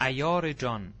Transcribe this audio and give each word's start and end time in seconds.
ایار 0.00 0.52
جان 0.52 0.92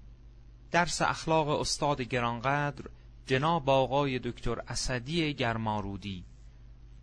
درس 0.72 1.02
اخلاق 1.02 1.48
استاد 1.48 2.00
گرانقدر 2.00 2.84
جناب 3.26 3.70
آقای 3.70 4.18
دکتر 4.18 4.60
اسدی 4.68 5.34
گرمارودی. 5.34 6.24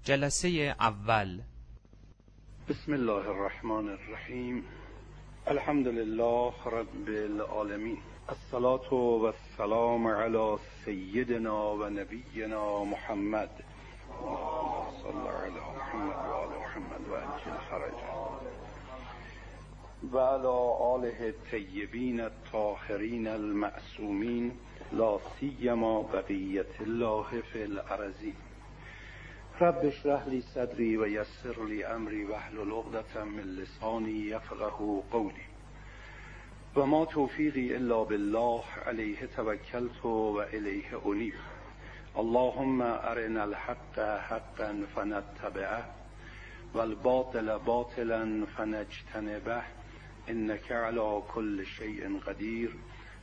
جلسه 0.03 0.75
اول. 0.79 1.41
بسم 2.69 2.93
الله 2.93 3.29
الرحمن 3.29 3.89
الرحیم. 3.89 4.63
الحمد 5.47 5.87
لله 5.87 6.53
رب 6.65 7.07
العالمین. 7.07 7.97
الصلاة 8.29 8.93
و 8.93 9.23
السلام 9.25 10.07
علی 10.07 10.57
سیدنا 10.85 11.75
و 11.75 11.89
نبینا 11.89 12.83
محمد. 12.83 13.63
صلی 15.03 15.27
علی 15.27 15.59
محمد 15.77 16.15
و 16.15 16.33
آل 16.33 16.49
محمد 16.49 17.09
و 17.09 17.13
انجل 17.13 17.57
و 20.11 20.17
على 20.17 20.47
آله 20.79 21.17
الطیبین 21.19 22.19
الطاهرین 22.19 23.27
المعصومین 23.27 24.51
لا 24.91 25.19
سیما 25.39 26.01
بقیت 26.01 26.81
الله 26.81 27.41
فی 27.41 27.61
الارضین 27.61 28.35
رب 29.61 29.85
اشرح 29.85 30.27
لی 30.27 30.41
صدری 30.41 30.97
و 30.97 31.07
یسر 31.07 31.65
لی 31.67 31.83
امری 31.83 32.23
واحلل 32.23 32.71
عقدة 32.71 33.23
من 33.23 33.43
لسانی 33.43 34.11
یفقه 34.11 34.69
قولی. 35.11 35.45
و 36.75 36.85
ما 36.85 37.05
توفیقی 37.05 37.75
الا 37.75 38.03
بالله 38.03 38.63
علیه 38.85 39.27
توکلت 39.27 40.05
و 40.05 40.37
الیه 40.53 41.07
انیب. 41.07 41.33
اللهم 42.15 42.81
ارنا 42.81 43.41
الحق 43.41 43.99
حقا 43.99 44.83
فنتبعه 44.95 45.83
والباطل 46.73 47.57
باطلا 47.57 48.45
فنجتنبه. 48.57 49.63
انك 50.29 50.71
على 50.71 51.21
كل 51.33 51.65
شيء 51.65 52.19
قدیر 52.19 52.71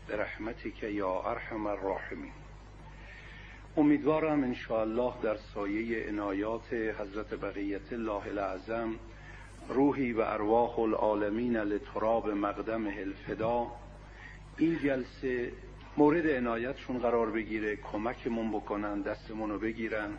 برحمتك 0.08 0.82
یا 0.82 1.22
ارحم 1.30 1.66
الراحمین 1.66 2.32
امیدوارم 3.76 4.54
الله 4.70 5.14
در 5.22 5.36
سایه 5.54 6.08
عنایات 6.08 6.72
حضرت 6.72 7.34
بقیت 7.34 7.92
الله 7.92 8.26
العظم 8.26 8.94
روحی 9.68 10.12
و 10.12 10.20
ارواح 10.20 10.78
العالمین 10.78 11.56
لتراب 11.56 12.30
مقدم 12.30 12.86
الفدا 12.86 13.66
این 14.58 14.78
جلسه 14.78 15.52
مورد 15.96 16.26
عنایتشون 16.26 16.98
قرار 16.98 17.30
بگیره 17.30 17.76
کمکمون 17.76 18.50
بکنن 18.50 19.02
دستمون 19.02 19.50
رو 19.50 19.58
بگیرن. 19.58 20.18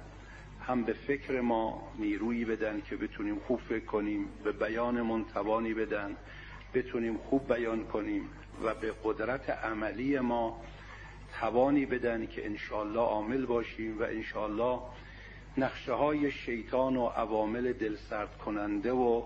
هم 0.61 0.83
به 0.83 0.93
فکر 0.93 1.41
ما 1.41 1.91
نیرویی 1.99 2.45
بدن 2.45 2.81
که 2.81 2.95
بتونیم 2.95 3.39
خوب 3.39 3.59
فکر 3.59 3.85
کنیم 3.85 4.27
به 4.43 4.51
بیانمون 4.51 5.25
توانی 5.33 5.73
بدن. 5.73 6.17
بتونیم 6.73 7.17
خوب 7.17 7.53
بیان 7.53 7.83
کنیم 7.83 8.29
و 8.63 8.73
به 8.73 8.93
قدرت 9.03 9.49
عملی 9.49 10.19
ما 10.19 10.61
توانی 11.39 11.85
بدن 11.85 12.25
که 12.25 12.45
انشالله 12.45 12.99
عامل 12.99 13.45
باشیم 13.45 13.99
و 13.99 14.03
انشالله 14.03 14.79
نقشه 15.57 15.93
های 15.93 16.31
شیطان 16.31 16.97
و 16.97 17.05
عوامل 17.05 17.73
دلسرد 17.73 18.37
کننده 18.37 18.91
و 18.91 19.23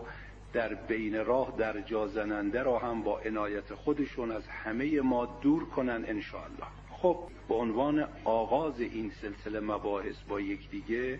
در 0.54 0.74
بین 0.74 1.26
راه 1.26 1.54
در 1.58 1.82
جا 1.82 2.08
زننده 2.08 2.64
را 2.64 2.80
هم 2.80 3.02
با 3.02 3.20
عنایت 3.20 3.74
خودشون 3.74 4.32
از 4.32 4.48
همه 4.48 5.02
ما 5.02 5.26
دور 5.42 5.66
کنن 5.70 6.06
انشالله 6.08 6.68
خب 6.92 7.18
به 7.50 7.56
عنوان 7.56 8.08
آغاز 8.24 8.80
این 8.80 9.12
سلسله 9.22 9.60
مباحث 9.60 10.16
با 10.28 10.42
یکدیگه 10.42 11.20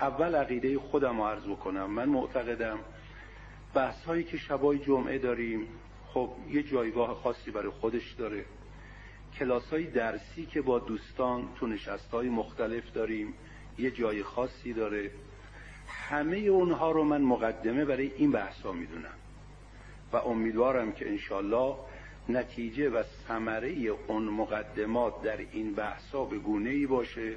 اول 0.00 0.34
عقیده 0.34 0.78
خودم 0.78 1.20
عرض 1.20 1.42
بکنم. 1.42 1.90
من 1.90 2.08
معتقدم 2.08 2.78
بحث 3.74 4.04
هایی 4.04 4.24
که 4.24 4.36
شبای 4.36 4.78
جمعه 4.78 5.18
داریم 5.18 5.66
خب 6.06 6.30
یه 6.50 6.62
جایگاه 6.62 7.14
خاصی 7.14 7.50
برای 7.50 7.70
خودش 7.70 8.12
داره. 8.12 8.44
کلاس 9.38 9.70
های 9.70 9.84
درسی 9.84 10.46
که 10.46 10.62
با 10.62 10.78
دوستان 10.78 11.48
تو 11.54 11.66
نشست 11.66 12.10
های 12.10 12.28
مختلف 12.28 12.92
داریم 12.92 13.34
یه 13.78 13.90
جای 13.90 14.22
خاصی 14.22 14.72
داره. 14.72 15.10
همه 15.86 16.36
اونها 16.36 16.90
رو 16.90 17.04
من 17.04 17.22
مقدمه 17.22 17.84
برای 17.84 18.12
این 18.16 18.30
بحث 18.30 18.60
ها 18.60 18.72
می‌دونم. 18.72 19.14
و 20.12 20.16
امیدوارم 20.16 20.92
که 20.92 21.08
انشالله 21.08 21.76
نتیجه 22.28 22.90
و 22.90 23.02
ثمره 23.02 23.70
اون 24.06 24.22
مقدمات 24.22 25.22
در 25.22 25.36
این 25.36 25.74
بحث 25.74 26.14
ها 26.14 26.24
به 26.24 26.38
گونه 26.38 26.70
ای 26.70 26.86
باشه 26.86 27.34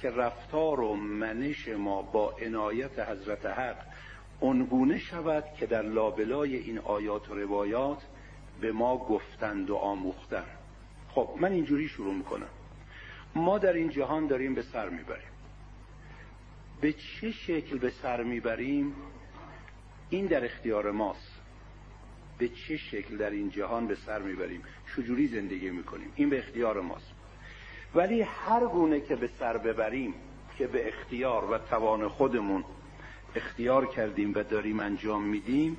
که 0.00 0.10
رفتار 0.10 0.80
و 0.80 0.94
منش 0.94 1.68
ما 1.68 2.02
با 2.02 2.34
عنایت 2.42 2.98
حضرت 2.98 3.46
حق 3.46 3.76
اونگونه 4.44 4.98
شود 4.98 5.44
که 5.58 5.66
در 5.66 5.82
لابلای 5.82 6.56
این 6.56 6.78
آیات 6.78 7.30
و 7.30 7.34
روایات 7.34 8.02
به 8.60 8.72
ما 8.72 8.96
گفتند 8.96 9.70
و 9.70 9.76
آموختند. 9.76 10.58
خب 11.08 11.30
من 11.40 11.52
اینجوری 11.52 11.88
شروع 11.88 12.14
می‌کنم. 12.14 12.48
ما 13.34 13.58
در 13.58 13.72
این 13.72 13.88
جهان 13.88 14.26
داریم 14.26 14.54
به 14.54 14.62
سر 14.62 14.88
می‌بریم. 14.88 15.28
به 16.80 16.92
چه 16.92 17.30
شکل 17.30 17.78
به 17.78 17.90
سر 17.90 18.22
می‌بریم؟ 18.22 18.94
این 20.10 20.26
در 20.26 20.44
اختیار 20.44 20.90
ماست. 20.90 21.40
به 22.38 22.48
چه 22.48 22.76
شکل 22.76 23.16
در 23.16 23.30
این 23.30 23.50
جهان 23.50 23.86
به 23.86 23.94
سر 23.94 24.22
می‌بریم؟ 24.22 24.62
چجوری 24.96 25.26
زندگی 25.26 25.70
می‌کنیم. 25.70 26.12
این 26.16 26.30
به 26.30 26.38
اختیار 26.38 26.80
ماست. 26.80 27.12
ولی 27.94 28.22
هر 28.22 28.66
گونه 28.66 29.00
که 29.00 29.16
به 29.16 29.30
سر 29.38 29.58
ببریم 29.58 30.14
که 30.58 30.66
به 30.66 30.88
اختیار 30.88 31.50
و 31.50 31.58
توان 31.58 32.08
خودمون 32.08 32.64
اختیار 33.34 33.86
کردیم 33.86 34.32
و 34.34 34.42
داریم 34.42 34.80
انجام 34.80 35.22
میدیم 35.22 35.78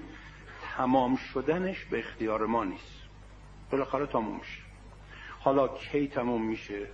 تمام 0.77 1.15
شدنش 1.15 1.85
به 1.85 1.99
اختیار 1.99 2.45
ما 2.45 2.63
نیست. 2.63 3.01
بالاخره 3.71 4.05
تموم 4.05 4.35
میشه. 4.35 4.61
حالا 5.39 5.67
کی 5.67 6.07
تموم 6.07 6.45
میشه؟ 6.45 6.87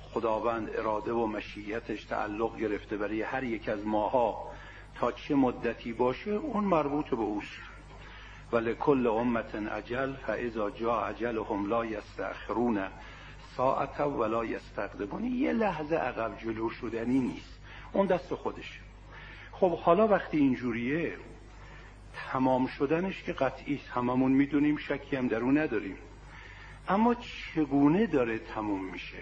خداوند 0.00 0.70
اراده 0.76 1.12
و 1.12 1.26
مشیتش 1.26 2.04
تعلق 2.04 2.56
گرفته 2.56 2.96
برای 2.96 3.22
هر 3.22 3.44
یک 3.44 3.68
از 3.68 3.86
ماها. 3.86 4.50
تا 4.94 5.12
چه 5.12 5.34
مدتی 5.34 5.92
باشه 5.92 6.30
اون 6.30 6.64
مربوط 6.64 7.10
به 7.10 7.16
اوست. 7.16 7.60
ولکل 8.52 9.06
امت 9.06 9.54
عجل 9.54 10.12
فاذا 10.12 10.70
جا 10.70 11.00
عجلهم 11.00 11.68
لا 11.68 11.84
یستأخرون 11.84 12.88
ساعت 13.56 14.00
ولا 14.00 14.44
یستقدمون. 14.44 15.24
یه 15.24 15.52
لحظه 15.52 15.96
عقب 15.96 16.38
جلو 16.38 16.70
شدنی 16.70 17.18
نیست. 17.18 17.60
اون 17.92 18.06
دست 18.06 18.34
خودشه. 18.34 18.83
خب 19.64 19.78
حالا 19.78 20.08
وقتی 20.08 20.36
اینجوریه 20.36 21.16
تمام 22.32 22.66
شدنش 22.66 23.22
که 23.22 23.32
قطعی 23.32 23.80
هممون 23.94 24.32
می‌دونیم 24.32 24.76
شکی 24.76 25.16
هم 25.16 25.28
در 25.28 25.40
اون 25.40 25.58
نداریم. 25.58 25.96
اما 26.88 27.14
چگونه 27.14 28.06
داره 28.06 28.38
تموم 28.38 28.84
میشه؟ 28.84 29.18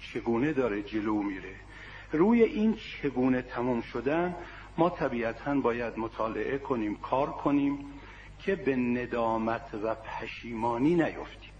چگونه 0.00 0.52
داره 0.52 0.82
جلو 0.82 1.22
میره؟ 1.22 1.54
روی 2.12 2.42
این 2.42 2.76
چگونه 3.02 3.42
تموم 3.42 3.80
شدن 3.80 4.36
ما 4.78 4.90
طبیعتا 4.90 5.54
باید 5.54 5.98
مطالعه 5.98 6.58
کنیم 6.58 6.96
کار 6.96 7.30
کنیم 7.30 7.78
که 8.38 8.56
به 8.56 8.76
ندامت 8.76 9.74
و 9.82 9.94
پشیمانی 9.94 10.94
نیفتیم. 10.94 11.52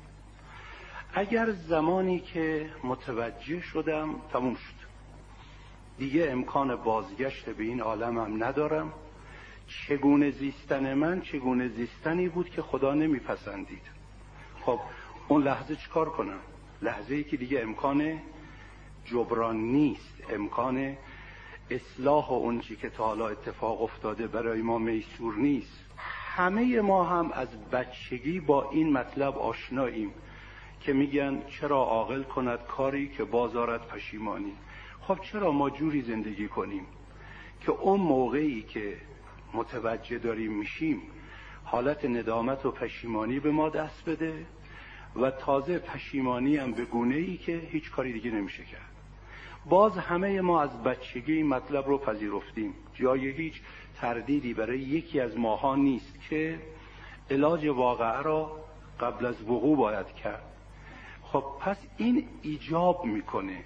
اگر 1.15 1.51
زمانی 1.51 2.21
که 2.21 2.71
متوجه 2.85 3.61
شدم 3.61 4.15
تموم 4.33 4.55
شد. 4.55 4.80
دیگه 6.01 6.31
امکان 6.31 6.77
بازگشت 6.77 7.51
به 7.51 7.65
این 7.65 7.81
عالمم 7.81 8.45
ندارم. 8.45 8.93
چگونه 9.67 10.31
زیستن 10.31 10.95
من 10.95 11.21
چگونه 11.21 11.69
زیستنی 11.69 12.29
بود 12.29 12.51
که 12.51 12.63
خدا 12.63 12.95
نمیپسندید. 12.95 13.83
خب 14.61 14.81
اون 15.29 15.43
لحظه 15.43 15.77
چیکار 15.77 16.11
کنم؟ 16.11 16.39
لحظه 16.83 17.15
ای 17.15 17.25
که 17.25 17.37
دیگه 17.37 17.61
امکان 17.61 18.19
جبران 19.05 19.57
نیست. 19.57 20.23
امکان 20.31 20.97
اصلاح 21.71 22.29
و 22.29 22.33
اون 22.33 22.61
که 22.61 22.91
تا 22.91 23.05
حالا 23.05 23.29
اتفاق 23.29 23.83
افتاده 23.83 24.27
برای 24.27 24.63
ما 24.63 24.79
میسور 24.79 25.35
نیست. 25.35 25.85
همه 26.37 26.81
ما 26.81 27.05
هم 27.05 27.33
از 27.33 27.49
بچگی 27.73 28.41
با 28.41 28.71
این 28.71 28.93
مطلب 28.93 29.39
آشناییم 29.39 30.11
که 30.81 30.93
میگن 30.93 31.43
چرا 31.49 31.77
عاقل 31.77 32.23
کند 32.23 32.59
کاری 32.59 33.09
که 33.09 33.25
بازارت 33.25 33.89
پشیمانی؟ 33.89 34.53
خب 35.03 35.19
چرا 35.23 35.53
ما 35.53 35.71
جوری 35.71 36.03
زندگی 36.03 36.49
کنیم 36.49 36.87
که 37.61 37.73
اون 37.73 38.01
موقعی 38.01 38.63
که 38.63 38.97
متوجه 39.55 40.19
داریم 40.19 40.53
میشیم 40.53 41.03
حالت 41.65 42.05
ندامت 42.05 42.67
و 42.67 42.71
پشیمانی 42.71 43.41
به 43.41 43.51
ما 43.51 43.69
دست 43.69 44.05
بده 44.09 44.47
و 45.17 45.31
تازه 45.31 45.79
پشیمانی 45.79 46.57
هم 46.57 46.73
به 46.73 46.85
گونه 46.85 47.15
ای 47.15 47.37
که 47.37 47.57
هیچ 47.57 47.91
کاری 47.91 48.13
دیگه 48.13 48.31
نمیشه 48.31 48.65
کرد. 48.65 48.91
باز 49.67 49.99
همه 49.99 50.41
ما 50.41 50.63
از 50.63 50.83
بچگی 50.83 51.33
این 51.33 51.47
مطلب 51.47 51.87
رو 51.87 51.99
پذیرفتیم. 51.99 52.75
جای 52.95 53.31
هیچ 53.31 53.61
تردیدی 54.01 54.55
برای 54.55 54.79
یکی 54.79 55.21
از 55.21 55.39
ماها 55.39 55.77
نیست 55.77 56.19
که 56.31 56.59
علاج 57.31 57.67
واقعه 57.67 58.23
را 58.23 58.65
قبل 59.01 59.27
از 59.27 59.43
وقوع 59.43 59.77
باید 59.77 60.07
کرد. 60.07 60.43
خب 61.23 61.45
پس 61.61 61.77
این 61.97 62.29
ایجاب 62.43 63.05
می‌کنه 63.05 63.65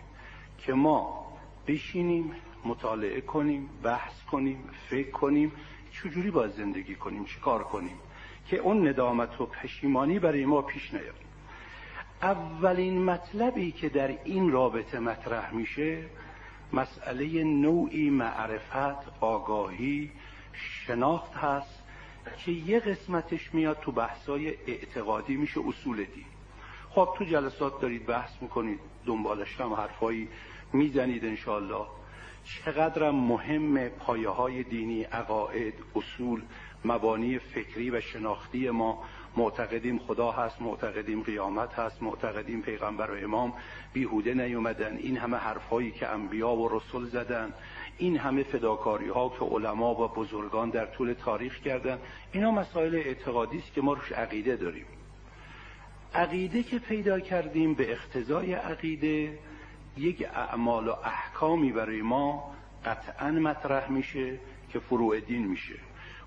که 0.58 0.72
ما 0.72 1.23
بشینیم 1.66 2.32
مطالعه 2.64 3.20
کنیم 3.20 3.68
بحث 3.82 4.22
کنیم 4.30 4.70
فکر 4.90 5.10
کنیم 5.10 5.52
چجوری 5.92 6.30
باید 6.30 6.52
زندگی 6.52 6.94
کنیم 6.94 7.24
چیکار 7.24 7.64
کنیم 7.64 7.98
که 8.46 8.56
اون 8.56 8.88
ندامت 8.88 9.40
و 9.40 9.46
پشیمانی 9.46 10.18
برای 10.18 10.44
ما 10.44 10.62
پیش 10.62 10.94
نیاد. 10.94 11.14
اولین 12.22 13.04
مطلبی 13.04 13.72
که 13.72 13.88
در 13.88 14.08
این 14.24 14.50
رابطه 14.50 14.98
مطرح 14.98 15.54
میشه 15.54 16.04
مسئله 16.72 17.44
نوعی 17.44 18.10
معرفت 18.10 19.20
آگاهی 19.20 20.10
شناخت 20.52 21.34
هست 21.34 21.82
که 22.44 22.52
یه 22.52 22.80
قسمتش 22.80 23.54
میاد 23.54 23.80
تو 23.80 23.92
بحثای 23.92 24.48
اعتقادی 24.66 25.36
میشه 25.36 25.60
اصول 25.68 25.96
دین. 25.96 26.24
خب 26.90 27.14
تو 27.18 27.24
جلسات 27.24 27.80
دارید 27.80 28.06
بحث 28.06 28.30
می‌کنید 28.40 28.80
دنبالش 29.06 29.60
هم 29.60 29.72
حرفایی 29.72 30.28
می‌زنید 30.74 31.24
انشالله 31.24 31.86
چقدرم 32.44 33.14
مهم 33.14 33.88
پایه 33.88 34.28
های 34.28 34.62
دینی 34.62 35.02
عقاید 35.02 35.74
اصول 35.96 36.42
مبانی 36.84 37.38
فکری 37.38 37.90
و 37.90 38.00
شناختی 38.00 38.70
ما. 38.70 39.04
معتقدیم 39.36 39.98
خدا 39.98 40.30
هست 40.30 40.62
معتقدیم 40.62 41.22
قیامت 41.22 41.74
هست 41.74 42.02
معتقدیم 42.02 42.62
پیغمبر 42.62 43.10
و 43.10 43.24
امام 43.24 43.52
بیهوده 43.92 44.34
نیومدن. 44.34 44.96
این 44.96 45.16
همه 45.16 45.36
حرفهایی 45.36 45.90
که 45.90 46.08
انبیا 46.08 46.50
و 46.50 46.68
رسول 46.68 47.04
زدن 47.04 47.52
این 47.98 48.16
همه 48.16 48.42
فداکاری 48.42 49.08
ها 49.08 49.28
که 49.28 49.44
علما 49.44 49.94
و 49.94 50.08
بزرگان 50.08 50.70
در 50.70 50.86
طول 50.86 51.12
تاریخ 51.12 51.60
کردن 51.60 51.98
اینا 52.32 52.50
مسائل 52.50 52.94
اعتقادی 52.94 53.58
است 53.58 53.72
که 53.74 53.80
ما 53.80 53.92
روش 53.92 54.12
عقیده 54.12 54.56
داریم. 54.56 54.86
عقیده 56.14 56.62
که 56.62 56.78
پیدا 56.78 57.20
کردیم 57.20 57.74
به 57.74 57.92
اختزای 57.92 58.52
عقیده 58.52 59.38
یک 59.96 60.26
اعمال 60.34 60.88
و 60.88 60.94
احکامی 61.04 61.72
برای 61.72 62.02
ما 62.02 62.54
قطعا 62.84 63.30
مطرح 63.30 63.90
میشه 63.90 64.38
که 64.72 64.78
فروع 64.78 65.20
دین 65.20 65.46
میشه. 65.46 65.74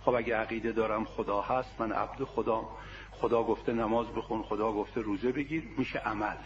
خب 0.02 0.14
اگه 0.14 0.36
عقیده 0.36 0.72
دارم 0.72 1.06
خدا 1.06 1.42
هست 1.42 1.82
من 1.82 1.92
عبد 1.92 2.24
خدا 2.24 2.70
خدا 3.12 3.44
گفته 3.44 3.74
نماز 3.74 4.08
بخون 4.08 4.44
خدا 4.44 4.72
گفته 4.72 5.02
روزه 5.02 5.32
بگیر 5.32 5.64
میشه 5.78 6.00
عمل. 6.00 6.38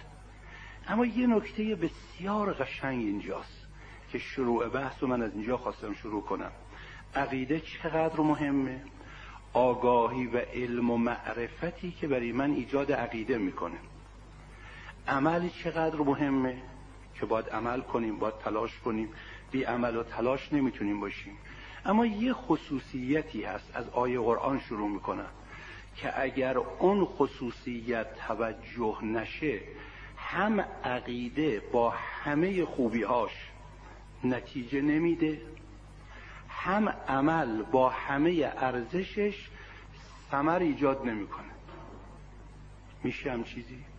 اما 0.88 1.06
یه 1.06 1.28
نکته 1.28 1.76
بسیار 1.76 2.54
قشنگ 2.54 3.00
اینجاست 3.00 3.68
که 4.12 4.20
شروع 4.20 4.70
بحث 4.70 4.96
رو 5.00 5.08
من 5.08 5.22
از 5.22 5.34
اینجا 5.34 5.58
خواستم 5.58 5.94
شروع 5.94 6.22
کنم. 6.22 6.52
عقیده 7.16 7.60
چقدر 7.60 8.20
مهمه؟ 8.20 8.82
آگاهی 9.54 10.28
و 10.28 10.38
علم 10.38 10.92
و 10.92 10.98
معرفتی 10.98 11.92
که 11.92 12.08
برای 12.08 12.32
من 12.32 12.52
ایجاد 12.52 12.92
عقیده 12.92 13.38
می‌کنه. 13.38 13.78
عمل 15.08 15.50
چقدر 15.50 15.96
مهمه؟ 15.96 16.62
که 17.22 17.28
باید 17.28 17.50
عمل 17.50 17.82
کنیم 17.82 18.20
باید 18.20 18.38
تلاش 18.38 18.80
کنیم. 18.80 19.10
بی 19.52 19.64
عمل 19.64 19.96
و 19.96 20.04
تلاش 20.04 20.54
نمی‌تونیم 20.54 21.00
باشیم. 21.00 21.38
اما 21.86 22.06
یه 22.06 22.34
خصوصیتی 22.34 23.44
هست 23.44 23.72
از 23.74 23.90
آیه 23.90 24.20
قرآن 24.20 24.60
شروع 24.60 24.90
می‌کنم 24.90 25.30
که 25.96 26.22
اگر 26.22 26.58
اون 26.58 27.06
خصوصیت 27.06 28.08
توجه 28.28 29.06
نشه 29.06 29.60
هم 30.18 30.60
عقیده 30.84 31.60
با 31.72 31.90
همه 31.90 32.66
خوبیهاش 32.66 33.32
نتیجه 34.24 34.82
نمیده 34.82 35.42
هم 36.50 36.90
عمل 36.90 37.62
با 37.62 37.90
همه 37.90 38.52
ارزشش 38.58 39.50
ثمر 40.32 40.60
ایجاد 40.60 41.06
نمی‌کنه. 41.06 41.52
میشه 43.04 43.32
هم 43.32 43.44
چیزی؟ 43.44 43.91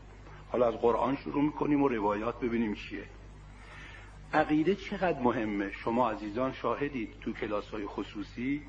حالا 0.52 0.68
از 0.68 0.74
قرآن 0.74 1.16
شروع 1.16 1.42
می‌کنیم 1.42 1.82
و 1.82 1.88
روایات 1.88 2.40
ببینیم 2.40 2.74
چیه. 2.74 3.04
عقیده 4.32 4.74
چقدر 4.74 5.20
مهمه؟ 5.20 5.72
شما 5.72 6.10
عزیزان 6.10 6.52
شاهدید 6.52 7.14
تو 7.20 7.32
کلاس 7.32 7.68
های 7.68 7.86
خصوصی 7.86 8.62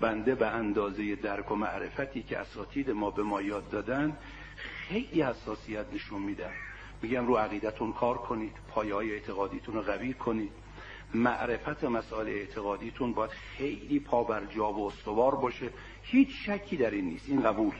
بنده 0.00 0.34
به 0.34 0.46
اندازه 0.46 1.14
درک 1.16 1.52
و 1.52 1.54
معرفتی 1.54 2.22
که 2.22 2.38
اساتید 2.38 2.90
ما 2.90 3.10
به 3.10 3.22
ما 3.22 3.42
یاد 3.42 3.70
دادن 3.70 4.16
خیلی 4.56 5.22
حساسیت 5.22 5.86
نشون 5.92 6.22
میدن 6.22 6.52
میگم 7.02 7.26
رو 7.26 7.36
عقیدتون 7.36 7.92
کار 7.92 8.18
کنید 8.18 8.56
پایه 8.68 8.94
های 8.94 9.12
اعتقادیتون 9.12 9.74
رو 9.74 9.82
قوی 9.82 10.14
کنید. 10.14 10.52
معرفت 11.14 11.84
مسائل 11.84 12.28
اعتقادیتون 12.28 13.12
باید 13.12 13.30
خیلی 13.30 14.00
پا 14.00 14.24
بر 14.24 14.44
جا 14.44 14.72
و 14.72 14.86
استوار 14.86 15.34
باشه. 15.34 15.70
هیچ 16.02 16.28
شکی 16.46 16.76
در 16.76 16.90
این 16.90 17.04
نیست. 17.04 17.28
این 17.28 17.42
قبول. 17.42 17.74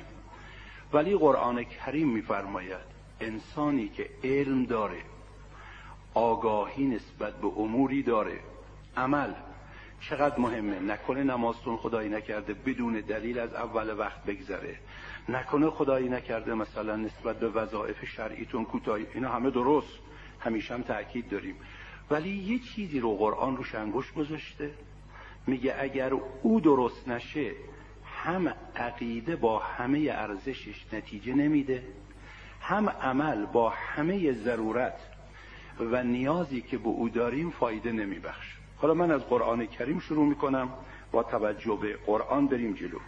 ولی 0.92 1.16
قرآن 1.16 1.64
کریم 1.64 2.08
میفرماید 2.08 2.93
انسانی 3.20 3.88
که 3.88 4.10
علم 4.24 4.64
داره 4.64 5.02
آگاهی 6.14 6.86
نسبت 6.86 7.34
به 7.40 7.46
اموری 7.46 8.02
داره. 8.02 8.40
عمل 8.96 9.32
چقدر 10.00 10.38
مهمه؟ 10.38 10.80
نکنه 10.80 11.22
نمازتون 11.22 11.76
خدایی 11.76 12.08
نکرده 12.08 12.54
بدون 12.54 12.92
دلیل 13.00 13.38
از 13.38 13.54
اول 13.54 13.98
وقت 13.98 14.24
بگذره. 14.24 14.78
نکنه 15.28 15.70
خدایی 15.70 16.08
نکرده 16.08 16.54
مثلا 16.54 16.96
نسبت 16.96 17.38
به 17.38 17.48
وظایف 17.48 18.04
شرعیتون 18.04 18.64
کوتاهی. 18.64 19.06
اینا 19.14 19.28
همه 19.28 19.50
درست. 19.50 19.98
همیشه 20.40 20.74
هم 20.74 20.82
تأکید 20.82 21.28
داریم. 21.28 21.56
ولی 22.10 22.30
یه 22.30 22.58
چیزی 22.58 23.00
رو 23.00 23.16
قرآن 23.16 23.56
روش 23.56 23.74
انگوش 23.74 24.12
گذاشته. 24.12 24.70
میگه 25.46 25.74
اگر 25.78 26.12
او 26.42 26.60
درست 26.60 27.08
نشه 27.08 27.52
هم 28.04 28.54
عقیده 28.76 29.36
با 29.36 29.58
همه 29.58 30.08
ارزشش 30.12 30.84
نتیجه 30.92 31.34
نمیده. 31.34 31.82
هم 32.66 32.88
عمل 32.88 33.46
با 33.46 33.70
همه 33.70 34.32
ضرورت 34.32 34.96
و 35.80 36.02
نیازی 36.02 36.60
که 36.60 36.78
به 36.78 36.88
او 36.88 37.08
داریم 37.08 37.50
فایده 37.50 37.92
نمیبخش. 37.92 38.56
حالا 38.76 38.94
من 38.94 39.10
از 39.10 39.20
قرآن 39.20 39.66
کریم 39.66 39.98
شروع 39.98 40.26
می‌کنم 40.26 40.68
با 41.12 41.22
توجه 41.22 41.78
به 41.82 41.96
قرآن 42.06 42.46
بریم 42.46 42.72
جلو. 42.72 42.98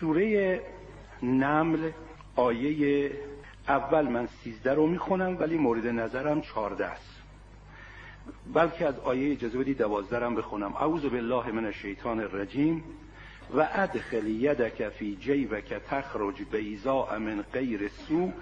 سوره 0.00 0.60
نمل 1.22 1.90
آیه 2.36 3.10
اول 3.68 4.08
من 4.08 4.26
سیزده 4.26 4.74
رو 4.74 4.86
می‌خونم 4.86 5.36
ولی 5.40 5.58
مورد 5.58 5.86
نظرم 5.86 6.40
چارده 6.40 6.86
است. 6.86 7.22
بلکه 8.54 8.86
از 8.86 8.98
آیه 8.98 9.32
اجازه 9.32 9.58
بدی 9.58 9.74
دوازده 9.74 10.26
هم 10.26 10.34
بخونم. 10.34 10.74
اعوذ 10.76 11.02
بالله 11.02 11.52
من 11.52 11.64
الشیطان 11.64 12.20
الرجیم 12.20 12.84
و 13.56 13.68
ادخل 13.72 14.26
یدک 14.26 14.88
فی 14.88 15.16
جیبک 15.16 15.74
تخرج 15.74 16.42
بیزاء 16.52 17.18
من 17.18 17.44
غیر 17.52 17.88
سو 17.88 18.32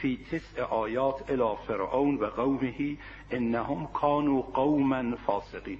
فی 0.00 0.26
تسع 0.32 0.62
آیات 0.62 1.30
الى 1.30 1.56
فرعون 1.68 2.16
و 2.16 2.26
قومه 2.26 2.96
انهم 3.30 3.86
کانوا 3.86 4.42
قوما 4.42 5.16
فاسقین. 5.26 5.78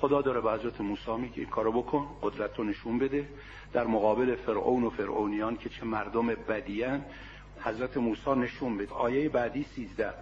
خدا 0.00 0.22
داره 0.22 0.40
به 0.40 0.52
حضرت 0.52 0.80
موسی 0.80 1.12
میگه 1.12 1.44
کارو 1.44 1.72
بکن 1.72 2.06
قدرت 2.22 2.58
رو 2.58 2.64
نشون 2.64 2.98
بده. 2.98 3.28
در 3.72 3.86
مقابل 3.86 4.36
فرعون 4.36 4.84
و 4.84 4.90
فرعونیان 4.90 5.56
که 5.56 5.68
چه 5.68 5.84
مردم 5.84 6.26
بدیان 6.26 7.04
حضرت 7.64 7.96
موسی 7.96 8.30
نشون 8.30 8.78
بده. 8.78 8.94
آیه 8.94 9.28
بعدی 9.28 9.66
سیزده. 9.74 10.12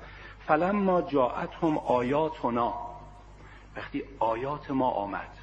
فلما 0.47 1.03
جاءتهم 1.03 1.79
آیاتنا. 1.79 2.75
وقتی 3.77 4.03
آیات 4.19 4.71
ما 4.71 4.91
آمد 4.91 5.39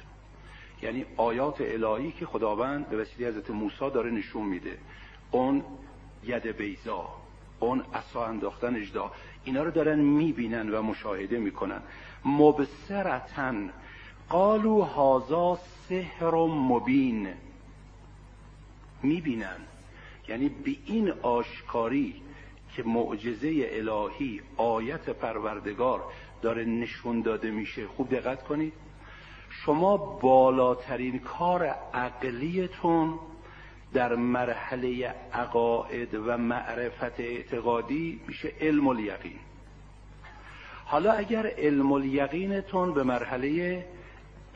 یعنی 0.82 1.06
آیات 1.16 1.60
الهی 1.60 2.12
که 2.12 2.26
خداوند 2.26 2.88
به 2.88 2.96
وسیله 2.96 3.28
حضرت 3.28 3.50
موسی 3.50 3.90
داره 3.90 4.10
نشون 4.10 4.46
میده. 4.46 4.78
اون 5.30 5.64
ید 6.24 6.46
بیزا 6.46 7.25
اون 7.60 7.82
اصا 7.94 8.26
انداختن 8.26 8.76
اجدا 8.76 9.12
اینا 9.44 9.62
رو 9.62 9.70
دارن 9.70 9.98
می‌بینن 9.98 10.70
و 10.70 10.82
مشاهده 10.82 11.38
می‌کنن. 11.38 11.80
مبصرتن 12.24 13.70
قالو 14.28 14.80
هازا 14.80 15.58
سحر 15.88 16.34
مبین. 16.46 17.28
می‌بینن. 19.02 19.56
یعنی 20.28 20.48
به 20.48 20.76
این 20.86 21.12
آشکاری 21.22 22.22
که 22.76 22.82
معجزه 22.82 23.68
الهی 23.70 24.40
آیت 24.56 25.10
پروردگار 25.10 26.04
داره 26.42 26.64
نشون 26.64 27.20
داده 27.20 27.50
میشه. 27.50 27.86
خوب 27.86 28.10
دقت 28.10 28.44
کنید. 28.44 28.72
شما 29.50 29.96
بالاترین 29.96 31.18
کار 31.18 31.64
عقلیتون 31.94 33.18
در 33.96 34.14
مرحله 34.14 35.14
عقاید 35.32 36.14
و 36.14 36.38
معرفت 36.38 37.20
اعتقادی 37.20 38.20
میشه 38.26 38.52
علم 38.60 38.88
الیقین. 38.88 39.38
حالا 40.84 41.12
اگر 41.12 41.46
علم 41.46 41.92
الیقینتون 41.92 42.94
به 42.94 43.02
مرحله 43.02 43.84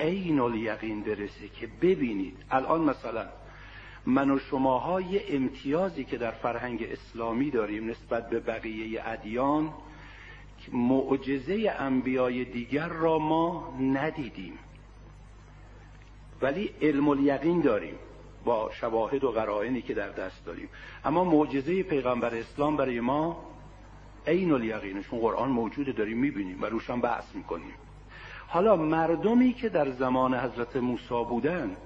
عین 0.00 0.40
الیقین 0.40 1.02
برسه 1.02 1.48
که 1.48 1.68
ببینید 1.82 2.36
الان 2.50 2.80
مثلا 2.80 3.26
من 4.06 4.30
و 4.30 4.38
شماها 4.38 5.00
یه 5.00 5.24
امتیازی 5.28 6.04
که 6.04 6.18
در 6.18 6.30
فرهنگ 6.30 6.82
اسلامی 6.82 7.50
داریم 7.50 7.90
نسبت 7.90 8.30
به 8.30 8.40
بقیه 8.40 9.08
ادیان 9.08 9.72
معجزه 10.72 11.74
انبیای 11.78 12.44
دیگر 12.44 12.88
را 12.88 13.18
ما 13.18 13.78
ندیدیم. 13.80 14.58
ولی 16.42 16.70
علم 16.82 17.08
الیقین 17.08 17.60
داریم. 17.60 17.94
با 18.44 18.70
شواهد 18.80 19.24
و 19.24 19.30
قرائنی 19.30 19.82
که 19.82 19.94
در 19.94 20.08
دست 20.08 20.44
داریم. 20.44 20.68
اما 21.04 21.24
معجزه 21.24 21.82
پیغمبر 21.82 22.34
اسلام 22.34 22.76
برای 22.76 23.00
ما 23.00 23.44
عین 24.26 24.52
الیقینشون 24.52 25.20
قرآن 25.20 25.48
موجوده 25.48 25.92
داریم 25.92 26.18
می‌بینیم 26.18 26.62
و 26.62 26.66
روشان 26.66 27.00
بحث 27.00 27.24
می‌کنیم. 27.34 27.74
حالا 28.48 28.76
مردمی 28.76 29.52
که 29.52 29.68
در 29.68 29.90
زمان 29.90 30.34
حضرت 30.34 30.76
موسی 30.76 31.24
بودن 31.28 31.76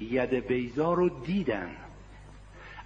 ید 0.00 0.34
بیزا 0.34 0.92
رو 0.92 1.08
دیدن. 1.08 1.76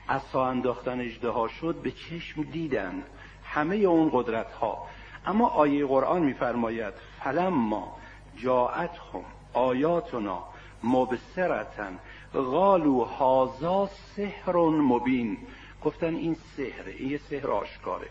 اصا 0.09 0.47
انداختن 0.47 1.01
اجدها 1.01 1.49
شد 1.49 1.75
به 1.83 1.91
چشم 1.91 2.43
دیدن 2.43 3.03
همه 3.45 3.77
اون 3.77 4.11
قدرت 4.13 4.53
ها 4.53 4.87
اما 5.27 5.49
آیه 5.49 5.87
قرآن 5.87 6.23
میفرماید 6.23 6.95
فلما 7.25 7.97
جاعتهم 8.37 9.25
آیاتنا 9.53 10.45
مبصرتن 10.85 11.99
قالو 12.33 13.01
هازا 13.01 13.91
سحر 14.17 14.57
مبین. 14.57 15.39
گفتن 15.85 16.15
این 16.15 16.37
سحره 16.57 16.93
این 16.99 17.11
یه 17.11 17.19
سحر 17.19 17.51
آشکاره. 17.51 18.07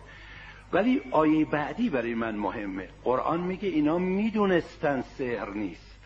ولی 0.74 1.02
آیه 1.12 1.46
بعدی 1.46 1.90
برای 1.90 2.14
من 2.14 2.36
مهمه. 2.36 2.90
قرآن 3.04 3.40
میگه 3.40 3.70
اینا 3.70 3.98
می‌دونستن 3.98 5.02
سحر 5.18 5.50
نیست. 5.50 6.00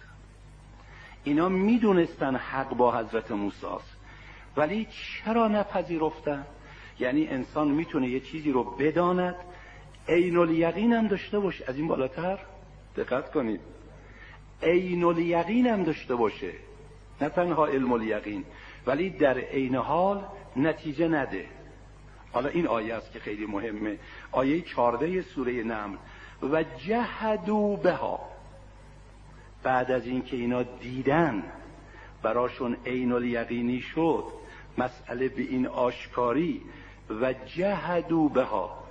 اینا 1.24 1.50
می‌دونستن 1.50 2.36
حق 2.36 2.70
با 2.70 2.98
حضرت 2.98 3.32
موسی 3.32 3.68
ولی 4.58 4.88
چرا 4.92 5.48
نپذیرفتن؟ 5.48 6.46
یعنی 7.00 7.28
انسان 7.28 7.68
می‌تونه 7.68 8.10
یه 8.10 8.20
چیزی 8.20 8.52
رو 8.52 8.64
بداند. 8.64 9.36
عین 10.08 10.38
الیقین 10.38 10.94
هم 10.94 11.08
داشته 11.08 11.40
باشه 11.40 11.66
از 11.68 11.76
این 11.78 11.88
بالاتر؟ 11.88 12.40
دقت 12.98 13.32
کنید. 13.32 13.62
عین 14.64 15.04
الیقین 15.04 15.68
هم 15.68 15.84
داشته 15.84 16.16
باشه. 16.16 16.54
نه 17.24 17.30
تنها 17.30 17.68
علم 17.68 17.92
الیقین 17.92 18.44
ولی 18.88 19.10
در 19.10 19.38
عین 19.38 19.76
حال 19.76 20.26
نتیجه 20.56 21.08
نده. 21.08 21.46
حالا 22.32 22.50
این 22.50 22.68
آیه 22.68 22.94
است 22.94 23.12
که 23.12 23.20
خیلی 23.20 23.46
مهمه. 23.46 23.98
آیه 24.32 24.62
14 24.62 25.22
سوره 25.22 25.64
نمل. 25.64 25.98
و 26.52 26.64
جهدو 26.64 27.78
بها. 27.84 28.20
بعد 29.64 29.92
از 29.92 30.06
اینکه 30.06 30.36
اینا 30.36 30.64
دیدن 30.64 31.44
براشون 32.22 32.78
عین 32.86 33.12
الیقینی 33.12 33.82
شد 33.82 34.24
مسئله 34.78 35.30
به 35.30 35.42
این 35.42 35.68
آشکاری. 35.68 36.62
و 37.22 37.34
جهدو 37.34 38.30
بها. 38.30 38.84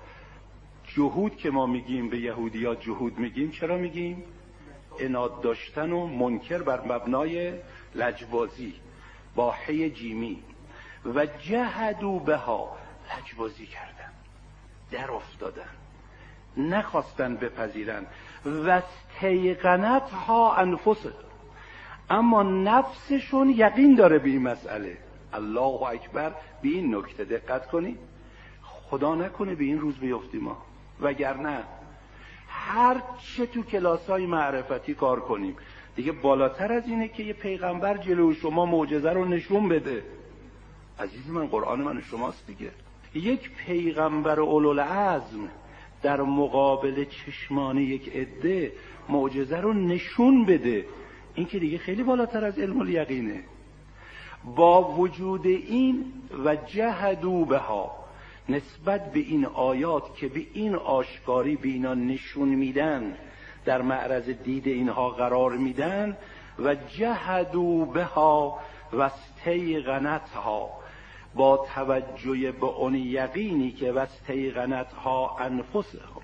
جهود 0.85 1.37
که 1.37 1.51
ما 1.51 1.67
میگیم 1.67 2.09
به 2.09 2.19
یهودیات 2.19 2.81
جهود 2.81 3.19
میگیم 3.19 3.51
چرا 3.51 3.79
میگیم؟ 3.79 4.25
اناد 4.99 5.41
داشتن 5.41 5.93
و 5.93 6.07
منکر 6.07 6.63
بر 6.63 6.81
مبنای 6.81 7.53
لجبازی 7.95 8.75
با 9.35 9.53
حی 9.53 9.91
جیمی 9.91 10.43
و 11.15 11.27
جهدو 11.27 12.19
بها 12.19 12.77
لجبازی 13.11 13.67
کردن. 13.67 14.13
در 14.91 15.11
افتادن 15.11 15.69
نخواستن 16.57 17.37
بپذیرن. 17.37 18.07
و 18.67 18.83
تیقنت 19.21 20.11
ها 20.11 20.57
انفسه 20.57 21.13
اما 22.11 22.43
نفسشون 22.43 23.51
یقین 23.51 23.95
داره 23.95 24.19
به 24.19 24.29
این 24.29 24.43
مسئله. 24.43 24.99
الله 25.33 25.83
اکبر 25.83 26.33
به 26.63 26.69
این 26.69 26.95
نکته 26.95 27.25
دقت 27.25 27.67
کنید 27.67 27.99
خدا 28.63 29.15
نکنه 29.15 29.55
به 29.55 29.65
این 29.65 29.81
روز 29.81 29.99
بیفتیم 29.99 30.43
ما. 30.43 30.63
وگرنه 31.01 31.65
هر 32.49 33.03
چه 33.37 33.47
تو 33.47 33.63
کلاس 33.63 34.11
های 34.11 34.27
معرفتی 34.27 34.95
کار 34.95 35.21
کنیم. 35.21 35.57
دیگه 35.97 36.13
بالاتر 36.13 36.73
از 36.73 36.87
اینه 36.87 37.09
که 37.09 37.23
یه 37.23 37.33
پیغمبر 37.33 37.97
جلو 37.97 38.35
شما 38.35 38.67
معجزه 38.67 39.11
رو 39.11 39.25
نشون 39.25 39.69
بده. 39.69 40.03
عزیز 40.99 41.31
من 41.31 41.47
قرآن 41.47 41.81
من 41.81 42.01
شماست 42.01 42.47
دیگه. 42.47 42.71
یک 43.15 43.51
پیغمبر 43.67 44.41
اولوالعزم 44.41 45.49
در 46.03 46.21
مقابل 46.21 47.05
چشمان 47.05 47.79
یک 47.79 48.17
عده 48.17 48.73
معجزه 49.09 49.61
رو 49.61 49.73
نشون 49.73 50.45
بده. 50.45 50.85
این 51.35 51.47
که 51.47 51.59
دیگه 51.59 51.79
خیلی 51.79 52.03
بالاتر 52.03 52.45
از 52.45 52.59
علم 52.59 52.81
الیقینه. 52.81 53.45
با 54.57 54.93
وجود 54.93 55.47
این 55.47 56.05
و 56.45 56.57
جهدو 56.57 57.45
بها 57.45 58.03
نسبت 58.49 59.13
به 59.13 59.21
این 59.21 59.45
آیات 59.47 60.17
که 60.17 60.29
به 60.29 60.47
این 60.53 60.75
آشکاری 60.75 61.57
به 61.57 61.69
اینا 61.69 61.95
نشون 61.95 62.49
میدن 62.49 63.17
در 63.65 63.83
معرض 63.83 64.29
دید 64.29 64.67
اینها 64.67 65.11
قرار 65.11 65.53
میدن 65.53 66.17
و 66.59 66.75
جهدو 66.75 67.85
بها 67.85 68.59
و 68.93 69.11
ها 70.35 70.71
با 71.35 71.67
توجه 71.75 72.53
به 72.53 72.67
اون 72.67 72.95
یقینی 72.95 73.73
که 73.73 73.93
و 73.93 74.07
ها 75.05 75.37
انفسهم 75.41 76.23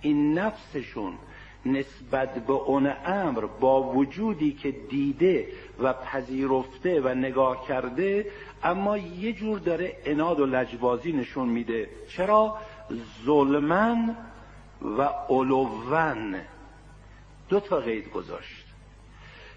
این 0.00 0.38
نفسشون 0.38 1.18
نسبت 1.66 2.34
به 2.34 2.52
اون 2.52 2.92
امر 3.06 3.46
با 3.60 3.82
وجودی 3.82 4.52
که 4.52 4.70
دیده 4.70 5.46
و 5.82 5.92
پذیرفته 5.92 7.00
و 7.00 7.08
نگاه 7.08 7.66
کرده 7.68 8.26
اما 8.62 8.98
یه 8.98 9.32
جور 9.32 9.58
داره 9.58 9.96
اناد 10.04 10.40
و 10.40 10.46
لجبازی 10.46 11.12
نشون 11.12 11.48
میده. 11.48 11.88
چرا؟ 12.08 12.56
ظلمن 13.24 14.16
و 14.98 15.08
علوون. 15.28 16.36
دو 17.54 17.60
تا 17.60 17.80
قید 17.80 18.10
گذاشت. 18.10 18.64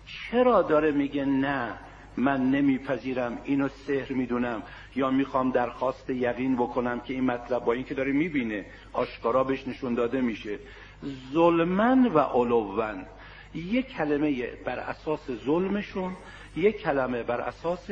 چرا 0.05 0.61
داره 0.61 0.91
میگه 0.91 1.25
نه 1.25 1.73
من 2.17 2.51
نمیپذیرم 2.51 3.37
اینو 3.43 3.67
سحر 3.67 4.13
می‌دونم 4.13 4.63
یا 4.95 5.09
می‌خوام 5.09 5.51
درخواست 5.51 6.09
یقین 6.09 6.55
بکنم 6.55 6.99
که 6.99 7.13
این 7.13 7.23
مطلب 7.23 7.65
با 7.65 7.73
این 7.73 7.83
که 7.83 7.93
داره 7.93 8.11
می‌بینه 8.11 8.65
آشکارا 8.93 9.43
بهش 9.43 9.67
نشون 9.67 9.93
داده 9.93 10.21
میشه. 10.21 10.59
ظلمن 11.33 12.05
و 12.05 12.19
علوون 12.19 13.05
یک 13.55 13.87
کلمه 13.87 14.45
بر 14.65 14.79
اساس 14.79 15.31
ظلمشون 15.45 16.15
یک 16.55 16.81
کلمه 16.81 17.23
بر 17.23 17.41
اساس 17.41 17.89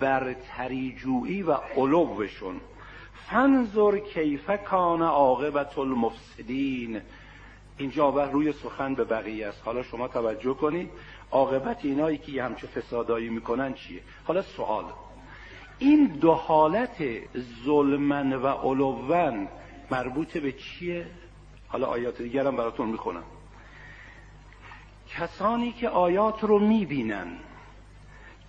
برتریجویی 0.00 1.42
و 1.42 1.52
علوشون. 1.52 2.60
فنظر 3.30 3.98
کیف 3.98 4.50
کان 4.64 5.02
عاقبت 5.02 5.78
المفسدین. 5.78 7.00
اینجا 7.78 8.12
و 8.12 8.20
روی 8.20 8.52
سخن 8.52 8.94
به 8.94 9.04
بقیه 9.04 9.46
است. 9.46 9.62
حالا 9.64 9.82
شما 9.82 10.08
توجه 10.08 10.54
کنید 10.54 10.90
عاقبت 11.30 11.84
اینایی 11.84 12.18
که 12.18 12.42
همچه 12.42 12.66
فسادایی 12.66 13.28
می‌کنن 13.28 13.74
چیه؟ 13.74 14.00
حالا 14.24 14.42
سوال. 14.42 14.84
این 15.78 16.06
دو 16.06 16.32
حالت 16.32 17.04
ظلمن 17.64 18.32
و 18.32 18.46
علوون 18.46 19.48
مربوط 19.90 20.38
به 20.38 20.52
چیه؟ 20.52 21.06
حالا 21.68 21.86
آیات 21.86 22.22
دیگرم 22.22 22.56
براتون 22.56 22.88
می‌خونم. 22.88 23.24
کسانی 25.08 25.72
که 25.72 25.88
آیات 25.88 26.44
رو 26.44 26.58
می‌بینن 26.58 27.28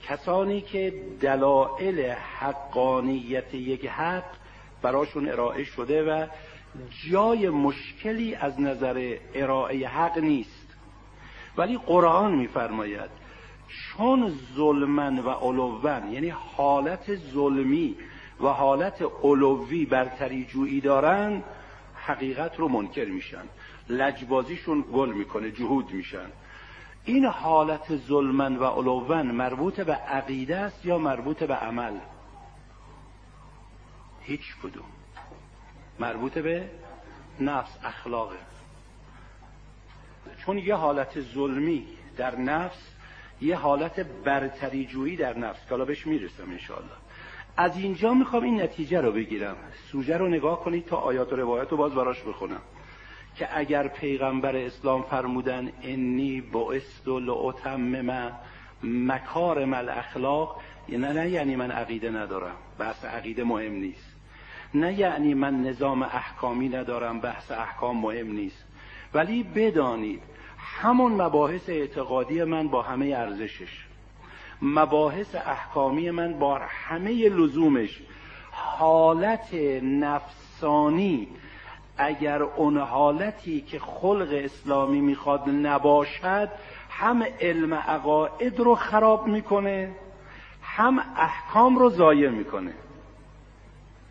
کسانی 0.03 0.61
که 0.61 0.93
دلائل 1.21 2.11
حقانیت 2.39 3.53
یک 3.53 3.85
حق 3.85 4.23
براشون 4.81 5.29
ارائه 5.29 5.63
شده 5.63 6.03
و 6.03 6.27
جای 7.11 7.49
مشکلی 7.49 8.35
از 8.35 8.61
نظر 8.61 9.17
ارائه 9.33 9.87
حق 9.87 10.17
نیست. 10.17 10.67
ولی 11.57 11.77
قرآن 11.77 12.35
میفرماید 12.35 13.09
چون 13.67 14.33
ظلمن 14.55 15.19
و 15.19 15.29
علوون 15.29 16.11
یعنی 16.11 16.29
حالت 16.29 17.15
ظلمی 17.15 17.95
و 18.41 18.47
حالت 18.47 19.01
علوی 19.23 19.85
برتری 19.85 20.45
جویی 20.45 20.81
دارن 20.81 21.43
حقیقت 21.95 22.59
رو 22.59 22.67
منکر 22.67 23.05
میشن. 23.05 23.43
لجبازیشون 23.89 24.85
گل 24.93 25.13
می‌کنه 25.13 25.51
جهود 25.51 25.91
میشن. 25.91 26.29
این 27.05 27.25
حالت 27.25 27.95
ظلمن 27.95 28.55
و 28.57 28.63
علوون 28.65 29.31
مربوط 29.31 29.79
به 29.79 29.93
عقیده 29.93 30.57
است 30.57 30.85
یا 30.85 30.97
مربوط 30.97 31.43
به 31.43 31.55
عمل؟ 31.55 31.93
هیچ 34.21 34.55
کدوم. 34.63 34.98
مربوط 35.99 36.37
به 36.37 36.69
نفس 37.39 37.77
اخلاقه 37.83 38.35
چون 40.45 40.57
یه 40.57 40.75
حالت 40.75 41.21
ظلمی 41.21 41.87
در 42.17 42.35
نفس 42.35 42.95
یه 43.41 43.55
حالت 43.55 43.99
برتری 43.99 44.85
جویی 44.85 45.15
در 45.15 45.37
نفس. 45.37 45.63
که 45.63 45.69
حالا 45.69 45.85
بهش 45.85 46.07
می‌رسم 46.07 46.51
انشاءالله. 46.51 46.91
از 47.57 47.77
اینجا 47.77 48.13
می‌خوام 48.13 48.43
این 48.43 48.61
نتیجه 48.61 49.01
رو 49.01 49.11
بگیرم. 49.11 49.55
سوژه 49.91 50.17
رو 50.17 50.27
نگاه 50.27 50.63
کنید 50.63 50.85
تا 50.85 50.97
آیات 50.97 51.33
و 51.33 51.35
روایت 51.35 51.69
رو 51.69 51.77
باز 51.77 51.93
براش 51.95 52.21
بخونم. 52.21 52.61
که 53.35 53.57
اگر 53.57 53.87
پیغمبر 53.87 54.55
اسلام 54.55 55.01
فرمودن 55.01 55.71
انی 55.81 56.41
بعثت 56.41 57.07
لاتمم 57.07 58.31
مکارم 58.83 59.73
الاخلاق. 59.73 60.61
نه 60.89 61.13
نه 61.13 61.29
یعنی 61.29 61.55
من 61.55 61.71
عقیده 61.71 62.09
ندارم. 62.09 62.55
بحث 62.79 63.05
عقیده 63.05 63.43
مهم 63.43 63.73
نیست. 63.73 64.18
نه 64.73 64.99
یعنی 64.99 65.33
من 65.33 65.63
نظام 65.63 66.03
احکامی 66.03 66.69
ندارم 66.69 67.19
بحث 67.19 67.51
احکام 67.51 67.97
مهم 67.97 68.31
نیست. 68.31 68.65
ولی 69.13 69.43
بدانید 69.43 70.21
همون 70.57 71.21
مباحث 71.21 71.69
اعتقادی 71.69 72.43
من 72.43 72.67
با 72.67 72.81
همه 72.81 73.05
ارزشش. 73.05 73.85
مباحث 74.61 75.35
احکامی 75.35 76.11
من 76.11 76.33
با 76.33 76.59
همه 76.69 77.29
لزومش. 77.29 77.99
حالت 78.51 79.53
نفسانی 79.83 81.27
اگر 81.97 82.43
اون 82.43 82.77
حالتی 82.77 83.61
که 83.61 83.79
خلق 83.79 84.29
اسلامی 84.31 85.01
می‌خواد 85.01 85.49
نباشد 85.49 86.49
هم 86.89 87.23
علم 87.41 87.73
عقاید 87.73 88.59
رو 88.59 88.75
خراب 88.75 89.27
می‌کنه 89.27 89.91
هم 90.61 90.99
احکام 91.17 91.77
رو 91.79 91.89
ضایع 91.89 92.29
می‌کنه. 92.29 92.73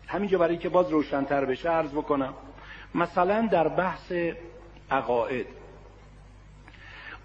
همینجا 0.09 0.37
برای 0.37 0.57
که 0.57 0.69
باز 0.69 0.89
روشنتر 0.89 1.45
بشه 1.45 1.69
عرض 1.69 1.91
بکنم. 1.91 2.33
مثلا 2.95 3.47
در 3.51 3.67
بحث 3.67 4.11
عقاید. 4.91 5.47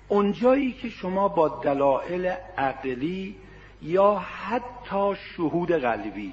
اونجایی 0.09 0.73
که 0.73 0.88
شما 0.88 1.29
با 1.29 1.49
دلایل 1.49 2.26
عقلی 2.59 3.37
یا 3.83 4.14
حتی 4.14 5.14
شهود 5.17 5.73
قلبی 5.73 6.33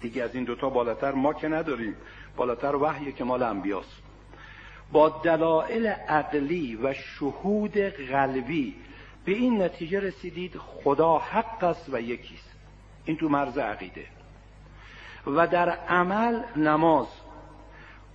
دیگه 0.00 0.22
از 0.22 0.34
این 0.34 0.44
دوتا 0.44 0.70
بالاتر 0.70 1.12
ما 1.12 1.32
که 1.32 1.48
نداریم 1.48 1.96
بالاتر 2.36 2.76
وحی 2.76 3.12
که 3.12 3.24
مال 3.24 3.42
انبیاست. 3.42 4.02
با 4.92 5.08
دلایل 5.08 5.86
عقلی 5.86 6.76
و 6.76 6.94
شهود 6.94 7.78
قلبی 8.10 8.74
به 9.24 9.32
این 9.32 9.62
نتیجه 9.62 10.00
رسیدید 10.00 10.56
خدا 10.56 11.18
حق 11.18 11.64
است 11.64 11.88
و 11.92 12.00
یکیست 12.00 12.50
این 13.04 13.16
تو 13.16 13.28
مرز 13.28 13.58
عقیده. 13.58 14.19
و 15.26 15.46
در 15.46 15.70
عمل 15.70 16.42
نماز. 16.56 17.06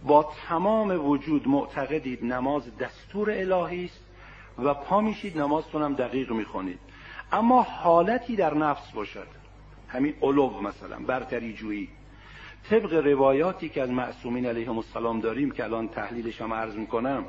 با 0.04 0.34
تمام 0.48 1.10
وجود 1.10 1.48
معتقدید 1.48 2.26
نماز 2.26 2.78
دستور 2.78 3.32
الهی 3.32 3.86
است 3.86 4.00
و 4.64 4.74
پا 4.74 5.02
میشید 5.02 5.38
نمازتون 5.38 5.94
دقیق 5.94 6.32
می‌خونید. 6.32 6.80
اما 7.32 7.62
حالتی 7.62 8.36
در 8.36 8.54
نفس 8.54 8.92
باشد. 8.92 9.28
همین 9.88 10.14
علو 10.22 10.62
مثلا 10.62 11.00
برتری 11.00 11.54
جویی. 11.54 11.90
طبق 12.70 12.94
روایاتی 12.94 13.70
که 13.70 13.82
از 13.82 13.90
معصومین 13.90 14.46
علیهم 14.46 14.78
السلام 14.78 15.20
داریم 15.20 15.52
که 15.52 15.64
الان 15.64 15.88
تحلیلش 15.88 16.42
هم 16.42 16.54
عرض 16.54 16.76
می‌کنم 16.76 17.26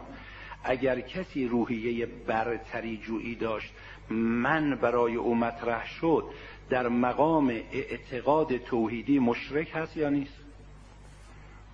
اگر 0.64 1.00
کسی 1.00 1.48
روحیه 1.48 2.06
برتری 2.06 2.96
جویی 2.96 3.34
داشت 3.34 3.72
من 4.10 4.74
برای 4.74 5.14
او 5.14 5.34
مطرح 5.34 5.86
شد 5.86 6.24
در 6.70 6.88
مقام 6.88 7.48
اعتقاد 7.72 8.56
توحیدی 8.56 9.18
مشرک 9.18 9.70
هست 9.74 9.96
یا 9.96 10.08
نیست؟ 10.08 10.46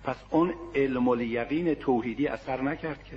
پس 0.03 0.15
اون 0.29 0.53
علم 0.75 1.07
الیقین 1.07 1.73
توحیدی 1.73 2.27
اثر 2.27 2.61
نکرد 2.61 3.03
که. 3.03 3.15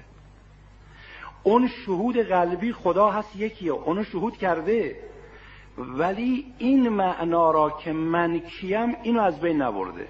اون 1.43 1.69
شهود 1.69 2.17
قلبی 2.17 2.73
خدا 2.73 3.11
هست 3.11 3.37
یکیه 3.37 3.73
اونو 3.73 4.05
شهود 4.05 4.37
کرده. 4.37 4.97
ولی 5.79 6.47
این 6.59 6.89
معنا 6.89 7.51
را 7.51 7.71
که 7.71 7.93
من 7.93 8.39
کیم 8.39 8.97
اینو 9.03 9.21
از 9.21 9.41
بین 9.41 9.63
نبرده. 9.63 10.09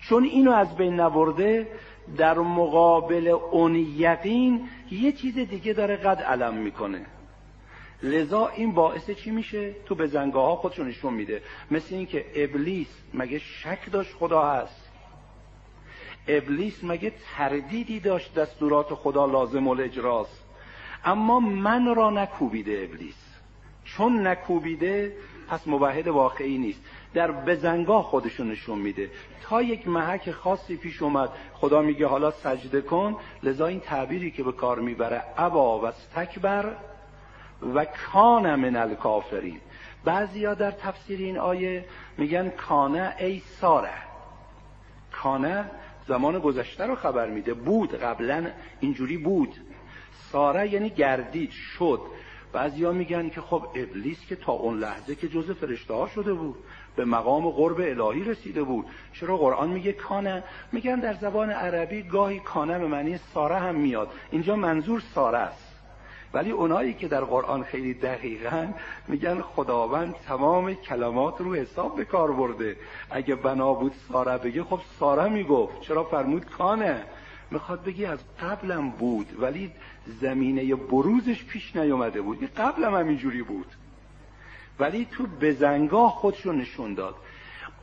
چون 0.00 0.24
اینو 0.24 0.52
از 0.52 0.76
بین 0.76 1.00
نبرده 1.00 1.68
در 2.16 2.38
مقابل 2.38 3.28
اون 3.28 3.74
یقین 3.74 4.68
یه 4.90 5.12
چیز 5.12 5.38
دیگه 5.38 5.72
داره 5.72 5.96
قد 5.96 6.22
علم 6.22 6.54
می‌کنه. 6.54 7.06
لذا 8.02 8.46
این 8.46 8.72
باعث 8.72 9.10
چی 9.10 9.30
میشه؟ 9.30 9.74
تو 9.86 9.94
به 9.94 10.06
زنگاه 10.06 10.46
ها 10.46 10.56
خودشون 10.56 10.88
نشون 10.88 11.14
میده. 11.14 11.42
مثل 11.70 11.94
اینکه 11.94 12.26
ابلیس 12.34 12.88
مگه 13.14 13.38
شک 13.38 13.92
داشت 13.92 14.14
خدا 14.14 14.42
هست؟ 14.42 14.88
ابلیس 16.28 16.84
مگه 16.84 17.12
تردیدی 17.36 18.00
داشت 18.00 18.34
دستورات 18.34 18.94
خدا 18.94 19.26
لازم 19.26 19.68
الاجراست؟ 19.68 20.44
اما 21.04 21.40
من 21.40 21.94
را 21.94 22.10
نکوبیده 22.10 22.88
ابلیس. 22.90 23.16
چون 23.84 24.26
نکوبیده 24.26 25.16
پس 25.48 25.68
موحد 25.68 26.08
واقعی 26.08 26.58
نیست. 26.58 26.80
در 27.14 27.30
بزنگاه 27.32 28.02
خودشون 28.02 28.50
نشون 28.50 28.78
میده. 28.78 29.10
تا 29.42 29.62
یک 29.62 29.88
محک 29.88 30.30
خاصی 30.30 30.76
پیش 30.76 31.02
اومد 31.02 31.30
خدا 31.54 31.82
میگه 31.82 32.06
حالا 32.06 32.30
سجده 32.30 32.80
کن. 32.80 33.16
لذا 33.42 33.66
این 33.66 33.80
تعبیری 33.80 34.30
که 34.30 34.42
به 34.42 34.52
کار 34.52 34.80
می‌بره 34.80 35.22
ابا 35.36 35.80
و 35.80 35.84
استکبر 35.86 36.76
و 37.74 37.84
کان 37.84 38.54
من 38.54 38.76
الکافرین. 38.76 39.60
بعضیا 40.04 40.54
در 40.54 40.70
تفسیر 40.70 41.18
این 41.18 41.38
آیه 41.38 41.84
میگن 42.18 42.48
کانه 42.48 43.14
ای 43.18 43.42
ساره. 43.60 43.92
کانه 45.12 45.70
زمان 46.08 46.38
گذشته 46.38 46.86
رو 46.86 46.94
خبر 46.94 47.30
میده. 47.30 47.54
بود 47.54 47.94
قبلا 47.94 48.46
اینجوری 48.80 49.16
بود. 49.16 49.56
ساره 50.32 50.72
یعنی 50.72 50.90
گردید 50.90 51.50
شد. 51.50 52.00
بعضیا 52.52 52.92
میگن 52.92 53.28
که 53.28 53.40
خب 53.40 53.66
ابلیس 53.74 54.26
که 54.26 54.36
تا 54.36 54.52
اون 54.52 54.78
لحظه 54.78 55.14
که 55.14 55.28
جز 55.28 55.50
فرشته 55.50 55.94
ها 55.94 56.08
شده 56.08 56.32
بود 56.32 56.56
به 56.96 57.04
مقام 57.04 57.50
قرب 57.50 57.80
الهی 57.80 58.24
رسیده 58.24 58.62
بود. 58.62 58.86
چرا 59.12 59.36
قرآن 59.36 59.70
میگه 59.70 59.92
کانه 59.92 60.44
میگن 60.72 61.00
در 61.00 61.14
زبان 61.14 61.50
عربی 61.50 62.02
گاهی 62.02 62.40
کانه 62.40 62.78
به 62.78 62.86
معنی 62.86 63.18
ساره 63.34 63.58
هم 63.58 63.74
میاد. 63.74 64.10
اینجا 64.30 64.56
منظور 64.56 65.02
ساره 65.14 65.38
است. 65.38 65.71
ولی 66.34 66.50
اونایی 66.50 66.94
که 66.94 67.08
در 67.08 67.24
قرآن 67.24 67.62
خیلی 67.62 67.94
دقیقا 67.94 68.68
میگن 69.08 69.40
خداوند 69.40 70.14
تمام 70.14 70.74
کلمات 70.74 71.40
رو 71.40 71.54
حساب 71.54 71.96
به 71.96 72.04
کار 72.04 72.32
برده. 72.32 72.76
اگه 73.10 73.34
بنا 73.34 73.74
بود 73.74 73.92
ساره 74.08 74.38
بگه 74.38 74.64
خب 74.64 74.80
ساره 74.98 75.28
می‌گفت. 75.28 75.80
چرا 75.80 76.04
فرمود؟ 76.04 76.44
کانه. 76.44 77.04
می‌خواد 77.50 77.84
بگی 77.84 78.04
از 78.04 78.18
قبلم 78.40 78.90
بود 78.90 79.26
ولی 79.40 79.70
زمینه 80.20 80.74
بروزش 80.74 81.44
پیش 81.44 81.76
نیومده 81.76 82.22
بود. 82.22 82.54
قبلم 82.56 82.94
همینجوری 82.94 83.42
بود. 83.42 83.66
ولی 84.80 85.06
تو 85.10 85.26
بزنگاه 85.40 86.10
خودش 86.10 86.46
رو 86.46 86.52
نشون 86.52 86.94
داد. 86.94 87.14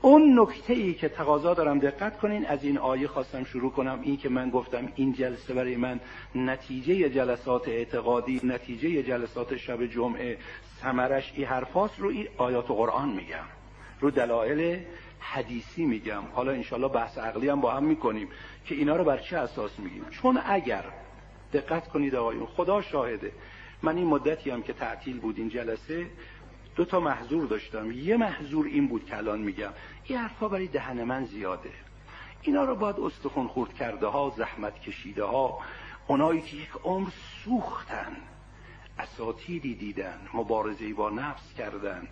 اون 0.02 0.40
نکته 0.40 0.74
ای 0.74 0.94
که 0.94 1.10
تقاضا 1.10 1.54
دارم 1.54 1.80
دقت 1.80 2.20
کنین 2.20 2.46
از 2.46 2.64
این 2.64 2.78
آیه 2.78 3.08
خواستم 3.08 3.44
شروع 3.44 3.72
کنم. 3.72 4.00
این 4.04 4.18
که 4.18 4.30
من 4.30 4.50
گفتم 4.50 4.88
این 4.96 5.14
جلسه 5.14 5.54
برای 5.54 5.76
من 5.76 6.00
نتیجه 6.36 7.10
جلسات 7.10 7.68
اعتقادی 7.68 8.42
نتیجه 8.44 9.04
جلسات 9.04 9.58
شب 9.58 9.86
جمعه 9.86 10.38
سمرش 10.82 11.34
ای 11.36 11.44
حرفاست 11.44 12.00
رو 12.00 12.10
این 12.10 12.28
آیات 12.38 12.68
قرآن 12.68 13.10
میگم. 13.10 13.46
رو 14.00 14.12
دلایل 14.12 14.80
حدیثی 15.20 15.86
میگم. 15.86 16.24
حالا 16.34 16.52
انشالله 16.52 16.88
بحث 16.88 17.18
عقلی 17.18 17.50
هم 17.50 17.62
با 17.62 17.72
هم 17.72 17.84
می‌کنیم 17.84 18.28
که 18.66 18.76
اینا 18.76 18.96
رو 18.96 19.04
بر 19.04 19.18
چه 19.18 19.38
اساس 19.38 19.80
میگیم. 19.80 20.06
چون 20.10 20.40
اگر 20.46 20.84
دقت 21.54 21.88
کنید 21.88 22.16
آقایون 22.16 22.46
خدا 22.46 22.82
شاهده. 22.82 23.32
من 23.82 23.98
این 23.98 24.08
مدتی 24.08 24.50
هم 24.50 24.62
که 24.62 24.74
تعطیل 24.74 25.20
بود 25.20 25.38
این 25.38 25.50
جلسه 25.50 26.06
دو 26.80 26.86
تا 26.86 27.00
محضور 27.00 27.48
داشتم. 27.48 27.92
یه 27.92 28.18
محضور 28.18 28.66
این 28.66 28.88
بود 28.88 29.06
که 29.06 29.18
الان 29.18 29.40
میگم. 29.40 29.74
این 30.04 30.18
حرفا 30.18 30.48
برای 30.48 30.68
دهن 30.68 31.04
من 31.04 31.26
زیاده. 31.26 31.72
اینا 32.42 32.64
رو 32.64 32.76
باید 32.76 33.00
استخون 33.00 33.48
خورد 33.48 33.74
کرده 33.74 34.08
ها 34.08 34.34
زحمت 34.38 34.82
کشیده 34.82 35.24
ها 35.24 35.60
اونایی 36.08 36.42
که 36.42 36.58
یک 36.58 36.70
عمر 36.84 37.10
سوختن 37.44 38.18
اساتیدی 39.00 39.76
دیدن 39.76 40.20
مبارزه 40.34 40.94
با 40.94 41.10
نفس 41.10 41.54
کردن 41.58 42.08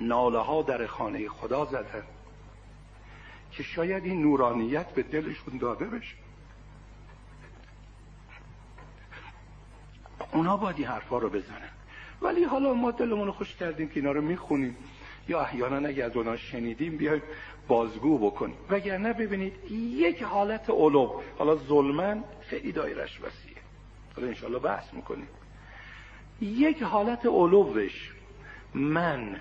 ناله 0.00 0.38
ها 0.38 0.62
در 0.62 0.86
خانه 0.86 1.28
خدا 1.28 1.64
زدن 1.64 2.02
که 3.50 3.62
شاید 3.62 4.04
این 4.04 4.22
نورانیت 4.22 4.86
به 4.86 5.02
دلشون 5.02 5.58
داده 5.58 5.84
بشه. 5.84 6.16
اونا 10.32 10.56
باید 10.56 10.76
این 10.76 10.86
حرفا 10.86 11.18
رو 11.18 11.28
بزنن. 11.28 11.81
ولی 12.22 12.44
حالا 12.44 12.74
ما 12.74 12.90
دلمون 12.90 13.26
رو 13.26 13.32
خوش 13.32 13.56
کردیم 13.56 13.88
که 13.88 14.00
اینا 14.00 14.12
رو 14.12 14.22
می‌خونیم. 14.22 14.76
یا 15.28 15.40
احیانا 15.40 15.88
اگه 15.88 16.04
از 16.04 16.16
اونا 16.16 16.36
شنیدیم 16.36 16.96
بیایم 16.96 17.22
بازگو 17.68 18.18
بکنیم. 18.18 18.56
وگرنه 18.70 19.12
ببینید 19.12 19.52
یک 19.72 20.22
حالت 20.22 20.70
علو. 20.70 21.20
حالا 21.38 21.56
ظلمن 21.56 22.24
خیلی 22.40 22.72
دایرش 22.72 23.20
وسیعه. 23.20 23.62
حالا 24.16 24.28
انشاءالله 24.28 24.58
بحث 24.58 24.94
می‌کنیم. 24.94 25.28
یک 26.40 26.82
حالت 26.82 27.26
علوش. 27.26 28.12
من. 28.74 29.36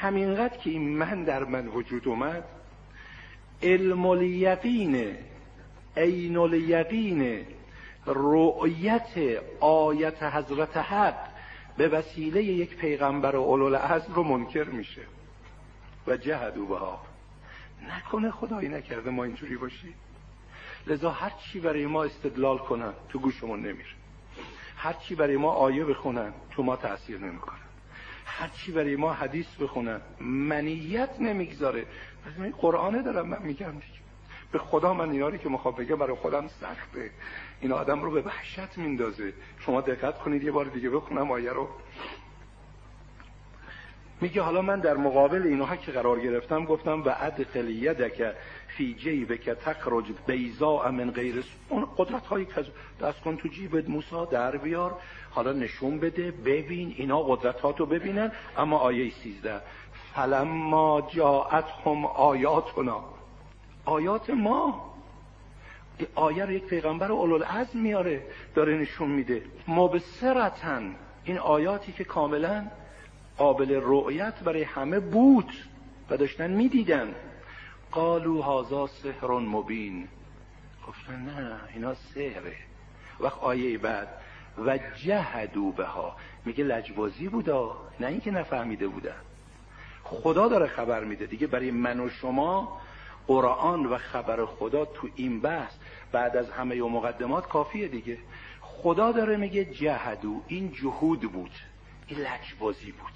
همینقدر 0.00 0.56
که 0.56 0.70
این 0.70 0.88
من 0.88 1.24
در 1.24 1.44
من 1.44 1.66
وجود 1.66 2.08
اومد 2.08 2.44
علم 3.62 4.06
الیقین 4.06 5.16
عین 5.96 6.36
الیقین 6.36 7.46
رؤیت 8.06 9.40
آیت 9.60 10.22
حضرت 10.22 10.76
حق 10.76 11.33
به 11.76 11.88
وسیله 11.88 12.42
یک 12.42 12.76
پیغمبر 12.76 13.36
اولول 13.36 13.74
عزم 13.74 14.14
رو 14.14 14.22
منکر 14.22 14.64
میشه. 14.64 15.02
و 16.06 16.16
جهدو 16.16 16.66
بها. 16.66 17.00
نکنه 17.88 18.30
خدایی 18.30 18.68
نکرده 18.68 19.10
ما 19.10 19.24
اینجوری 19.24 19.56
باشی. 19.56 19.94
لذا 20.86 21.10
هر 21.10 21.30
چی 21.30 21.60
برای 21.60 21.86
ما 21.86 22.04
استدلال 22.04 22.58
کنن 22.58 22.92
تو 23.08 23.18
گوشمون 23.18 23.60
نمیره 23.60 23.88
هر 24.76 24.92
چی 24.92 25.14
برای 25.14 25.36
ما 25.36 25.50
آیه 25.50 25.84
بخونن 25.84 26.32
تو 26.50 26.62
ما 26.62 26.76
تاثیر 26.76 27.18
نمی‌کنه 27.18 27.58
هر 28.26 28.48
چی 28.48 28.72
برای 28.72 28.96
ما 28.96 29.12
حدیث 29.12 29.46
بخونن 29.60 30.00
منیت 30.20 31.10
نمی‌گذاره. 31.20 31.86
قرآنه 32.58 33.02
دارم 33.02 33.28
من 33.28 33.42
میگم 33.42 33.70
دیگه. 33.70 34.04
به 34.52 34.58
خدا 34.58 34.94
من 34.94 35.10
ایناری 35.10 35.38
که 35.38 35.48
می‌خوام 35.48 35.74
بگم 35.74 35.96
برای 35.96 36.16
خودم 36.16 36.48
سخته. 36.48 37.10
این 37.64 37.72
آدم 37.72 38.02
رو 38.02 38.10
به 38.10 38.20
وحشت 38.20 38.78
میندازه. 38.78 39.32
شما 39.58 39.80
دقت 39.80 40.18
کنید 40.18 40.42
یه 40.42 40.50
بار 40.50 40.64
دیگه 40.64 40.90
بخونم 40.90 41.30
آیه 41.30 41.50
رو. 41.50 41.68
میگه 44.20 44.42
حالا 44.42 44.62
من 44.62 44.80
در 44.80 44.96
مقابل 44.96 45.42
اینها 45.42 45.76
که 45.76 45.92
قرار 45.92 46.20
گرفتم 46.20 46.64
گفتم 46.64 47.02
و 47.02 47.14
ادخل 47.20 47.68
یدک 47.68 48.34
فی 48.68 48.94
جیبک 48.94 49.50
تخرج 49.50 50.04
بیزا 50.26 50.90
من 50.90 51.10
غیر 51.10 51.44
اون 51.68 51.88
قدرت 51.96 52.26
هایی 52.26 52.46
که 52.46 52.64
دست 53.00 53.20
کن 53.20 53.36
تو 53.36 53.48
جیبت 53.48 53.88
موسا 53.88 54.24
در 54.24 54.56
بیار. 54.56 54.98
حالا 55.30 55.52
نشون 55.52 55.98
بده 55.98 56.30
ببین 56.30 56.94
اینا 56.98 57.22
قدرت 57.22 57.60
ها 57.60 57.72
تو 57.72 57.86
ببینن. 57.86 58.32
اما 58.56 58.78
آیه 58.78 59.10
13 59.10 59.60
فلما 60.14 61.08
جاءت 61.14 61.66
هم 61.86 62.06
آیاتنا. 62.06 63.04
آیات 63.84 64.30
ما. 64.30 64.93
آیه 66.14 66.44
رو 66.44 66.52
یک 66.52 66.64
پیغمبر 66.64 67.12
اولوالعزم 67.12 67.78
میاره 67.78 68.22
داره 68.54 68.74
نشون 68.74 69.08
میده. 69.08 69.42
مبصرتن 69.68 70.94
این 71.24 71.38
آیاتی 71.38 71.92
که 71.92 72.04
کاملا 72.04 72.66
قابل 73.38 73.80
رؤیت 73.82 74.34
برای 74.44 74.62
همه 74.62 75.00
بود 75.00 75.52
و 76.10 76.16
داشتن 76.16 76.50
می‌دیدن. 76.50 77.14
قالو 77.92 78.40
هازا 78.40 78.86
سحر 78.86 79.30
مبین. 79.30 80.08
گفتن 80.88 81.22
نه 81.22 81.60
اینا 81.74 81.94
سحره. 81.94 82.56
وقت 83.20 83.38
آیه 83.38 83.78
بعد 83.78 84.08
و 84.66 84.78
جهدو 84.96 85.72
بها. 85.72 86.16
میگه 86.44 86.64
لجبازی 86.64 87.28
بودا 87.28 87.76
نه 88.00 88.06
اینکه 88.06 88.30
نفهمیده 88.30 88.88
بودن 88.88 89.16
خدا 90.04 90.48
داره 90.48 90.66
خبر 90.66 91.04
میده. 91.04 91.26
دیگه 91.26 91.46
برای 91.46 91.70
من 91.70 92.00
و 92.00 92.08
شما 92.08 92.80
قرآن 93.26 93.86
و 93.86 93.98
خبر 93.98 94.44
خدا 94.44 94.84
تو 94.84 95.08
این 95.16 95.40
بحث 95.40 95.72
بعد 96.14 96.36
از 96.36 96.50
همه 96.50 96.82
مقدمات 96.82 97.48
کافیه 97.48 97.88
دیگه. 97.88 98.18
خدا 98.60 99.12
داره 99.12 99.36
میگه 99.36 99.64
جهدو. 99.64 100.42
این 100.48 100.72
جهود 100.72 101.20
بود. 101.20 101.50
این 102.06 102.18
لجبازی 102.18 102.92
بود. 102.92 103.12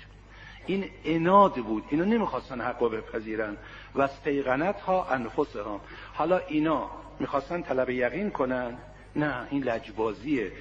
این 0.66 0.84
اناد 1.04 1.54
بود. 1.54 1.84
اینا 1.90 2.04
نمی‌خواستن 2.04 2.60
حقا 2.60 2.88
بپذیرن. 2.88 3.56
و 3.94 4.02
استیقنت 4.02 4.80
ها 4.80 5.06
انفس 5.10 5.56
ها 5.56 5.80
حالا 6.14 6.38
اینا 6.38 6.90
می‌خواستن 7.20 7.62
طلب 7.62 7.90
یقین 7.90 8.30
کنن؟ 8.30 8.78
نه 9.16 9.46
این 9.50 9.62
لجبازیه. 9.64 10.52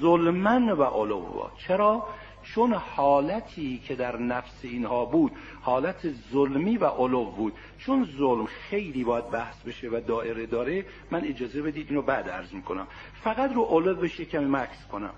ظلمن 0.00 0.68
و 0.68 0.82
علوا 0.84 1.50
چرا؟ 1.66 2.08
چون 2.54 2.72
حالتی 2.74 3.78
که 3.78 3.94
در 3.94 4.16
نفس 4.16 4.60
اینها 4.62 5.04
بود 5.04 5.32
حالت 5.62 6.12
ظلمی 6.32 6.76
و 6.76 6.86
علو 6.86 7.24
بود. 7.24 7.52
چون 7.78 8.08
ظلم 8.18 8.46
خیلی 8.46 9.04
باید 9.04 9.30
بحث 9.30 9.62
بشه 9.62 9.88
و 9.88 10.00
دائره 10.06 10.46
داره 10.46 10.84
من 11.10 11.24
اجازه 11.24 11.62
بدید 11.62 11.86
اینو 11.88 12.02
بعد 12.02 12.28
عرض 12.28 12.52
می‌کنم. 12.52 12.86
فقط 13.22 13.52
رو 13.52 13.64
علو 13.64 13.94
بشه 13.94 14.24
کمی 14.24 14.44
مکس 14.44 14.86
کنم. 14.92 15.14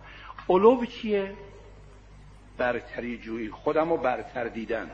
علو 0.48 0.84
چیه؟ 0.84 1.34
برتری 2.58 3.18
جویی. 3.18 3.50
خودم 3.50 3.90
رو 3.90 3.96
برتر 3.96 4.48
دیدن. 4.48 4.90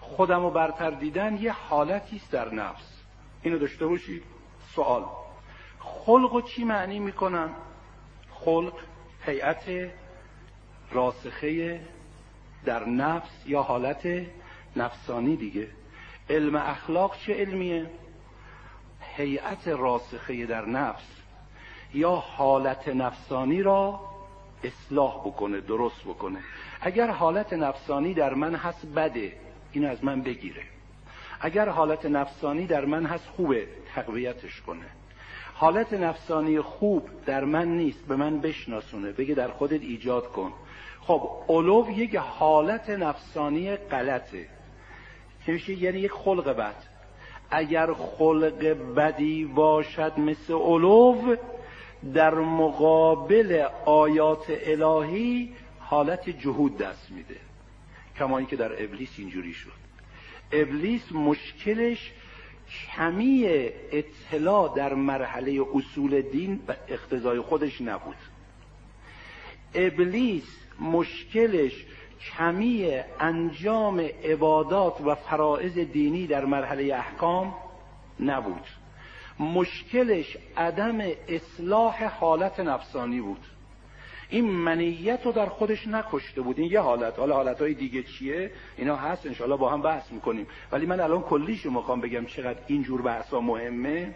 خودم 0.00 0.42
رو 0.42 0.50
برتر 0.50 0.90
دیدن 0.90 1.36
یه 1.36 1.52
حالتی 1.52 2.16
است 2.16 2.30
در 2.30 2.54
نفس. 2.54 3.02
اینو 3.42 3.58
داشته 3.58 3.86
باشید. 3.86 4.22
سوال. 4.74 5.04
خلق 5.78 6.44
چی 6.44 6.64
معنی 6.64 6.98
می‌کنن؟ 6.98 7.50
خلق 8.30 8.74
هیئت 9.26 9.92
راسخه 10.92 11.80
در 12.64 12.88
نفس 12.88 13.46
یا 13.46 13.62
حالت 13.62 14.26
نفسانی 14.76 15.36
دیگه. 15.36 15.68
علم 16.30 16.56
اخلاق 16.56 17.16
چه 17.18 17.34
علمیه؟ 17.34 17.90
هیئت 19.16 19.68
راسخه 19.68 20.46
در 20.46 20.64
نفس 20.66 21.06
یا 21.94 22.10
حالت 22.10 22.88
نفسانی 22.88 23.62
را 23.62 24.00
اصلاح 24.64 25.20
بکنه 25.20 25.60
درست 25.60 26.04
بکنه. 26.04 26.38
اگر 26.80 27.10
حالت 27.10 27.52
نفسانی 27.52 28.14
در 28.14 28.34
من 28.34 28.54
هست 28.54 28.86
بده. 28.86 29.32
این 29.72 29.86
از 29.86 30.04
من 30.04 30.22
بگیره. 30.22 30.62
اگر 31.40 31.68
حالت 31.68 32.06
نفسانی 32.06 32.66
در 32.66 32.84
من 32.84 33.06
هست 33.06 33.26
خوبه. 33.26 33.66
تقویتش 33.94 34.60
کنه. 34.60 34.86
حالت 35.54 35.92
نفسانی 35.92 36.60
خوب 36.60 37.08
در 37.26 37.44
من 37.44 37.68
نیست 37.68 38.06
به 38.06 38.16
من 38.16 38.40
بشناسونه. 38.40 39.12
بگه 39.12 39.34
در 39.34 39.48
خودت 39.48 39.80
ایجاد 39.80 40.32
کن. 40.32 40.52
خب 41.06 41.30
علو 41.48 41.90
یک 41.90 42.16
حالت 42.16 42.90
نفسانی 42.90 43.76
غلطه. 43.76 44.46
که 45.46 45.52
میشه؟ 45.52 45.82
یعنی 45.82 45.98
یک 45.98 46.12
خلق 46.12 46.48
بد. 46.48 46.74
اگر 47.50 47.92
خلق 47.94 48.58
بدی 48.96 49.44
باشد 49.44 50.18
مثل 50.18 50.54
علو 50.54 51.36
در 52.14 52.34
مقابل 52.34 53.66
آیات 53.84 54.44
الهی 54.48 55.52
حالت 55.80 56.30
جهود 56.30 56.78
دست 56.78 57.10
میده. 57.10 57.36
کما 58.18 58.42
که 58.42 58.56
در 58.56 58.84
ابلیس 58.84 59.10
اینجوری 59.18 59.52
شد. 59.54 59.82
ابلیس 60.52 61.12
مشکلش 61.12 62.12
کمی 62.96 63.46
اطلاع 63.92 64.76
در 64.76 64.94
مرحله 64.94 65.60
اصول 65.74 66.22
دین 66.22 66.60
و 66.68 66.74
اقتضای 66.88 67.40
خودش 67.40 67.80
نبود. 67.80 68.16
ابلیس 69.74 70.61
مشکلش 70.80 71.86
کمی 72.38 73.00
انجام 73.20 74.00
عبادات 74.24 75.00
و 75.00 75.14
فرائض 75.14 75.78
دینی 75.78 76.26
در 76.26 76.44
مرحله 76.44 76.94
احکام 76.94 77.54
نبود. 78.20 78.66
مشکلش 79.40 80.36
عدم 80.56 81.00
اصلاح 81.28 82.04
حالت 82.04 82.60
نفسانی 82.60 83.20
بود. 83.20 83.40
این 84.28 84.44
منیت 84.44 85.20
رو 85.24 85.32
در 85.32 85.46
خودش 85.46 85.86
نکشته 85.86 86.40
بود. 86.40 86.58
این 86.58 86.72
یه 86.72 86.80
حالت. 86.80 87.18
حالا 87.18 87.34
حالت 87.34 87.60
های 87.60 87.74
دیگه 87.74 88.02
چیه؟ 88.02 88.50
اینا 88.76 88.96
هست. 88.96 89.26
انشاءالله 89.26 89.58
با 89.58 89.70
هم 89.70 89.82
بحث 89.82 90.12
می‌کنیم. 90.12 90.46
ولی 90.72 90.86
من 90.86 91.00
الان 91.00 91.22
کلیشو 91.22 91.70
می‌خوام 91.70 92.00
بگم 92.00 92.24
چقدر 92.24 92.58
اینجور 92.66 93.02
بحثا 93.02 93.40
مهمه. 93.40 94.14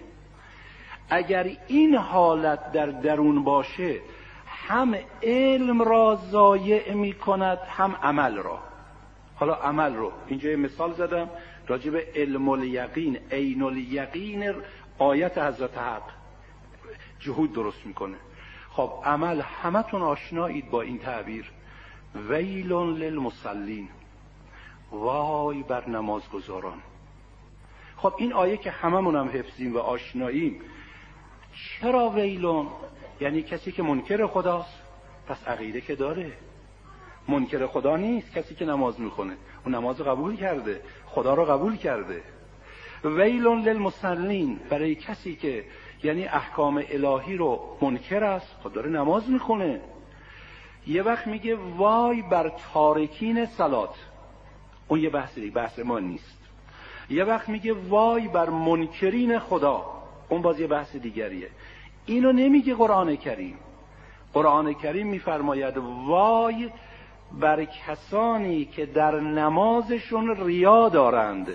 اگر 1.10 1.56
این 1.68 1.94
حالت 1.94 2.72
در 2.72 2.86
درون 2.86 3.44
باشه 3.44 4.00
هم 4.56 4.96
علم 5.22 5.82
را 5.82 6.18
ضایع 6.30 6.94
می 6.94 7.12
کند 7.12 7.58
هم 7.58 7.96
عمل 8.02 8.36
را. 8.36 8.58
حالا 9.34 9.54
عمل 9.54 9.94
رو 9.94 10.12
اینجا 10.26 10.50
یه 10.50 10.56
مثال 10.56 10.92
زدم 10.92 11.30
راجع 11.66 11.90
به 11.90 12.06
علم 12.14 12.48
الیقین 12.48 13.18
عین 13.30 13.62
الیقین 13.62 14.54
آیت 14.98 15.38
حضرت 15.38 15.78
حق. 15.78 16.02
جهود 17.20 17.52
درست 17.52 17.86
می‌کنه. 17.86 18.16
خب 18.70 18.92
عمل 19.04 19.40
همتون 19.40 20.02
آشنایید 20.02 20.70
با 20.70 20.82
این 20.82 20.98
تعبیر. 20.98 21.50
ویل 22.28 22.72
للمصلین. 22.72 23.88
وای 24.92 25.62
بر 25.62 25.88
نمازگزاران. 25.88 26.78
خب 27.96 28.14
این 28.18 28.32
آیه 28.32 28.56
که 28.56 28.70
هممون 28.70 29.16
هم 29.16 29.28
حفظیم 29.28 29.74
و 29.74 29.78
آشناییم 29.78 30.60
چرا 31.52 32.08
ویلون؟ 32.08 32.66
یعنی 33.20 33.42
کسی 33.42 33.72
که 33.72 33.82
منکر 33.82 34.26
خداست 34.26 34.82
پس 35.28 35.48
عقیده 35.48 35.80
که 35.80 35.94
داره. 35.94 36.32
منکر 37.28 37.66
خدا 37.66 37.96
نیست 37.96 38.32
کسی 38.32 38.54
که 38.54 38.64
نماز 38.64 39.00
می‌خونه. 39.00 39.36
اون 39.64 39.74
نماز 39.74 40.00
قبول 40.00 40.36
کرده. 40.36 40.80
خدا 41.06 41.34
رو 41.34 41.44
قبول 41.44 41.76
کرده. 41.76 42.22
ویلون 43.04 43.62
للمسلین 43.62 44.60
برای 44.70 44.94
کسی 44.94 45.36
که 45.36 45.64
یعنی 46.02 46.26
احکام 46.26 46.82
الهی 46.90 47.36
رو 47.36 47.76
منکر 47.82 48.24
است 48.24 48.56
خب 48.62 48.72
داره 48.72 48.90
نماز 48.90 49.30
می‌خونه. 49.30 49.80
یه 50.86 51.02
وقت 51.02 51.26
میگه 51.26 51.56
وای 51.76 52.22
بر 52.22 52.52
تارکین 52.72 53.46
سلات. 53.46 53.94
اون 54.88 55.00
یه 55.00 55.10
بحث 55.10 55.34
دیگه 55.34 55.50
بحث 55.50 55.78
ما 55.78 55.98
نیست. 55.98 56.38
یه 57.10 57.24
وقت 57.24 57.48
میگه 57.48 57.72
وای 57.72 58.28
بر 58.28 58.50
منکرین 58.50 59.38
خدا. 59.38 59.84
اون 60.28 60.42
باز 60.42 60.60
یه 60.60 60.66
بحث 60.66 60.96
دیگریه. 60.96 61.50
اینو 62.06 62.32
نمیگه 62.32 62.74
قرآن 62.74 63.16
کریم. 63.16 63.58
قرآن 64.32 64.74
کریم 64.74 65.06
میفرماید 65.06 65.76
وای 66.06 66.70
بر 67.40 67.64
کسانی 67.64 68.64
که 68.64 68.86
در 68.86 69.20
نمازشون 69.20 70.46
ریا 70.46 70.88
دارند. 70.88 71.48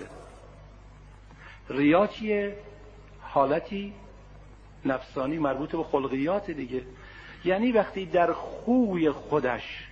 ریا 1.68 2.06
چیه؟ 2.06 2.56
حالتی 3.20 3.92
نفسانی 4.84 5.38
مربوط 5.38 5.76
به 5.76 5.82
خلقیات 5.82 6.50
دیگه. 6.50 6.82
یعنی 7.44 7.72
وقتی 7.72 8.06
در 8.06 8.32
خوی 8.32 9.10
خودش 9.10 9.88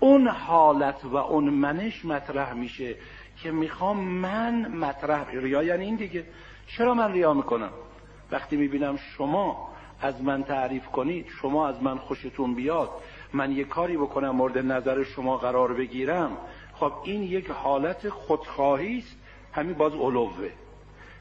اون 0.00 0.28
حالت 0.28 1.04
و 1.04 1.16
اون 1.16 1.44
منش 1.44 2.04
مطرح 2.04 2.52
میشه 2.52 2.94
که 3.42 3.50
می‌خوام 3.50 4.00
من 4.00 4.68
مطرح 4.68 5.30
ریا 5.30 5.62
یعنی 5.62 5.84
این 5.84 5.96
دیگه. 5.96 6.24
چرا 6.66 6.94
من 6.94 7.12
ریا 7.12 7.34
می‌کنم؟ 7.34 7.70
وقتی 8.30 8.56
می‌بینم 8.56 8.96
شما 8.96 9.68
از 10.00 10.22
من 10.22 10.42
تعریف 10.42 10.86
کنید 10.86 11.26
شما 11.40 11.68
از 11.68 11.82
من 11.82 11.98
خوشتون 11.98 12.54
بیاد. 12.54 12.90
من 13.32 13.52
یه 13.52 13.64
کاری 13.64 13.96
بکنم 13.96 14.30
مورد 14.30 14.58
نظر 14.58 15.04
شما 15.04 15.36
قرار 15.36 15.74
بگیرم. 15.74 16.36
خب 16.74 16.92
این 17.04 17.22
یک 17.22 17.50
حالت 17.50 18.08
خودخواهی 18.08 18.98
است. 18.98 19.16
همین 19.52 19.74
باز 19.74 19.92
علوه. 19.92 20.50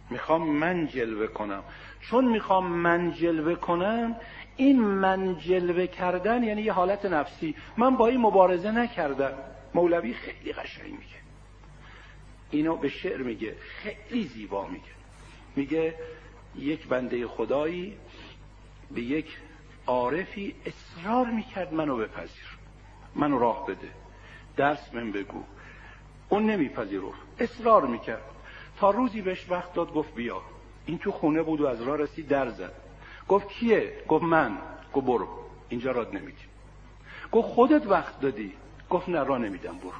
می‌خوام 0.09 0.49
من 0.49 0.87
جلوه 0.87 1.27
کنم. 1.27 1.63
چون 2.01 2.25
می‌خوام 2.25 2.67
من 2.67 3.11
جلوه 3.11 3.55
کنم 3.55 4.15
این 4.55 4.81
من 4.81 5.37
جلوه 5.39 5.87
کردن 5.87 6.43
یعنی 6.43 6.61
یه 6.61 6.73
حالت 6.73 7.05
نفسی. 7.05 7.55
من 7.77 7.95
با 7.95 8.07
این 8.07 8.21
مبارزه 8.21 8.71
نکردم. 8.71 9.33
مولوی 9.73 10.13
خیلی 10.13 10.53
قشنگ 10.53 10.91
میگه. 10.91 11.17
اینو 12.51 12.75
به 12.75 12.89
شعر 12.89 13.21
میگه. 13.21 13.55
خیلی 13.59 14.23
زیبا 14.23 14.67
میگه. 14.67 14.83
میگه 15.55 15.95
یک 16.55 16.87
بنده 16.87 17.27
خدایی 17.27 17.97
به 18.91 19.01
یک 19.01 19.37
عارفی 19.87 20.55
اصرار 20.65 21.25
می‌کرد 21.25 21.73
منو 21.73 21.97
بپذیر. 21.97 22.57
منو 23.15 23.39
راه 23.39 23.65
بده. 23.65 23.89
درس 24.57 24.93
من 24.93 25.11
بگو. 25.11 25.43
اون 26.29 26.45
نمیپذیرفت. 26.45 27.19
اصرار 27.39 27.87
می‌کرد. 27.87 28.21
تا 28.77 28.91
روزی 28.91 29.21
بهش 29.21 29.45
وقت 29.49 29.73
داد 29.73 29.93
گفت 29.93 30.13
بیا. 30.13 30.41
این 30.85 30.97
تو 30.97 31.11
خونه 31.11 31.43
بود 31.43 31.61
و 31.61 31.67
از 31.67 31.81
راه 31.81 31.97
رسید 31.97 32.27
در 32.27 32.49
زد. 32.49 32.73
گفت 33.27 33.47
کیه؟ 33.47 34.03
گفت 34.07 34.23
من. 34.23 34.57
گفت 34.93 35.05
برو. 35.05 35.27
اینجا 35.69 35.91
راد 35.91 36.15
نمیدی 36.15 36.43
گفت 37.31 37.47
خودت 37.47 37.87
وقت 37.87 38.19
دادی. 38.19 38.53
گفت 38.89 39.09
نه 39.09 39.23
راه 39.23 39.39
نمیدم 39.39 39.77
برو. 39.77 39.91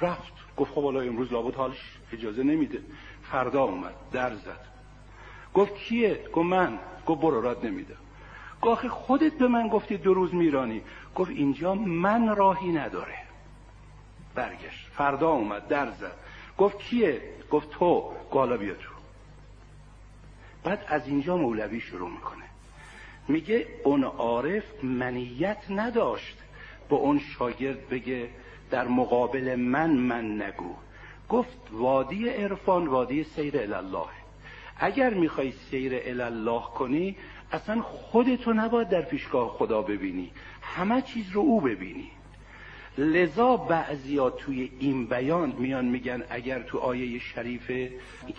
رفت. 0.00 0.32
گفت 0.56 0.74
خب 0.74 0.84
حالا 0.84 1.00
امروز 1.00 1.32
لابد 1.32 1.54
حالش 1.54 1.98
اجازه 2.12 2.42
نمیده. 2.42 2.82
فردا 3.22 3.62
اومد. 3.62 3.94
در 4.12 4.34
زد. 4.34 4.69
گفت 5.54 5.74
کیه؟ 5.74 6.24
گفت 6.32 6.46
من. 6.46 6.78
گفت 7.06 7.20
برو 7.20 7.40
راد 7.40 7.66
نمیده. 7.66 7.94
گاهی 8.62 8.88
خودت 8.88 9.32
به 9.32 9.48
من 9.48 9.68
گفتی 9.68 9.96
دو 9.96 10.14
روز 10.14 10.34
میرانی. 10.34 10.82
گفت 11.14 11.30
اینجا 11.30 11.74
من 11.74 12.36
راهی 12.36 12.72
نداره. 12.72 13.18
برگشت. 14.34 14.88
فردا 14.92 15.30
اومد 15.30 15.68
در 15.68 15.90
زد. 15.90 16.16
گفت 16.58 16.78
کیه؟ 16.78 17.22
گفت 17.50 17.70
تو. 17.70 18.12
گالا 18.32 18.56
بیا 18.56 18.74
تو. 18.74 18.90
بعد 20.64 20.84
از 20.88 21.06
اینجا 21.06 21.36
مولوی 21.36 21.80
شروع 21.80 22.10
می‌کنه. 22.10 22.44
میگه 23.28 23.66
اون 23.84 24.04
عارف 24.04 24.64
منیت 24.84 25.58
نداشت. 25.70 26.38
به 26.88 26.96
اون 26.96 27.18
شاگرد 27.18 27.88
بگه 27.88 28.28
در 28.70 28.88
مقابل 28.88 29.56
من 29.56 29.90
من 29.90 30.42
نگو. 30.42 30.74
گفت 31.28 31.58
وادی 31.70 32.28
عرفان 32.28 32.86
وادی 32.86 33.24
سیر 33.24 33.76
الله. 33.76 34.19
اگر 34.80 35.14
می‌خوای 35.14 35.52
سیر 35.52 36.02
الله 36.06 36.62
کنی 36.62 37.16
اصلا 37.52 37.82
خودتو 37.82 38.52
نباید 38.52 38.88
در 38.88 39.02
پیشگاه 39.02 39.48
خدا 39.48 39.82
ببینی. 39.82 40.30
همه 40.62 41.02
چیز 41.02 41.30
رو 41.32 41.40
او 41.40 41.60
ببینی. 41.60 42.10
لذا 42.98 43.56
بعضیا 43.56 44.30
توی 44.30 44.70
این 44.80 45.06
بیان 45.06 45.54
میان 45.58 45.84
میگن 45.84 46.22
اگر 46.30 46.62
تو 46.62 46.78
آیه 46.78 47.18
شریفه 47.18 47.90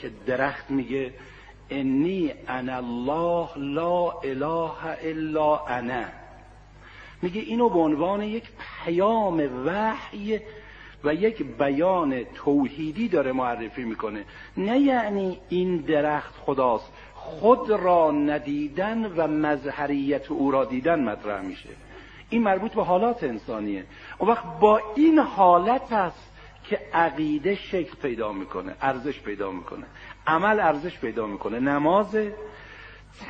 که 0.02 0.12
درخت 0.26 0.72
میگه 0.72 1.14
انی 1.70 2.34
انا 2.48 2.76
الله 2.76 3.58
لا 3.58 4.12
اله 4.12 4.86
الا 5.04 5.58
انا. 5.58 6.06
میگه 7.22 7.42
اینو 7.42 7.70
به 7.70 7.80
عنوان 7.80 8.22
یک 8.22 8.44
پیام 8.86 9.66
وحی 9.66 10.40
و 11.04 11.14
یک 11.14 11.44
بیان 11.44 12.24
توحیدی 12.24 13.08
داره 13.08 13.32
معرفی 13.32 13.84
می‌کنه. 13.84 14.26
نه 14.58 14.80
یعنی 14.80 15.40
این 15.50 15.78
درخت 15.78 16.36
خداست. 16.46 16.94
خود 17.14 17.70
را 17.70 18.12
ندیدن 18.12 19.06
و 19.06 19.28
مظهریت 19.28 20.32
او 20.32 20.52
را 20.52 20.66
دیدن 20.66 21.04
مطرح 21.04 21.42
میشه. 21.42 21.70
این 22.30 22.44
مربوط 22.44 22.74
به 22.74 22.84
حالات 22.84 23.24
انسانیه. 23.24 23.86
اون 24.18 24.30
وقت 24.30 24.44
با 24.60 24.82
این 24.96 25.20
حالت 25.20 25.94
است 25.94 26.32
که 26.64 26.80
عقیده 26.94 27.56
شکل 27.56 27.96
پیدا 28.02 28.34
می‌کنه 28.34 28.76
ارزش 28.82 29.20
پیدا 29.20 29.52
می‌کنه. 29.52 29.86
عمل 30.28 30.60
ارزش 30.60 31.00
پیدا 31.00 31.26
می‌کنه. 31.26 31.60
نماز 31.60 32.18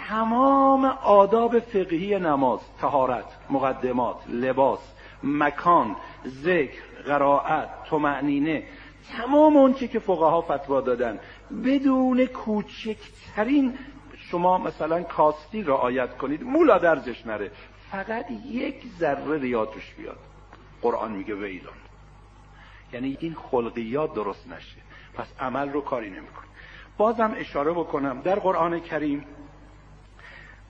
تمام 0.07 0.85
آداب 1.03 1.59
فقهی 1.59 2.19
نماز 2.19 2.59
تهارت 2.81 3.25
مقدمات 3.49 4.17
لباس 4.29 4.93
مکان 5.23 5.95
ذکر 6.27 6.81
قرائت 7.01 7.69
تمعنینه 7.89 8.63
تمام 9.17 9.57
اونچه 9.57 9.87
که 9.87 9.99
فقها 9.99 10.41
فتوا 10.41 10.81
دادن. 10.81 11.19
بدون 11.65 12.25
کوچکترین 12.25 13.77
شما 14.17 14.57
مثلا 14.57 15.03
کاستی 15.03 15.63
را 15.63 15.77
آیت 15.77 16.17
کنید 16.17 16.43
مولا 16.43 16.77
درجش 16.77 17.25
نره. 17.25 17.51
فقط 17.91 18.25
یک 18.45 18.75
ذره 18.99 19.37
ریاتش 19.39 19.93
بیاد. 19.97 20.19
قرآن 20.81 21.11
میگه 21.11 21.35
ویلان 21.35 21.73
یعنی 22.93 23.17
این 23.19 23.33
خلقیات 23.33 24.13
درست 24.13 24.47
نشه. 24.47 24.77
پس 25.13 25.27
عمل 25.39 25.69
رو 25.69 25.81
کاری 25.81 26.09
نمی‌کنه. 26.09 26.45
بازم 26.97 27.33
اشاره 27.37 27.71
بکنم 27.71 28.21
در 28.21 28.39
قرآن 28.39 28.79
کریم 28.79 29.25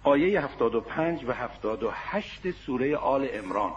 آیه 0.04 0.42
75 0.42 1.26
و 1.26 1.32
78 1.32 2.52
سوره 2.52 2.98
آل 2.98 3.28
امران 3.34 3.72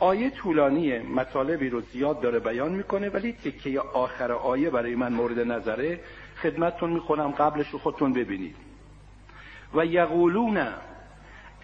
آیه 0.00 0.30
طولانی 0.30 0.98
مطالبی 0.98 1.68
رو 1.68 1.80
زیاد 1.80 2.20
داره 2.20 2.38
بیان 2.38 2.72
می‌کنه 2.72 3.08
ولی 3.08 3.32
تکه 3.32 3.80
آخر 3.80 4.32
آیه 4.32 4.70
برای 4.70 4.94
من 4.94 5.12
مورد 5.12 5.38
نظره. 5.38 6.00
خدمتتون 6.42 6.90
می‌خونم 6.90 7.30
قبلش 7.30 7.68
رو 7.68 7.78
خودتون 7.78 8.12
ببینید. 8.12 8.56
و 9.74 9.86
یقولون 9.86 10.68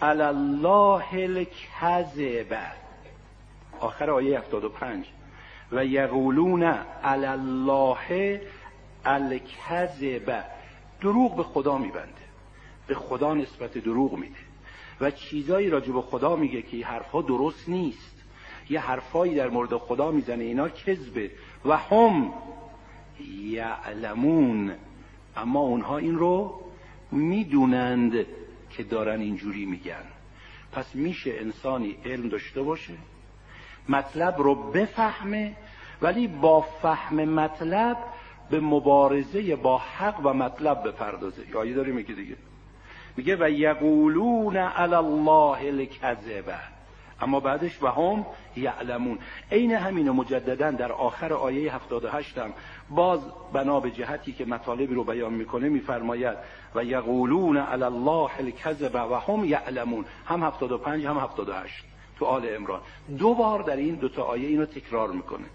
علی 0.03 0.23
الله 0.23 1.15
الکذب. 1.15 2.59
آخر 3.81 4.11
آیه 4.11 4.39
75 4.39 5.07
و 5.73 5.85
یقولون 5.85 6.63
علی 7.05 7.27
الله 7.27 8.41
الکذب. 9.05 10.45
دروغ 11.01 11.37
به 11.37 11.43
خدا 11.43 11.79
میبنده. 11.79 12.27
به 12.87 12.95
خدا 12.95 13.35
نسبت 13.35 13.79
دروغ 13.79 14.13
میده. 14.13 14.39
و 15.01 15.11
چیزایی 15.11 15.71
راجع 15.71 15.93
به 15.93 16.03
خدا 16.03 16.37
میگه 16.37 16.63
که 16.63 16.87
حرفها 16.87 17.23
درست 17.23 17.69
نیست. 17.69 18.16
یه 18.71 18.81
حرفایی 18.81 19.35
در 19.35 19.49
مورد 19.49 19.77
خدا 19.77 20.11
می‌زنه. 20.11 20.45
اینا 20.45 20.69
کذبه. 20.69 21.31
و 21.65 21.77
هم 21.77 22.33
یعلمون. 23.31 24.73
اما 25.37 25.61
اونها 25.61 25.99
این 25.99 26.19
رو 26.19 26.61
می‌دونند 27.13 28.27
که 28.71 28.83
دارن 28.83 29.21
اینجوری 29.21 29.67
میگن. 29.67 30.05
پس 30.73 30.95
میشه 30.95 31.35
انسانی 31.39 31.97
علم 32.05 32.29
داشته 32.29 32.63
باشه 32.63 32.95
مطلب 33.89 34.35
رو 34.39 34.55
بفهمه 34.55 35.57
ولی 36.03 36.29
با 36.29 36.61
فهم 36.61 37.25
مطلب 37.25 37.97
به 38.51 38.61
مبارزه 38.61 39.57
با 39.57 39.79
حق 39.79 40.21
و 40.25 40.33
مطلب 40.33 40.89
بپردازه. 40.89 41.43
آیه 41.55 41.75
داری 41.75 41.93
میگه 41.93 42.15
دیگه. 42.15 42.37
میگه 43.17 43.37
و 43.41 43.51
یقولون 43.51 44.57
علی 44.57 44.95
الله 44.95 45.67
الکذبه. 45.67 46.76
اما 47.21 47.41
بعدش 47.41 47.83
و 47.83 47.87
هم 47.87 48.27
یعلمون. 48.57 49.19
عین 49.53 49.73
همین 49.73 50.11
مجددا 50.11 50.71
در 50.71 50.93
آخر 50.93 51.33
آیه 51.33 51.75
78 51.75 52.39
هم 52.39 52.53
باز 52.91 53.21
بنا 53.53 53.81
به 53.81 53.91
جهتی 53.91 54.33
که 54.33 54.45
مطالبی 54.45 54.95
رو 54.95 55.05
بیان 55.05 55.33
می‌کنه 55.33 55.69
میفرماید 55.69 56.37
و 56.75 56.85
یقولون 56.85 57.57
علی 57.57 57.83
الله 57.83 58.31
الکذب 58.39 58.95
و 58.95 59.21
هم 59.21 59.45
یعلمون. 59.45 60.05
هم 60.27 60.45
75 60.45 61.07
هم 61.07 61.19
78 61.19 61.85
تو 62.19 62.25
آل 62.25 62.55
امران 62.57 62.81
دو 63.19 63.35
بار 63.35 63.63
در 63.63 63.77
این 63.77 63.95
دوتا 63.95 64.23
آیه 64.23 64.49
اینو 64.49 64.67
تکرار 64.67 65.11
می‌کنه. 65.11 65.47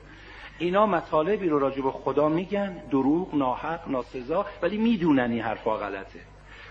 اینا 0.59 0.85
مطالبی 0.85 1.49
رو 1.49 1.59
راجع 1.59 1.81
به 1.81 1.91
خدا 1.91 2.29
میگن 2.29 2.83
دروغ 2.91 3.35
ناحق 3.35 3.87
ناسزا 3.87 4.45
ولی 4.61 4.77
می‌دونن 4.77 5.31
این 5.31 5.41
حرفا 5.41 5.77
غلطه. 5.77 6.19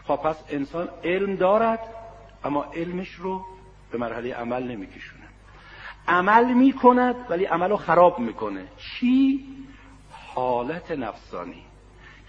خب 0.05 0.16
پس 0.16 0.44
انسان 0.48 0.88
علم 1.05 1.37
دارد 1.37 1.81
اما 2.44 2.64
علمش 2.64 3.14
رو 3.14 3.44
به 3.90 3.98
مرحله 3.98 4.35
عمل 4.35 4.62
نمیکشونه. 4.62 5.24
عمل 6.09 6.53
می‌کند 6.55 7.14
ولی 7.29 7.44
عمل 7.44 7.70
رو 7.70 7.76
خراب 7.76 8.18
می‌کنه. 8.18 8.64
چی؟ 8.76 9.44
حالت 10.35 10.90
نفسانی. 10.90 11.62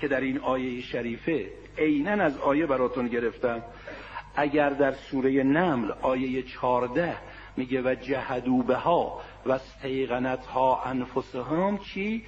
که 0.01 0.07
در 0.07 0.21
این 0.21 0.39
آیه 0.39 0.81
شریفه 0.81 1.49
عینا 1.77 2.23
از 2.23 2.37
آیه 2.37 2.65
براتون 2.65 3.07
گرفتم. 3.07 3.61
اگر 4.35 4.69
در 4.69 4.91
سوره 4.91 5.43
نمل 5.43 5.91
آیه 6.01 6.43
چارده 6.43 7.15
میگه 7.57 7.81
و 7.81 7.95
جهدو 7.95 8.73
ها 8.73 9.21
و 9.45 9.51
استیقنت 9.51 10.45
ها 10.45 10.83
انفسهم 10.83 11.77
چی؟ 11.77 12.25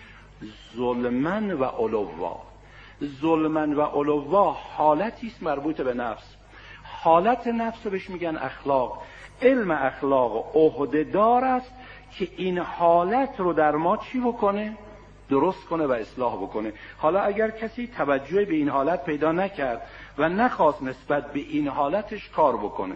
ظلمن 0.75 1.51
و 1.51 1.63
علوا. 1.63 2.41
ظلمن 3.21 3.73
و 3.73 3.81
علوا 3.81 4.51
حالتی 4.51 5.27
است 5.27 5.43
مربوط 5.43 5.81
به 5.81 5.93
نفس. 5.93 6.35
حالت 6.83 7.47
نفس 7.47 7.85
رو 7.85 7.91
بهش 7.91 8.09
میگن 8.09 8.37
اخلاق. 8.37 9.03
علم 9.41 9.71
اخلاق 9.71 10.55
عهده 10.55 11.03
دار 11.03 11.43
است 11.45 11.71
که 12.17 12.27
این 12.37 12.57
حالت 12.57 13.39
رو 13.39 13.53
در 13.53 13.75
ما 13.75 13.97
چی 13.97 14.19
بکنه؟ 14.19 14.77
درست 15.29 15.65
کنه 15.65 15.85
و 15.85 15.91
اصلاح 15.91 16.35
بکنه. 16.35 16.73
حالا 16.97 17.21
اگر 17.21 17.49
کسی 17.49 17.87
توجه 17.87 18.45
به 18.45 18.55
این 18.55 18.69
حالت 18.69 19.05
پیدا 19.05 19.31
نکرد 19.31 19.81
و 20.17 20.29
نخواست 20.29 20.83
نسبت 20.83 21.33
به 21.33 21.39
این 21.39 21.67
حالتش 21.67 22.29
کار 22.29 22.57
بکنه. 22.57 22.95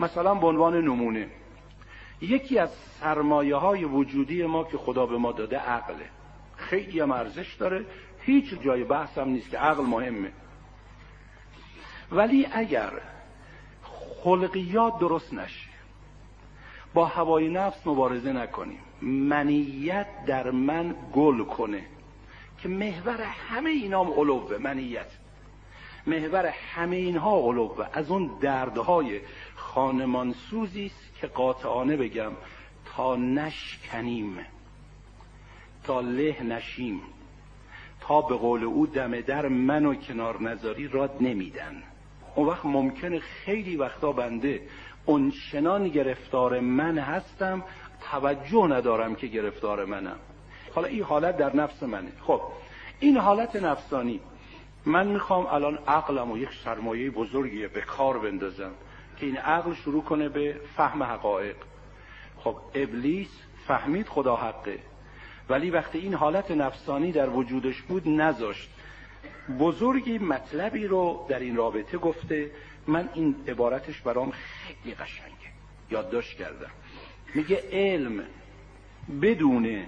مثلا 0.00 0.34
به 0.34 0.46
عنوان 0.46 0.84
نمونه 0.84 1.28
یکی 2.20 2.58
از 2.58 2.70
سرمایه 3.00 3.56
های 3.56 3.84
وجودی 3.84 4.46
ما 4.46 4.64
که 4.64 4.78
خدا 4.78 5.06
به 5.06 5.16
ما 5.16 5.32
داده 5.32 5.58
عقله. 5.58 6.04
خیلی 6.56 7.00
هم 7.00 7.10
ارزش 7.10 7.54
داره. 7.54 7.84
هیچ 8.20 8.60
جای 8.60 8.84
بحث 8.84 9.18
هم 9.18 9.28
نیست 9.28 9.50
که 9.50 9.58
عقل 9.58 9.84
مهمه. 9.84 10.32
ولی 12.12 12.46
اگر 12.52 12.92
خلقیات 14.22 14.98
درست 14.98 15.32
نشه 15.32 15.69
با 16.94 17.06
هوای 17.06 17.48
نفس 17.48 17.86
مبارزه 17.86 18.32
نکنیم. 18.32 18.80
منیت 19.02 20.06
در 20.26 20.50
من 20.50 20.94
گل 21.12 21.44
کنه. 21.44 21.82
که 22.62 22.68
محور 22.68 23.20
همه 23.20 23.70
اینام 23.70 24.12
علوه 24.12 24.58
منیت. 24.58 25.10
محور 26.06 26.46
همه 26.46 26.96
اینها 26.96 27.40
علوه. 27.40 27.86
از 27.92 28.10
اون 28.10 28.30
دردهای 28.40 29.20
خانمانسوزی 29.54 30.86
است 30.86 31.20
که 31.20 31.26
قاطعانه 31.26 31.96
بگم 31.96 32.32
تا 32.84 33.16
نشکنیم 33.16 34.38
تا 35.84 36.00
له 36.00 36.42
نشیم 36.42 37.00
تا 38.00 38.20
به 38.20 38.36
قول 38.36 38.64
او 38.64 38.86
دم 38.86 39.20
در 39.20 39.48
منو 39.48 39.94
کنار 39.94 40.42
نظاری 40.42 40.88
راد 40.88 41.16
نمیدن. 41.20 41.82
اون 42.34 42.48
وقت 42.48 42.64
ممکنه 42.64 43.18
خیلی 43.18 43.76
وقتا 43.76 44.12
بنده 44.12 44.62
اونچنان 45.06 45.88
گرفتار 45.88 46.60
من 46.60 46.98
هستم 46.98 47.64
توجه 48.10 48.66
ندارم 48.66 49.14
که 49.14 49.26
گرفتار 49.26 49.84
منم. 49.84 50.16
حالا 50.74 50.88
این 50.88 51.02
حالت 51.02 51.36
در 51.36 51.56
نفس 51.56 51.82
منه. 51.82 52.12
خب 52.26 52.40
این 53.00 53.16
حالت 53.16 53.56
نفسانی. 53.56 54.20
من 54.86 55.06
می‌خوام 55.06 55.46
الان 55.46 55.78
عقلم 55.88 56.30
و 56.30 56.38
یک 56.38 56.48
سرمایه 56.64 57.10
بزرگی 57.10 57.66
به 57.66 57.80
کار 57.80 58.18
بندازم 58.18 58.70
که 59.16 59.26
این 59.26 59.36
عقل 59.36 59.74
شروع 59.74 60.02
کنه 60.02 60.28
به 60.28 60.60
فهم 60.76 61.02
حقایق. 61.02 61.56
خب 62.38 62.56
ابلیس 62.74 63.28
فهمید 63.66 64.08
خدا 64.08 64.36
حقه. 64.36 64.78
ولی 65.48 65.70
وقتی 65.70 65.98
این 65.98 66.14
حالت 66.14 66.50
نفسانی 66.50 67.12
در 67.12 67.28
وجودش 67.28 67.82
بود 67.82 68.08
نذاشت. 68.08 68.70
بزرگی 69.58 70.18
مطلبی 70.18 70.86
رو 70.86 71.26
در 71.28 71.38
این 71.38 71.56
رابطه 71.56 71.98
گفته 71.98 72.50
من 72.86 73.08
این 73.14 73.44
عبارتش 73.48 74.00
برام 74.00 74.30
خیلی 74.30 74.94
قشنگه. 74.94 75.50
یادداشت 75.90 76.38
کردم. 76.38 76.70
میگه 77.34 77.62
علم 77.72 78.24
بدون 79.22 79.86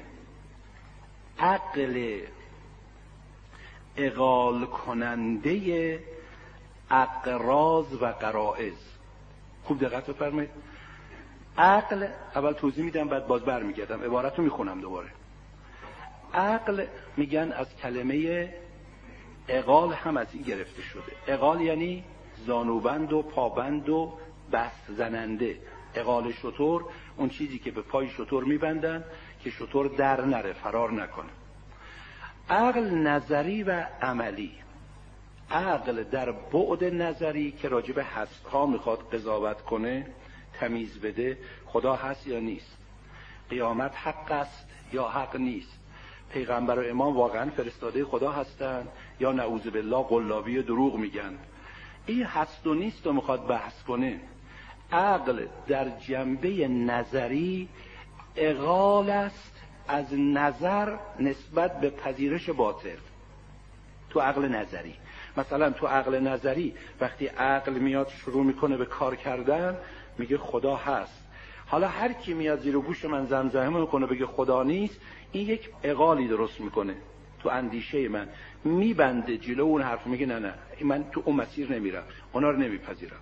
عقل 1.38 2.20
اقال 3.96 4.66
کننده 4.66 6.00
اقراض 6.90 7.86
و 8.00 8.06
قرائز. 8.06 8.74
خوب 9.64 9.84
دقت 9.84 10.06
بفرمایید. 10.06 10.50
عقل 11.58 12.06
اول 12.34 12.52
توضیح 12.52 12.84
میدم 12.84 13.08
بعد 13.08 13.26
باز 13.26 13.42
برمیگردم. 13.42 14.02
عبارت 14.02 14.38
رو 14.38 14.44
می‌خونم 14.44 14.80
دوباره. 14.80 15.08
عقل 16.34 16.86
میگن 17.16 17.52
از 17.52 17.76
کلمه 17.76 18.48
اقال 19.48 19.92
هم 19.92 20.16
از 20.16 20.26
این 20.32 20.42
گرفته 20.42 20.82
شده. 20.82 21.12
اقال 21.26 21.60
یعنی 21.60 22.04
زانوبند 22.46 23.12
و 23.12 23.22
پابند 23.22 23.88
و 23.88 24.12
بست 24.52 24.92
زننده. 24.96 25.58
اقال 25.94 26.32
شطور 26.32 26.84
اون 27.16 27.28
چیزی 27.28 27.58
که 27.58 27.70
به 27.70 27.82
پای 27.82 28.08
شطور 28.08 28.44
میبندن 28.44 29.04
که 29.44 29.50
شطور 29.50 29.88
در 29.88 30.24
نره 30.24 30.52
فرار 30.52 30.92
نکنه. 30.92 31.30
عقل 32.50 32.90
نظری 32.90 33.62
و 33.62 33.86
عملی. 34.02 34.52
عقل 35.50 36.02
در 36.02 36.32
بعد 36.32 36.84
نظری 36.84 37.52
که 37.52 37.68
راجب 37.68 37.98
هستها 37.98 38.66
می‌خواد 38.66 39.14
قضاوت 39.14 39.62
کنه 39.62 40.06
تمیز 40.52 40.98
بده 40.98 41.38
خدا 41.66 41.96
هست 41.96 42.26
یا 42.26 42.40
نیست؟ 42.40 42.76
قیامت 43.50 43.92
حق 43.94 44.32
است 44.32 44.66
یا 44.92 45.08
حق 45.08 45.36
نیست؟ 45.36 45.78
پیغمبر 46.32 46.78
و 46.78 46.90
امام 46.90 47.16
واقعا 47.16 47.50
فرستاده 47.50 48.04
خدا 48.04 48.32
هستند 48.32 48.88
یا 49.20 49.32
نعوذ 49.32 49.66
بالله 49.66 50.02
قلابی 50.02 50.62
دروغ 50.62 50.96
میگن؟ 50.96 51.38
این 52.06 52.22
هست 52.22 52.66
و 52.66 52.74
نیست 52.74 53.06
و 53.06 53.12
می‌خواد 53.12 53.46
بحث 53.46 53.82
کنه. 53.82 54.20
عقل 54.92 55.46
در 55.68 55.88
جنبه 55.88 56.68
نظری 56.68 57.68
اقال 58.36 59.10
است 59.10 59.62
از 59.88 60.14
نظر 60.14 60.96
نسبت 61.20 61.80
به 61.80 61.90
پذیرش 61.90 62.50
باطل. 62.50 62.96
تو 64.10 64.20
عقل 64.20 64.48
نظری. 64.48 64.94
مثلا 65.36 65.70
تو 65.70 65.86
عقل 65.86 66.20
نظری 66.20 66.74
وقتی 67.00 67.26
عقل 67.26 67.72
میاد 67.72 68.08
شروع 68.08 68.44
می‌کنه 68.44 68.76
به 68.76 68.86
کار 68.86 69.16
کردن 69.16 69.76
میگه 70.18 70.38
خدا 70.38 70.76
هست. 70.76 71.22
حالا 71.66 71.88
هر 71.88 72.12
کی 72.12 72.34
میاد 72.34 72.60
زیر 72.60 72.78
گوش 72.78 73.04
من 73.04 73.26
زمزمه 73.26 73.80
می‌کنه 73.80 74.06
بگه 74.06 74.26
خدا 74.26 74.62
نیست 74.62 75.00
این 75.32 75.48
یک 75.48 75.70
اقالی 75.82 76.28
درست 76.28 76.60
می‌کنه. 76.60 76.94
تو 77.42 77.48
اندیشه 77.48 78.08
من. 78.08 78.28
میبنده 78.64 79.38
جلو 79.38 79.64
اون 79.64 79.82
حرف 79.82 80.06
میگه 80.06 80.26
نه 80.26 80.38
نه. 80.38 80.54
من 80.80 81.04
تو 81.12 81.22
اون 81.24 81.36
مسیر 81.36 81.72
نمیرم. 81.72 82.04
اونا 82.32 82.50
رو 82.50 82.56
نمیپذیرم. 82.56 83.16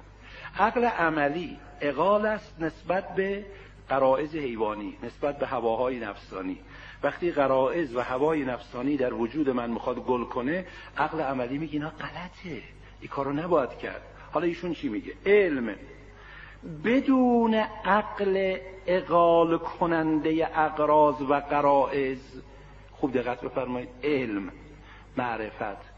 عقل 0.59 0.85
عملی 0.85 1.59
اقال 1.81 2.27
است 2.27 2.55
نسبت 2.61 3.15
به 3.15 3.45
قرائز 3.89 4.35
حیوانی 4.35 4.97
نسبت 5.03 5.39
به 5.39 5.47
هواهای 5.47 6.01
نفسانی. 6.01 6.59
وقتی 7.03 7.31
قرائز 7.31 7.97
و 7.97 8.01
هوای 8.01 8.45
نفسانی 8.45 8.97
در 8.97 9.15
وجود 9.15 9.51
من 9.51 9.71
می‌خواد 9.71 9.97
گل 9.97 10.25
کنه 10.25 10.67
عقل 10.97 11.21
عملی 11.21 11.59
میگه 11.59 11.73
اینا 11.73 11.91
غلطه. 11.91 12.63
این 13.01 13.09
کارو 13.11 13.33
نباید 13.33 13.79
کرد. 13.79 14.03
حالا 14.33 14.47
ایشون 14.47 14.75
چی 14.75 14.89
میگه؟ 14.89 15.15
علم. 15.27 15.75
بدون 16.85 17.55
عقل 17.85 18.57
اقال 18.87 19.59
کننده 19.59 20.49
اقراض 20.55 21.23
و 21.23 21.35
قرائز 21.35 22.43
خوب 22.93 23.13
دقت 23.13 23.41
بفرمایید. 23.41 23.89
علم. 24.05 24.53
معرفت 25.17 25.91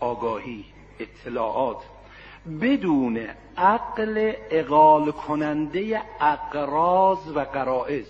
آگاهی 0.00 0.64
اطلاعات 1.00 1.82
بدون 2.60 3.26
عقل 3.56 4.32
اقال 4.50 5.10
کننده 5.10 6.02
اقراض 6.20 7.36
و 7.36 7.40
قرائز 7.40 8.06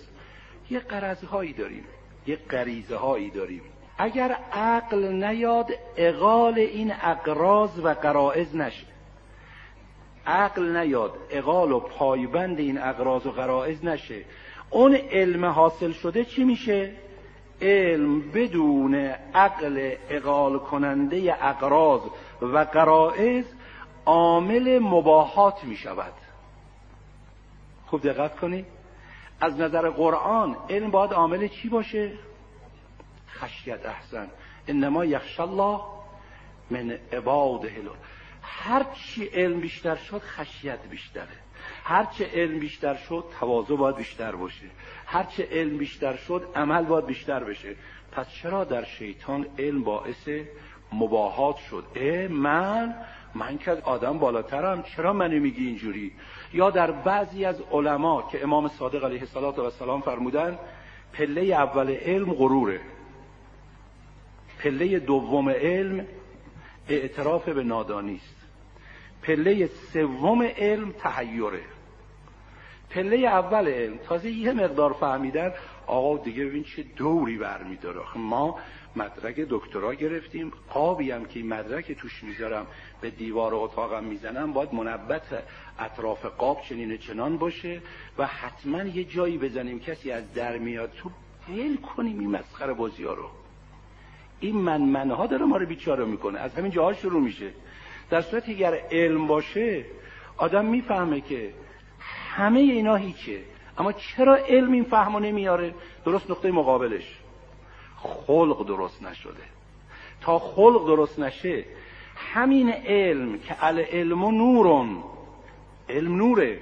یه 0.69 0.79
قرض 0.79 1.23
هایی 1.23 1.53
داریم 1.53 1.83
یه 2.27 2.35
قریزه 2.49 2.95
هایی 2.95 3.29
داریم. 3.29 3.61
اگر 3.97 4.37
عقل 4.51 5.23
نیاد 5.23 5.71
اقال 5.97 6.59
این 6.59 6.93
اقراض 7.01 7.79
و 7.83 7.89
قرائز 7.89 8.55
نشه. 8.55 8.85
عقل 10.25 10.77
نیاد 10.77 11.13
اقال 11.29 11.71
و 11.71 11.79
پایبند 11.79 12.59
این 12.59 12.81
اقراض 12.81 13.25
و 13.25 13.31
قرائز 13.31 13.85
نشه. 13.85 14.21
اون 14.69 14.95
علم 14.95 15.45
حاصل 15.45 15.91
شده 15.91 16.25
چی 16.25 16.43
میشه؟ 16.43 16.91
علم 17.61 18.31
بدون 18.31 18.95
عقل 19.33 19.95
اقال 20.09 20.59
کننده 20.59 21.37
اقراض 21.41 22.01
و 22.41 22.57
قرائز 22.57 23.45
عامل 24.05 24.79
مباهات 24.79 25.63
می 25.63 25.75
شود. 25.75 26.13
خوب 27.85 28.01
دقت 28.01 28.39
کنید 28.39 28.65
از 29.41 29.59
نظر 29.59 29.89
قرآن 29.89 30.57
علم 30.69 30.91
باید 30.91 31.13
عامل 31.13 31.47
چی 31.47 31.69
باشه؟ 31.69 32.11
خشیت 33.29 33.85
احسن. 33.85 34.27
انما 34.67 35.05
یخش 35.05 35.39
الله 35.39 35.81
من 36.69 36.99
عباده 37.13 37.71
هر 38.41 38.83
چی 38.93 39.25
علم 39.25 39.59
بیشتر 39.59 39.95
شد 39.95 40.21
خشیت 40.21 40.79
بیشتره. 40.89 41.46
هرچه 41.87 42.29
علم 42.33 42.59
بیشتر 42.59 42.95
شد 42.95 43.23
تواضع 43.39 43.75
باید 43.75 43.95
بیشتر 43.95 44.35
باشه. 44.35 44.65
هرچه 45.05 45.47
علم 45.51 45.77
بیشتر 45.77 46.15
شد 46.15 46.47
عمل 46.55 46.85
باید 46.85 47.05
بیشتر 47.05 47.43
بشه. 47.43 47.75
پس 48.11 48.29
چرا 48.29 48.63
در 48.63 48.83
شیطان 48.83 49.45
علم 49.59 49.83
باعث 49.83 50.29
مباهات 50.93 51.57
شد؟ 51.57 51.83
اه 51.95 52.27
من؟ 52.27 52.95
من 53.35 53.57
که 53.57 53.71
آدم 53.71 54.17
بالاترم. 54.17 54.83
چرا 54.83 55.13
منو 55.13 55.39
میگی 55.39 55.67
اینجوری؟ 55.67 56.11
یا 56.53 56.69
در 56.69 56.91
بعضی 56.91 57.45
از 57.45 57.61
علما 57.71 58.29
که 58.31 58.43
امام 58.43 58.67
صادق 58.67 59.03
علیه 59.05 59.21
السلام 59.57 60.01
فرمودن 60.01 60.59
پله 61.13 61.41
اول 61.41 61.89
علم 61.89 62.33
غروره. 62.33 62.81
پله 64.59 64.99
دوم 64.99 65.49
علم 65.49 66.05
اعتراف 66.89 67.49
به 67.49 67.63
نادانی 67.63 68.15
است 68.15 68.35
پله 69.21 69.67
سوم 69.67 70.41
علم 70.43 70.91
تحیره. 70.91 71.76
پله 72.89 73.17
اول 73.17 73.67
علم 73.67 73.97
تازه 73.97 74.31
یه 74.31 74.53
مقدار 74.53 74.93
فهمیدن 74.93 75.53
آقا 75.87 76.23
دیگه 76.23 76.45
ببین 76.45 76.63
چه 76.63 76.83
دوری 76.83 77.37
برمیداره 77.37 78.01
ما 78.15 78.59
مدرک 78.95 79.35
دکترا 79.49 79.93
گرفتیم. 79.93 80.51
قابی 80.69 81.11
هم 81.11 81.25
که 81.25 81.43
مدرک 81.43 81.91
توش 81.91 82.23
می‌ذارم 82.23 82.67
به 83.01 83.09
دیوار 83.09 83.55
اتاقم 83.55 84.03
می‌زنم 84.03 84.53
باید 84.53 84.73
منبت 84.73 85.43
اطراف 85.79 86.25
قاب 86.25 86.61
چنین 86.61 86.97
چنان 86.97 87.37
باشه 87.37 87.81
و 88.17 88.25
حتما 88.25 88.83
یه 88.83 89.03
جایی 89.03 89.37
بزنیم 89.37 89.79
کسی 89.79 90.11
از 90.11 90.33
در 90.33 90.57
میاد. 90.57 90.91
تو 90.97 91.09
هل 91.47 91.75
کنیم 91.75 92.19
این 92.19 92.31
مسخره 92.31 92.73
بازی 92.73 93.03
ها 93.03 93.13
رو. 93.13 93.29
این 94.39 94.55
من 94.55 94.81
منها 94.81 95.27
داره 95.27 95.45
ما 95.45 95.57
رو 95.57 95.65
بیچاره 95.65 96.05
می‌کنه. 96.05 96.39
از 96.39 96.55
همین 96.55 96.71
جاها 96.71 96.93
شروع 96.93 97.21
میشه. 97.21 97.51
در 98.09 98.21
صورتی 98.21 98.53
اگر 98.53 98.81
علم 98.91 99.27
باشه 99.27 99.85
آدم 100.37 100.65
می‌فهمه 100.65 101.21
که 101.21 101.53
همه 102.37 102.59
اینا 102.59 102.95
هیچه. 102.95 103.39
اما 103.77 103.91
چرا 103.91 104.35
علم 104.35 104.71
این 104.71 104.83
فهمو 104.83 105.19
نمیاره؟ 105.19 105.73
درست 106.05 106.31
نقطه 106.31 106.51
مقابلش. 106.51 107.19
خلق 107.97 108.67
درست 108.67 109.03
نشده. 109.03 109.43
تا 110.21 110.39
خلق 110.39 110.87
درست 110.87 111.19
نشه 111.19 111.65
همین 112.15 112.71
علم 112.71 113.39
که 113.39 113.53
علم 113.53 114.23
و 114.23 114.31
نورون 114.31 115.03
علم 115.89 116.15
نوره. 116.15 116.59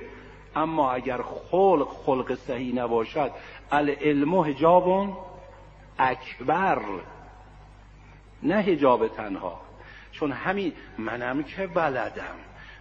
اما 0.55 0.91
اگر 0.91 1.21
خلق 1.21 1.87
خلق 2.05 2.35
صحیح 2.35 2.75
نباشد 2.75 3.31
العلم 3.71 4.33
و 4.33 4.43
حجابون 4.43 5.17
اکبر. 5.99 6.81
نه 8.43 8.55
حجاب 8.55 9.07
تنها. 9.07 9.61
چون 10.11 10.31
همین 10.31 10.73
منم 10.97 11.43
که 11.43 11.67
بلدم 11.67 12.35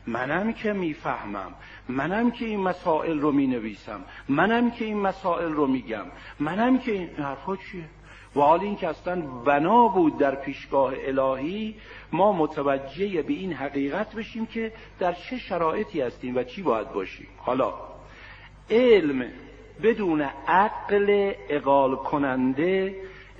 منم 0.06 0.52
که 0.52 0.72
می‌فهمم. 0.72 1.54
منم 1.88 2.30
که 2.30 2.44
این 2.44 2.60
مسائل 2.60 3.18
رو 3.18 3.32
می‌نویسم. 3.32 4.00
منم 4.28 4.70
که 4.70 4.84
این 4.84 5.00
مسائل 5.00 5.52
رو 5.52 5.66
میگم. 5.66 6.04
منم 6.40 6.78
که 6.78 6.92
این 6.92 7.08
حرفا 7.08 7.56
چیه؟ 7.56 7.84
و 8.36 8.40
حال 8.40 8.60
این 8.60 8.76
که 8.76 8.88
اصلا 8.88 9.20
بنا 9.20 9.88
بود 9.88 10.18
در 10.18 10.34
پیشگاه 10.34 10.92
الهی 10.98 11.74
ما 12.12 12.32
متوجه 12.32 13.22
به 13.22 13.32
این 13.32 13.52
حقیقت 13.52 14.14
بشیم 14.14 14.46
که 14.46 14.72
در 14.98 15.12
چه 15.12 15.38
شرایطی 15.38 16.00
هستیم 16.00 16.36
و 16.36 16.42
چی 16.42 16.62
باید 16.62 16.92
باشیم. 16.92 17.26
حالا 17.36 17.74
علم 18.70 19.26
بدون 19.82 20.20
عقل 20.48 21.32
اقال 21.48 21.96
کننده 21.96 22.94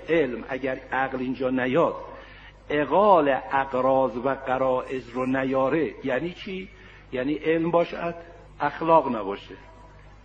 علم 0.09 0.45
اگر 0.49 0.81
عقل 0.93 1.19
اینجا 1.19 1.51
نیاد 1.51 1.95
اقال 2.71 3.29
اقراض 3.53 4.17
و 4.17 4.29
قرائز 4.29 5.09
رو 5.09 5.27
نیاره. 5.27 5.95
یعنی 6.05 6.33
چی؟ 6.33 6.69
یعنی 7.13 7.35
علم 7.35 7.71
باشد 7.71 8.15
اخلاق 8.61 9.17
نباشه. 9.17 9.55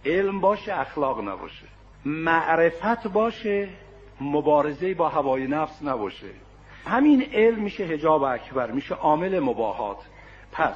علم 0.06 0.42
باشه 0.42 0.80
اخلاق 0.80 1.22
نباشه. 1.22 1.66
معرفت 2.06 3.08
باشه 3.08 3.70
مبارزه 4.22 4.94
با 4.94 5.10
هوای 5.10 5.48
نفس 5.48 5.84
نباشه. 5.84 6.30
همین 6.86 7.22
علم 7.34 7.60
میشه 7.60 7.84
هجاب 7.84 8.24
اکبر 8.24 8.72
میشه 8.72 8.96
عامل 8.96 9.40
مباهات. 9.40 9.98
پس 10.52 10.76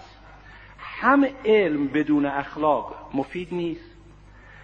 هم 0.79 1.25
علم 1.45 1.87
بدون 1.87 2.25
اخلاق 2.25 2.95
مفید 3.13 3.47
نیست 3.51 3.93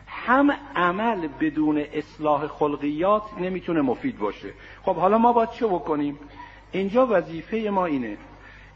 هم 0.08 0.52
عمل 0.76 1.28
بدون 1.28 1.78
اصلاح 1.93 2.47
خلقیات 2.47 3.24
نمی‌تونه 3.39 3.82
مفید 3.82 4.20
باشه. 4.20 4.54
خب 4.84 4.95
حالا 4.95 5.18
ما 5.18 5.34
باید 5.34 5.50
چه 5.50 5.68
بکنیم؟ 5.68 6.20
اینجا 6.72 7.07
وظیفه 7.09 7.57
ما 7.57 7.86
اینه 7.86 8.17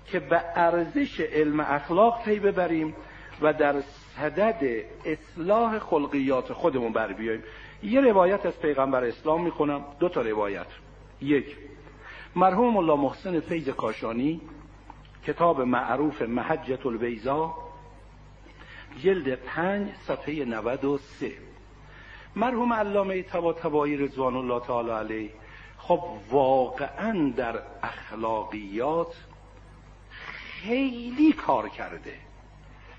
که 0.05 0.19
به 0.19 0.41
ارزش 0.55 1.19
علم 1.19 1.59
اخلاق 1.59 2.23
پی 2.23 2.39
ببریم 2.39 2.95
و 3.41 3.53
در 3.53 3.81
صدد 3.81 4.85
اصلاح 5.05 5.79
خلقیات 5.79 6.53
خودمون 6.53 6.93
بر 6.93 7.13
بیاییم. 7.13 7.43
یه 7.83 8.01
روایت 8.01 8.45
از 8.45 8.59
پیغمبر 8.59 9.03
اسلام 9.03 9.43
می‌خونم. 9.43 9.85
دو 9.99 10.09
تا 10.09 10.21
روایت. 10.21 10.67
یک 11.21 11.57
مرحوم 12.35 12.77
الله 12.77 12.95
محسن 12.95 13.39
فیض 13.39 13.69
کاشانی 13.69 14.41
کتاب 15.25 15.61
معروف 15.61 16.21
محجت 16.21 16.85
البیزا 16.85 17.53
جلد 19.03 19.35
پنج 19.35 19.89
صفحه 20.07 20.45
93 20.45 21.31
مرحوم 22.35 22.73
علامه 22.73 23.23
تبا 23.23 23.53
تبایی 23.53 23.97
رضوان 23.97 24.35
الله 24.35 24.59
تعالی 24.59 24.89
علیه 24.89 25.29
خب 25.88 26.03
واقعا 26.29 27.34
در 27.38 27.59
اخلاقیات 27.84 29.15
خیلی 30.61 31.34
کار 31.34 31.69
کرده. 31.69 32.13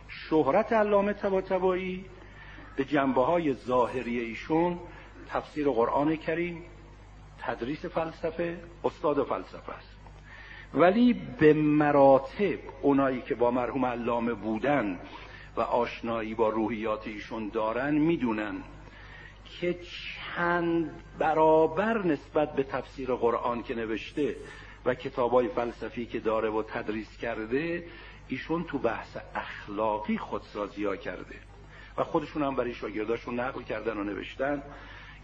شهرت 0.09 0.73
علامه 0.73 1.13
تبا 1.13 1.41
تبایی 1.41 2.05
به 2.77 2.85
جنبه 2.85 3.25
های 3.25 3.55
ظاهری 3.55 4.21
ایشون 4.21 4.79
تفسیر 5.29 5.69
قرآن 5.71 6.17
کریم 6.17 6.63
تدریس 7.39 7.85
فلسفه 7.85 8.59
استاد 8.85 9.27
فلسفه 9.27 9.73
است. 9.73 9.97
ولی 10.75 11.13
به 11.13 11.53
مراتب 11.53 12.59
اونایی 12.83 13.21
که 13.21 13.35
با 13.35 13.51
مرحوم 13.51 13.87
علامه 13.87 14.35
بودن 14.35 14.99
و 15.57 15.61
آشنایی 15.61 16.35
با 16.35 16.49
روحیات 16.49 17.07
ایشون 17.07 17.49
دارن 17.49 17.95
می‌دونن 17.95 18.55
که 19.61 19.79
چند 20.37 20.91
برابر 21.19 22.07
نسبت 22.07 22.53
به 22.53 22.63
تفسیر 22.63 23.15
قرآن 23.15 23.63
که 23.63 23.75
نوشته 23.75 24.37
و 24.85 24.95
کتابای 24.95 25.49
فلسفی 25.49 26.07
که 26.07 26.21
داره 26.21 26.51
و 26.51 26.63
تدریس 26.63 27.17
کرده 27.17 27.87
ایشون 28.29 28.65
تو 28.65 28.79
بحث 28.79 29.17
اخلاقی 29.35 30.19
خودسازی 30.19 30.85
ها 30.85 30.97
کرده. 30.97 31.37
و 31.99 32.05
خودشون 32.05 32.43
هم 32.43 32.55
برای 32.55 32.75
شاگرداشون 32.75 33.41
نقل 33.41 33.63
کردن 33.63 33.97
و 33.97 34.05
نوشتن 34.05 34.63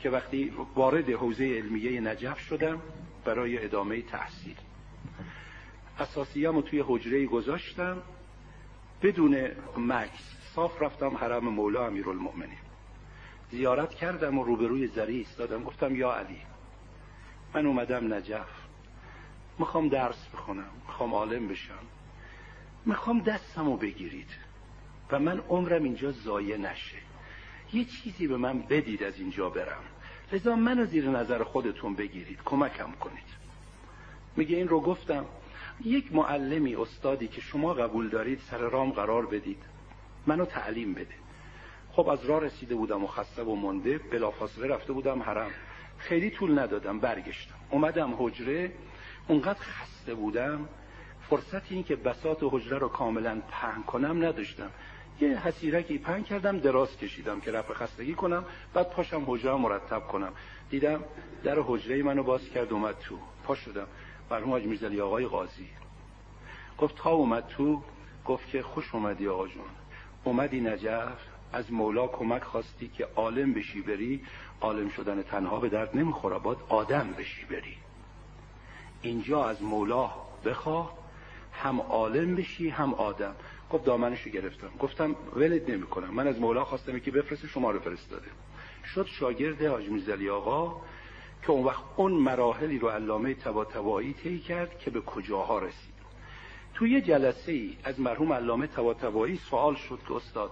که 0.00 0.10
وقتی 0.10 0.52
وارد 0.74 1.10
حوزه 1.10 1.44
علمیه 1.44 2.00
نجف 2.00 2.38
شدم 2.38 2.82
برای 3.24 3.64
ادامه 3.64 4.02
تحصیل. 4.02 4.56
اساسیامو 5.98 6.62
توی 6.62 6.84
حجره 6.86 7.26
گذاشتم. 7.26 8.02
بدون 9.02 9.36
مکس 9.76 10.36
صاف 10.54 10.82
رفتم 10.82 11.16
حرم 11.16 11.48
مولا 11.48 11.86
امیرالمؤمنین. 11.86 12.69
زیارت 13.50 13.94
کردم 13.94 14.38
و 14.38 14.44
روبروی 14.44 14.86
زری 14.86 15.16
ایستادم. 15.16 15.64
گفتم 15.64 15.96
یا 15.96 16.12
علی 16.12 16.40
من 17.54 17.66
اومدم 17.66 18.14
نجف. 18.14 18.48
می‌خوام 19.58 19.88
درس 19.88 20.28
بخونم 20.34 20.70
می‌خوام 20.86 21.14
عالم 21.14 21.48
بشم. 21.48 21.84
می‌خوام 22.86 23.20
دستمو 23.20 23.76
بگیرید 23.76 24.30
و 25.10 25.18
من 25.18 25.38
عمرم 25.38 25.84
اینجا 25.84 26.12
ضایع 26.12 26.56
نشه. 26.56 26.96
یه 27.72 27.84
چیزی 27.84 28.26
به 28.26 28.36
من 28.36 28.58
بدید 28.58 29.02
از 29.02 29.18
اینجا 29.18 29.50
برم. 29.50 29.82
لذا 30.32 30.56
منو 30.56 30.86
زیر 30.86 31.08
نظر 31.08 31.42
خودتون 31.42 31.94
بگیرید 31.94 32.38
کمکم 32.44 32.92
کنید. 32.92 33.30
میگه 34.36 34.56
این 34.56 34.68
رو 34.68 34.80
گفتم. 34.80 35.24
یک 35.84 36.14
معلمی 36.14 36.76
استادی 36.76 37.28
که 37.28 37.40
شما 37.40 37.74
قبول 37.74 38.08
دارید 38.08 38.40
سر 38.50 38.58
رام 38.58 38.90
قرار 38.90 39.26
بدید. 39.26 39.62
منو 40.26 40.44
تعلیم 40.44 40.94
بده. 40.94 41.19
خب 42.00 42.08
از 42.08 42.24
راه 42.24 42.40
رسیده 42.40 42.74
بودم 42.74 43.04
و 43.04 43.06
خسته 43.06 43.42
و 43.42 43.54
منده 43.54 43.98
بلافاصله 43.98 44.66
رفته 44.66 44.92
بودم 44.92 45.22
حرم. 45.22 45.50
خیلی 45.98 46.30
طول 46.30 46.58
ندادم 46.58 47.00
برگشتم. 47.00 47.54
اومدم 47.70 48.14
حجره 48.18 48.72
اونقدر 49.28 49.58
خسته 49.60 50.14
بودم 50.14 50.68
فرصت 51.30 51.72
این 51.72 51.84
که 51.84 51.96
بسات 51.96 52.38
حجره 52.42 52.78
رو 52.78 52.88
کاملا 52.88 53.42
پهن 53.50 53.82
کنم 53.82 54.24
نداشتم. 54.24 54.70
یه 55.20 55.38
حسیرکی 55.38 55.98
پهن 55.98 56.22
کردم 56.22 56.58
دراز 56.58 56.96
کشیدم 56.96 57.40
که 57.40 57.52
رفع 57.52 57.74
خستگی 57.74 58.14
کنم 58.14 58.44
بعد 58.74 58.90
پاشم 58.90 59.24
حجره 59.26 59.54
مرتب 59.54 60.00
کنم. 60.00 60.32
دیدم 60.70 61.04
در 61.44 61.58
حجره 61.66 62.02
منو 62.02 62.22
باز 62.22 62.50
کرد 62.50 62.72
اومد 62.72 62.98
تو. 62.98 63.18
پا 63.44 63.54
شدم. 63.54 63.86
مرحوم 64.30 64.50
حاج 64.50 64.64
میرزلی 64.64 65.00
آقای 65.00 65.26
قاضی. 65.26 65.68
گفت 66.78 66.96
تا 66.96 67.10
اومد 67.10 67.46
تو 67.46 67.82
گفت 68.24 68.48
که 68.48 68.62
خوش 68.62 68.94
اومدی 68.94 69.28
آقا 69.28 69.48
جون. 69.48 69.64
اومدی 70.24 70.60
نجف 70.60 71.29
از 71.52 71.72
مولا 71.72 72.06
کمک 72.06 72.42
خواستی 72.42 72.88
که 72.88 73.08
عالم 73.16 73.52
بشی 73.52 73.80
بری 73.80 74.22
عالم 74.60 74.88
شدن 74.88 75.22
تنها 75.22 75.60
به 75.60 75.68
درد 75.68 75.96
نمی‌خوره 75.96 76.38
باید 76.38 76.58
آدم 76.68 77.14
بشی 77.18 77.44
بری. 77.44 77.76
اینجا 79.02 79.44
از 79.44 79.62
مولا 79.62 80.10
بخواه 80.44 80.98
هم 81.52 81.80
عالم 81.80 82.34
بشی 82.34 82.68
هم 82.68 82.94
آدم. 82.94 83.34
گفت 83.70 83.84
دامنشو 83.84 84.30
گرفتم. 84.30 84.70
گفتم 84.78 85.16
ولد 85.36 85.70
نمی 85.70 85.86
کنم 85.86 86.14
من 86.14 86.26
از 86.26 86.40
مولا 86.40 86.64
خواستم 86.64 86.98
که 86.98 87.10
بفرسته 87.10 87.48
شما 87.48 87.70
رو 87.70 87.80
فرستاده. 87.80 88.28
شد 88.94 89.06
شاگرد 89.06 89.62
حاج 89.62 89.88
میرزلی 89.88 90.30
آقا 90.30 90.80
که 91.42 91.50
اون 91.50 91.64
وقت 91.64 91.82
اون 91.96 92.12
مراحلی 92.12 92.78
رو 92.78 92.88
علامه 92.88 93.34
تبا 93.34 93.64
تبایی 93.64 94.12
طی 94.12 94.38
کرد 94.38 94.78
که 94.78 94.90
به 94.90 95.00
کجاها 95.00 95.58
رسید. 95.58 95.90
توی 96.74 97.00
جلسه 97.00 97.52
ای 97.52 97.76
از 97.84 98.00
مرحوم 98.00 98.32
علامه 98.32 98.66
تبا 98.66 98.94
تبایی 98.94 99.36
سوال 99.36 99.74
شد 99.74 99.98
که 100.08 100.14
استاد 100.14 100.50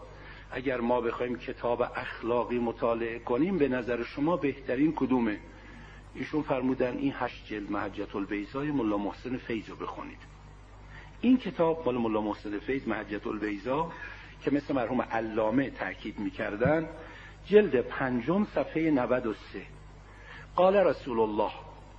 اگر 0.50 0.80
ما 0.80 1.00
بخوایم 1.00 1.38
کتاب 1.38 1.82
اخلاقی 1.82 2.58
مطالعه 2.58 3.18
کنیم 3.18 3.58
به 3.58 3.68
نظر 3.68 4.02
شما 4.02 4.36
بهترین 4.36 4.92
کدومه؟ 4.96 5.38
ایشون 6.14 6.42
فرمودن 6.42 6.96
این 6.96 7.14
هشت 7.16 7.46
جلد 7.46 7.70
محجت 7.70 8.16
البیزای 8.16 8.70
ملا 8.70 8.96
محسن 8.96 9.36
فیض 9.36 9.68
رو 9.68 9.76
بخونید. 9.76 10.18
این 11.20 11.38
کتاب 11.38 11.82
مال 11.86 11.94
ملا 11.98 12.20
محسن 12.20 12.58
فیض 12.58 12.88
محجت 12.88 13.26
البیزا 13.26 13.92
که 14.42 14.50
مثل 14.50 14.74
مرحوم 14.74 15.02
علامه 15.02 15.70
تاکید 15.70 16.18
می‌کردن 16.18 16.88
جلد 17.46 17.80
پنجم 17.80 18.46
صفحه 18.54 18.90
93 18.90 19.36
قال 20.56 20.76
رسول 20.76 21.20
الله 21.20 21.50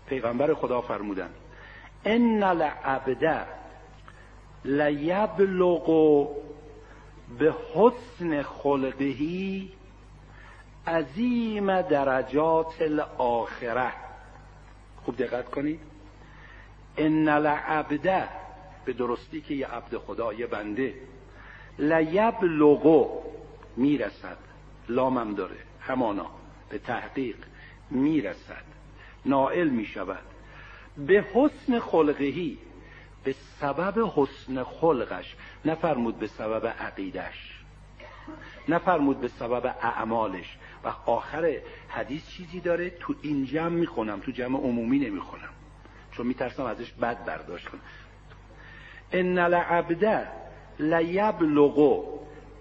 پیغمبر 0.07 0.53
خدا 0.53 0.81
فرمودن 0.81 1.29
ان 2.05 2.43
العبد 2.43 3.47
لیبلغ 4.65 5.89
به 7.37 7.55
حسن 7.73 8.41
خلقهی 8.41 9.71
عظیم 10.87 11.81
درجات 11.81 12.81
الاخره 12.81 13.91
خوب 15.05 15.17
دقت 15.17 15.49
کنید. 15.49 15.79
ان 16.97 17.27
العبد 17.27 18.29
به 18.85 18.93
درستی 18.93 19.41
که 19.41 19.53
یه 19.53 19.67
عبد 19.67 19.97
خدا 19.97 20.33
یه 20.33 20.47
بنده 20.47 20.93
لیبلغ 21.79 23.09
می‌رسد. 23.77 24.37
لامم 24.89 25.35
داره. 25.35 25.57
همانا. 25.81 26.29
به 26.69 26.77
تحقیق 26.77 27.35
می‌رسد. 27.91 28.63
نائل 29.25 29.69
می‌شود. 29.69 30.23
به 30.97 31.25
حسن 31.33 31.79
خلقهی 31.79 32.57
به 33.23 33.35
سبب 33.61 34.11
حسن 34.15 34.63
خلقش 34.63 35.35
نفرمود 35.65 36.19
به 36.19 36.27
سبب 36.27 36.67
عقیدش. 36.67 37.63
نفرمود 38.67 39.21
به 39.21 39.27
سبب 39.27 39.75
اعمالش. 39.81 40.57
و 40.83 40.91
آخر 41.05 41.57
حدیث 41.89 42.29
چیزی 42.29 42.59
داره 42.59 42.89
تو 42.89 43.15
این 43.21 43.45
جمع 43.45 43.69
می‌خونم 43.69 44.19
تو 44.19 44.31
جمع 44.31 44.59
عمومی 44.59 44.99
نمی‌خونم. 44.99 45.49
چون 46.11 46.27
میترسم 46.27 46.63
ازش 46.63 46.91
بد 46.91 47.25
برداشت 47.25 47.67
کنم. 47.67 47.81
ان 49.11 49.37
العبد 49.37 50.27
لیبلغ 50.79 52.03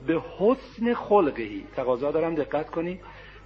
به 0.07 0.23
حسن 0.39 0.95
خلقهی 0.95 1.67
تقاضا 1.77 2.11
دارم 2.11 2.35
دقت 2.35 2.71
کنی. 2.71 3.01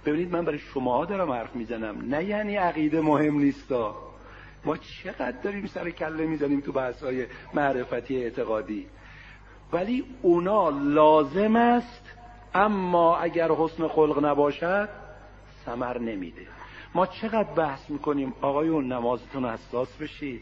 ببینید 0.05 0.31
من 0.31 0.45
برای 0.45 0.59
شما 0.59 1.05
دارم 1.05 1.31
حرف 1.31 1.55
می‌زنم. 1.55 2.15
نه 2.15 2.23
یعنی 2.23 2.55
عقیده 2.55 3.01
مهم 3.01 3.39
نیستا 3.39 3.95
ما 4.65 4.77
چقدر 4.77 5.41
داریم 5.43 5.65
سر 5.65 5.89
کله 5.89 6.25
می‌زنیم 6.25 6.59
تو 6.59 6.71
بحث 6.71 7.03
های 7.03 7.25
معرفتی 7.53 8.23
اعتقادی. 8.23 8.87
ولی 9.73 10.05
اونا 10.21 10.69
لازم 10.69 11.55
است 11.55 12.11
اما 12.53 13.17
اگر 13.17 13.51
حسن 13.51 13.87
خلق 13.87 14.25
نباشد 14.25 14.89
سمر 15.65 15.97
نمیده. 15.97 16.47
ما 16.95 17.05
چقدر 17.05 17.53
بحث 17.53 17.89
می‌کنیم 17.89 18.33
آقایون 18.41 18.91
نمازتون 18.91 19.45
حساس 19.45 19.97
بشید 19.97 20.41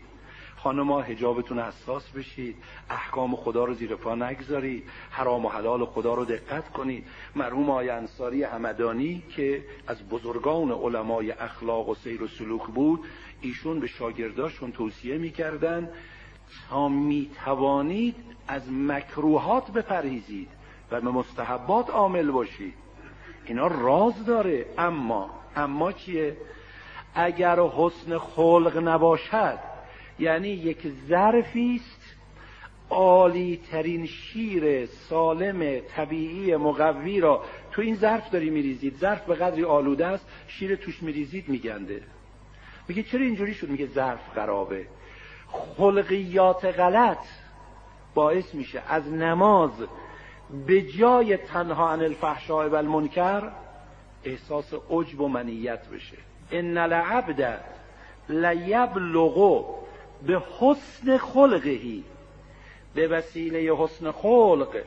خانما 0.63 1.01
هجابتون 1.01 1.59
حساس 1.59 2.09
بشید 2.09 2.55
احکام 2.89 3.36
خدا 3.36 3.65
رو 3.65 3.74
زیر 3.74 3.95
پا 3.95 4.15
نگذارید 4.15 4.84
حرام 5.09 5.45
و 5.45 5.49
حلال 5.49 5.86
خدا 5.86 6.13
رو 6.13 6.26
دقت 6.26 6.69
کنید. 6.69 7.05
مرحوم 7.36 7.69
آی 7.69 7.89
انصاری 7.89 8.43
همدانی 8.43 9.24
که 9.36 9.63
از 9.88 10.09
بزرگان 10.09 10.72
علمای 10.72 11.32
اخلاق 11.32 11.89
و 11.89 11.95
سیر 11.95 12.24
و 12.24 12.28
سلوک 12.28 12.67
بود 12.67 12.99
ایشون 13.42 13.80
به 13.80 13.88
شاگرداشون 13.88 14.72
توصیه 14.72 15.18
می‌کردن 15.18 15.89
تا 16.70 16.89
می‌توانید 16.89 18.16
از 18.48 18.72
مکروهات 18.72 19.72
بپرهیزید 19.72 20.50
و 20.92 21.02
به 21.02 21.10
مستحبات 21.10 21.89
عامل 21.89 22.32
باشید. 22.32 22.74
اینا 23.46 23.68
راز 23.68 24.26
داره. 24.26 24.66
اما 24.78 25.30
اما 25.56 25.92
چیه؟ 25.92 26.38
اگر 27.16 27.60
حسن 27.60 28.18
خلق 28.18 28.82
نباشد 28.88 29.60
یعنی 30.20 30.50
یک 30.50 30.92
ظرفی 31.08 31.76
است 31.76 32.02
عالی 32.89 33.60
ترین 33.72 34.06
شیر 34.06 34.86
سالم 34.86 35.80
طبیعی 35.80 36.56
مقوی 36.56 37.20
را 37.20 37.44
تو 37.72 37.82
این 37.82 37.96
ظرف 37.96 38.30
داری 38.30 38.50
میریزید. 38.50 38.98
ظرف 38.98 39.26
به 39.26 39.36
قدری 39.36 39.64
آلوده 39.64 40.06
است 40.06 40.26
شیر 40.48 40.76
توش 40.76 41.04
میریزید 41.04 41.50
میگنده. 41.50 42.02
میگه 42.92 43.04
چرا 43.04 43.22
اینجوری 43.22 43.54
شد؟ 43.54 43.70
میگه 43.70 43.88
ظرف 43.88 44.20
خرابه. 44.36 44.86
خلقیات 45.48 46.66
غلط 46.66 47.26
باعث 48.14 48.56
میشه 48.56 48.84
از 48.88 49.08
نماز 49.08 49.72
به 50.68 50.82
جای 50.82 51.38
تنها 51.38 51.89
عن 51.89 52.02
الفحشاء 52.02 52.70
و 52.70 52.76
المنکر 52.76 53.52
احساس 54.24 54.74
عجب 54.89 55.22
و 55.22 55.28
منیت 55.28 55.88
بشه. 55.88 56.18
ان 56.52 56.78
العبد 56.78 57.64
لیبلغ 58.30 59.66
به 60.28 60.42
حسن 60.60 61.18
خلقهی 61.18 62.04
به 62.96 63.08
وسیله 63.08 63.76
حسن 63.76 64.12
خلق 64.12 64.82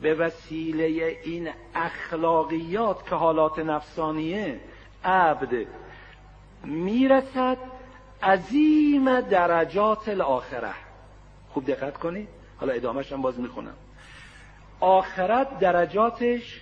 به 0.00 0.14
وسیله 0.14 1.18
این 1.24 1.48
اخلاقیات 1.74 3.08
که 3.08 3.14
حالات 3.14 3.58
نفسانیه 3.58 4.60
عبد 5.04 5.66
می‌رسد 6.66 7.58
عظیم 8.22 9.20
درجات 9.20 10.08
الاخره 10.08 10.74
خوب 11.48 11.66
دقت 11.66 11.96
کنید. 11.96 12.28
حالا 12.60 12.72
ادامهش 12.72 13.12
هم 13.12 13.22
باز 13.22 13.40
می‌خونم. 13.40 13.74
آخرت 14.80 15.58
درجاتش 15.58 16.60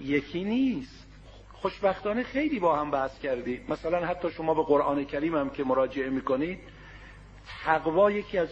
یکی 0.00 0.44
نیست. 0.44 1.04
خوشبختانه 1.52 2.22
خیلی 2.22 2.58
با 2.60 2.76
هم 2.76 2.90
بحث 2.90 3.18
کردیم 3.18 3.64
مثلا 3.68 4.06
حتی 4.06 4.30
شما 4.30 4.54
به 4.54 4.62
قرآن 4.62 5.04
کریم 5.04 5.36
هم 5.36 5.50
که 5.50 5.64
مراجعه 5.64 6.10
می‌کنید 6.10 6.58
تقوا 7.64 8.10
یکی 8.10 8.38
از 8.38 8.48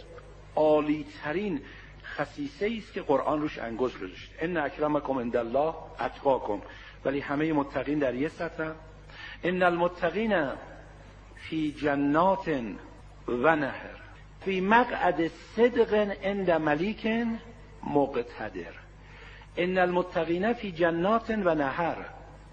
عالی 0.57 1.07
ترین 1.24 1.61
خصیصه 2.05 2.72
است 2.78 2.92
که 2.92 3.03
قرآن 3.03 3.40
روش 3.40 3.59
انگشت 3.59 3.96
گذاشته. 3.96 4.34
ان 4.38 4.57
اکرمکم 4.57 5.18
عند 5.18 5.36
الله 5.36 5.74
اتقاکم. 6.00 6.62
ولی 7.05 7.20
همه 7.20 7.53
متقین 7.53 7.98
در 7.98 8.14
یه 8.14 8.28
سطح 8.28 8.70
ان 9.44 9.62
المتقین 9.62 10.32
فی 11.49 11.72
جنات 11.72 12.49
و 13.28 13.57
نهر. 13.57 13.90
فی 14.45 14.61
مقعد 14.61 15.28
صدق 15.28 15.95
عند 16.24 16.51
ملیک 16.51 17.07
مقتدر. 17.95 18.72
ان 19.57 19.78
المتقین 19.78 20.53
فی 20.53 20.72
جنات 20.72 21.30
و 21.30 21.55
نهر. 21.55 21.97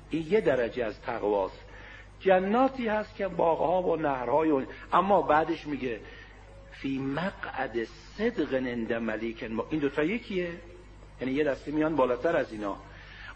این 0.10 0.28
یه 0.30 0.42
درجه 0.42 0.86
از 0.86 1.02
تقواست. 1.02 1.60
جناتی 2.20 2.88
هست 2.88 3.16
که 3.16 3.28
باغها 3.28 3.82
و 3.82 3.96
نهرهای 3.96 4.52
و... 4.52 4.66
اما 4.94 5.22
بعدش 5.22 5.68
میگه 5.68 6.00
فی 6.72 6.98
مقعد 7.00 7.84
صدق 8.18 8.54
عند 8.54 8.94
ملیک 8.94 9.44
این 9.70 9.80
دوتا 9.80 10.04
یکیه. 10.04 10.50
یعنی 11.22 11.34
یه 11.34 11.44
دسته 11.44 11.72
میان 11.72 11.96
بالاتر 11.96 12.38
از 12.38 12.52
اینا. 12.52 12.76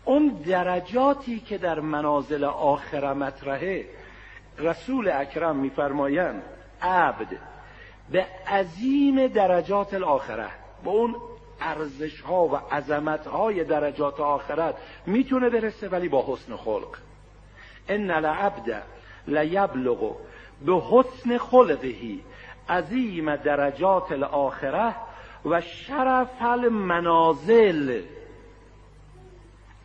اون 0.05 0.27
درجاتی 0.27 1.39
که 1.39 1.57
در 1.57 1.79
منازل 1.79 2.43
آخره 2.43 3.13
مطرحه 3.13 3.85
رسول 4.59 5.09
اکرم 5.09 5.55
میفرمایند 5.55 6.43
عبد 6.81 7.27
به 8.11 8.25
عظیم 8.47 9.27
درجات 9.27 9.93
الاخره 9.93 10.49
با 10.83 10.91
اون 10.91 11.15
ارزش 11.61 12.21
ها 12.21 12.45
و 12.47 12.55
عظمت 12.55 13.27
های 13.27 13.63
درجات 13.63 14.19
آخرت 14.19 14.75
می‌تونه 15.05 15.49
برسه 15.49 15.89
ولی 15.89 16.09
با 16.09 16.25
حسن 16.27 16.55
خلق. 16.55 16.97
ان 17.87 18.11
العبد 18.11 18.83
لیبلغ 19.27 20.15
به 20.65 20.81
حسن 20.91 21.37
خلقهی 21.37 22.23
عظیم 22.69 23.35
درجات 23.35 24.11
الاخره 24.11 24.95
و 25.45 25.61
شرف 25.61 26.41
المنازل. 26.41 28.01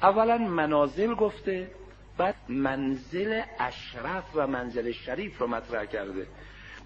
اولا 0.02 0.38
منازل 0.38 1.14
گفته 1.14 1.70
بعد 2.18 2.34
منزل 2.48 3.42
اشرف 3.58 4.24
و 4.34 4.46
منزل 4.46 4.92
شریف 4.92 5.38
رو 5.38 5.46
مطرح 5.46 5.84
کرده. 5.84 6.26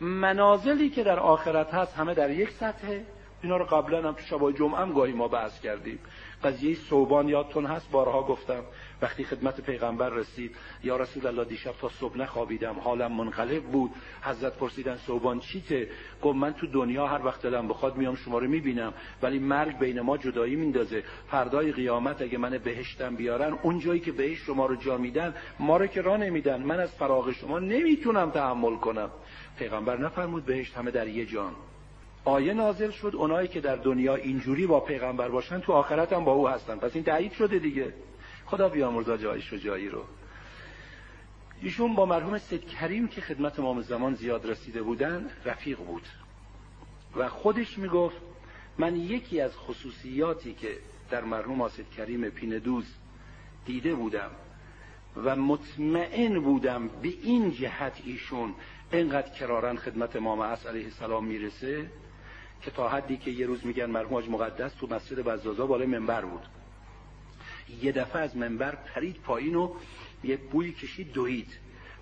منازلی 0.00 0.90
که 0.90 1.02
در 1.02 1.18
آخرت 1.18 1.74
هست 1.74 1.96
همه 1.96 2.14
در 2.14 2.30
یک 2.30 2.50
سطحه. 2.50 3.04
اینا 3.42 3.56
رو 3.56 3.64
قبلا 3.64 4.08
هم 4.08 4.14
تو 4.14 4.20
شبای 4.20 4.52
جمعه 4.52 4.80
هم 4.80 4.92
گاهی 4.92 5.12
ما 5.12 5.28
بحث 5.28 5.60
کردیم. 5.60 5.98
قضیه 6.44 6.74
صوبان 6.74 7.28
یادتون 7.28 7.66
هست؟ 7.66 7.90
بارها 7.90 8.22
گفتم. 8.22 8.62
وقتی 9.02 9.24
خدمت 9.24 9.60
پیغمبر 9.60 10.08
رسید 10.08 10.56
یا 10.84 10.96
رسول 10.96 11.26
الله 11.26 11.44
دیشب 11.44 11.72
تا 11.80 11.88
صبح 11.88 12.18
نخوابیدم 12.18 12.74
حالم 12.80 13.12
منقلب 13.12 13.62
بود. 13.62 13.90
حضرت 14.22 14.56
پرسیدن 14.56 14.96
صوبان 14.96 15.40
چیته؟ 15.40 15.88
گفت 16.22 16.36
من 16.36 16.52
تو 16.52 16.66
دنیا 16.66 17.06
هر 17.06 17.26
وقت 17.26 17.42
دلم 17.42 17.68
بخواد 17.68 17.96
میام 17.96 18.14
شما 18.14 18.38
رو 18.38 18.48
می‌بینم 18.48 18.92
ولی 19.22 19.38
مرگ 19.38 19.78
بین 19.78 20.00
ما 20.00 20.16
جدایی 20.16 20.56
میندازه. 20.56 21.02
فردای 21.30 21.72
قیامت 21.72 22.22
اگه 22.22 22.38
من 22.38 22.58
بهشتم 22.58 23.16
بیارن 23.16 23.58
اون 23.62 23.78
جایی 23.78 24.00
که 24.00 24.12
بهش 24.12 24.38
شما 24.38 24.66
رو 24.66 24.76
جا 24.76 24.98
میدن 24.98 25.34
ما 25.58 25.76
رو 25.76 25.86
که 25.86 26.02
راه 26.02 26.16
نمیدن. 26.16 26.62
من 26.62 26.80
از 26.80 26.94
فراغ 26.94 27.32
شما 27.32 27.58
نمی‌تونم 27.58 28.30
تحمل 28.30 28.76
کنم. 28.76 29.10
پیغمبر 29.58 29.98
نفرمود 29.98 30.44
بهشت 30.44 30.76
همه 30.76 30.90
در 30.90 31.08
یه 31.08 31.26
جان. 31.26 31.52
آیه 32.24 32.52
نازل 32.52 32.90
شد 32.90 33.12
اونایی 33.14 33.48
که 33.48 33.60
در 33.60 33.76
دنیا 33.76 34.14
اینجوری 34.14 34.66
با 34.66 34.80
پیغمبر 34.80 35.28
باشن 35.28 35.60
تو 35.60 35.72
آخرت 35.72 36.12
هم 36.12 36.24
با 36.24 36.32
او 36.32 36.48
هستن. 36.48 36.76
پس 36.76 36.90
این 36.94 37.04
تایید 37.04 37.32
شده 37.32 37.58
دیگه. 37.58 37.92
خدا 38.46 38.68
بیامرزا 38.68 39.16
جایش 39.16 39.52
و 39.52 39.56
جایی 39.56 39.88
رو. 39.88 40.04
ایشون 41.62 41.94
با 41.94 42.06
مرحوم 42.06 42.38
سید 42.38 42.68
کریم 42.68 43.08
که 43.08 43.20
خدمت 43.20 43.58
امام 43.58 43.82
زمان 43.82 44.14
زیاد 44.14 44.50
رسیده 44.50 44.82
بودن 44.82 45.30
رفیق 45.44 45.78
بود. 45.78 46.02
و 47.16 47.28
خودش 47.28 47.78
می‌گفت 47.78 48.16
من 48.78 48.96
یکی 48.96 49.40
از 49.40 49.56
خصوصیاتی 49.56 50.54
که 50.54 50.78
در 51.10 51.24
مرحوم 51.24 51.68
سید 51.68 51.90
کریم 51.90 52.28
پیندوز 52.28 52.94
دیده 53.66 53.94
بودم 53.94 54.30
و 55.16 55.36
مطمئن 55.36 56.40
بودم 56.40 56.88
به 56.88 57.08
این 57.22 57.50
جهت 57.50 58.00
ایشون 58.04 58.54
اینقدر 58.92 59.28
کرارن 59.28 59.76
خدمت 59.76 60.16
امام 60.16 60.40
عصر 60.40 60.68
علیه 60.68 60.84
السلام 60.84 61.24
می‌رسه 61.24 61.90
که 62.62 62.70
تا 62.70 62.88
حدی 62.88 63.16
که 63.16 63.30
یه 63.30 63.46
روز 63.46 63.66
میگن 63.66 63.86
مرحوم 63.86 64.14
حاج 64.14 64.28
مقدس 64.28 64.74
تو 64.74 64.86
مسجد 64.86 65.20
بزازا 65.20 65.66
بالای 65.66 65.86
منبر 65.86 66.24
بود. 66.24 66.46
یه 67.82 67.92
دفعه 67.92 68.22
از 68.22 68.36
منبر 68.36 68.74
پرید 68.74 69.16
پایین 69.16 69.54
و 69.54 69.74
یه 70.24 70.36
بوی 70.36 70.72
کشید 70.72 71.12
دوید 71.12 71.48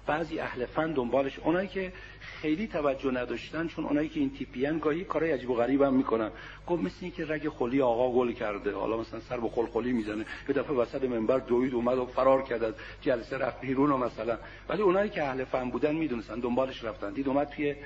بعضی 0.07 0.39
اهل 0.39 0.67
فن 0.67 0.93
دنبالش. 0.93 1.39
اونایی 1.39 1.69
که 1.69 1.93
خیلی 2.21 2.67
توجه 2.67 3.11
نداشتن 3.11 3.69
چون 3.69 3.85
اونایی 3.85 4.09
که 4.09 4.21
این 4.21 4.31
تیپیان 4.31 4.79
گاهی 4.79 5.05
کارای 5.05 5.33
عجیب 5.33 5.51
و 5.51 5.55
غریب 5.55 5.83
هم 5.83 5.95
می‌کنن. 5.95 6.31
گفت 6.67 6.83
مثل 6.83 6.97
این 7.01 7.11
که 7.11 7.27
رگ 7.27 7.49
خلی 7.49 7.83
آقا 7.83 8.13
گل 8.13 8.33
کرده. 8.33 8.75
حالا 8.75 8.97
مثلا 8.97 9.21
سر 9.21 9.41
به 9.41 9.49
خل 9.49 9.67
خلی 9.67 9.93
می‌زنه. 9.93 10.25
یه 10.49 10.55
دفعه 10.55 10.77
وسط 10.77 11.05
منبر 11.05 11.39
دوید 11.39 11.75
اومد 11.75 11.99
و 11.99 12.07
فرار 12.07 12.43
کرد 12.43 12.65
از 12.65 12.75
جلسه 13.03 13.39
رفت 13.39 13.61
بیرون 13.61 13.91
مثلا. 13.91 14.39
ولی 14.69 14.83
اونایی 14.83 15.11
که 15.11 15.25
اهل 15.25 15.45
فن 15.45 15.71
بودن 15.71 15.95
می‌دونستن 15.95 16.41
دنبالش 16.41 16.85
رفتن. 16.85 17.13
دید 17.13 17.29
اومد 17.29 17.49
توی 17.49 17.77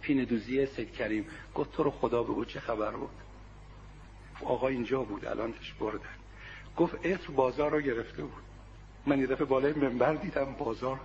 پین 0.00 0.24
دوزی 0.24 0.66
سید 0.66 0.92
کریم. 0.92 1.26
گفت 1.54 1.72
تو 1.72 1.82
رو 1.82 1.90
خدا 1.90 2.22
بگو 2.22 2.44
چه 2.44 2.60
خبر 2.60 2.90
بود؟ 2.90 3.10
آقا 4.44 4.68
اینجا 4.68 5.02
بود 5.02 5.24
الانش 5.24 5.74
بردن. 5.80 6.00
گفت 6.76 7.06
عطر 7.06 7.30
بازار 7.32 7.70
رو 7.70 7.80
گرفته 7.80 8.22
بود. 8.22 8.42
من 9.06 9.18
یه 9.18 9.26
دفعه 9.26 9.44
بالای 9.44 9.72
منبر 9.72 10.14
دیدم 10.14 10.54
بازار 10.58 11.00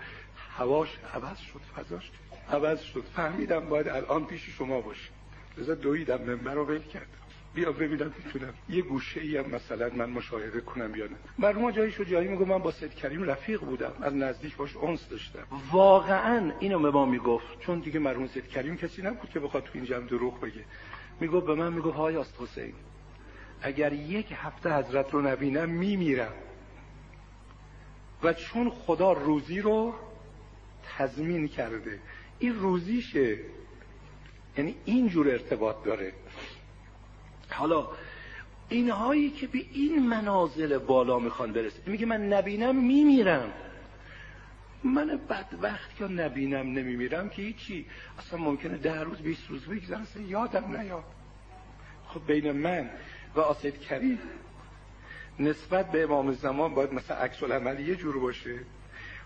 هواش 0.58 0.98
عوض 1.14 1.38
شد 1.38 1.62
فضاش 1.76 2.12
عوض 2.50 2.82
شد. 2.82 3.04
فهمیدم 3.16 3.60
باید 3.60 3.88
الان 3.88 4.26
پیش 4.26 4.50
شما 4.50 4.82
باشی 4.82 5.10
لذا 5.58 5.76
دویدم 5.76 6.22
منبر 6.22 6.54
رو 6.54 6.66
ول 6.66 6.80
کردم. 6.80 7.08
بیا 7.54 7.72
ببینم 7.72 8.14
می‌تونم. 8.26 8.54
یه 8.70 8.82
گوشه 8.82 9.22
ای 9.22 9.38
هم 9.38 9.50
مثلا 9.50 9.90
من 9.96 10.10
مشاهده 10.10 10.62
کنم 10.62 10.96
یا 10.96 11.06
نه. 11.06 11.16
مرحوم 11.40 11.72
جایی 11.72 11.92
شو 11.92 12.04
جایی 12.04 12.28
میگه 12.28 12.46
من 12.46 12.58
با 12.58 12.72
سید 12.72 12.96
کریم 12.96 13.24
رفیق 13.24 13.60
بودم. 13.62 13.94
از 14.02 14.14
نزدیک 14.14 14.56
باش 14.56 14.76
اونس 14.76 15.10
داشتم. 15.10 15.44
واقعا 15.72 16.52
اینو 16.60 16.80
به 16.80 16.92
ما 16.92 17.06
می‌گفت. 17.06 17.60
چون 17.60 17.80
دیگه 17.80 18.00
مرحوم 18.00 18.28
سید 18.28 18.48
کریم 18.48 18.78
کسی 18.78 19.02
نبود 19.02 19.30
که 19.30 19.40
بخواد 19.40 19.64
تو 19.64 19.70
این 19.74 19.86
جمع 19.86 20.08
دروغ 20.08 20.40
بگه. 20.40 20.66
می‌گفت 21.20 21.46
به 21.46 21.56
من 21.56 21.74
می‌گفت 21.74 21.96
های 21.96 22.18
است 22.18 22.36
حسین 22.40 22.74
اگر 23.62 23.94
یک 23.94 24.34
هفته 24.36 24.78
حضرت 24.78 25.14
رو 25.14 25.22
نبینم 25.22 25.70
میمیرم. 25.70 26.34
و 28.24 28.34
چون 28.34 28.70
خدا 28.70 29.14
روزی 29.14 29.62
رو 29.62 29.96
تضمین 30.98 31.48
کرده 31.48 32.00
این 32.40 32.56
روزیشه. 32.56 33.38
یعنی 34.58 34.76
اینجور 34.86 35.30
ارتباط 35.30 35.84
داره. 35.84 36.14
حالا 37.50 37.88
اینهایی 38.70 39.30
که 39.30 39.48
به 39.48 39.60
این 39.72 40.08
منازل 40.08 40.78
بالا 40.78 41.20
می‌خوان 41.20 41.54
برسه. 41.54 41.80
میگه 41.86 42.06
من 42.06 42.34
نبینم 42.34 42.76
میمیرم. 42.76 43.52
من 44.84 45.20
بدبخت 45.30 45.96
که 45.96 46.06
نبینم 46.06 46.72
نمیمیرم 46.72 47.30
که 47.30 47.42
هیچی. 47.42 47.86
اصلا 48.20 48.40
ممکنه 48.40 48.78
ده 48.78 49.02
روز 49.02 49.18
بیست 49.18 49.50
روز 49.50 49.66
بگذارم 49.66 50.08
یادم 50.28 50.78
نیاد. 50.78 51.04
خب 52.08 52.22
بین 52.28 52.52
من 52.52 52.90
و 53.36 53.40
آسید 53.40 53.80
کریم 53.80 54.20
نسبت 55.40 55.92
به 55.92 56.04
امام 56.04 56.32
زمان 56.32 56.74
باید 56.74 56.94
مثلا 56.94 57.18
عکس 57.18 57.44
العمل 57.44 57.80
یه 57.80 57.96
جور 57.96 58.20
باشه. 58.20 58.60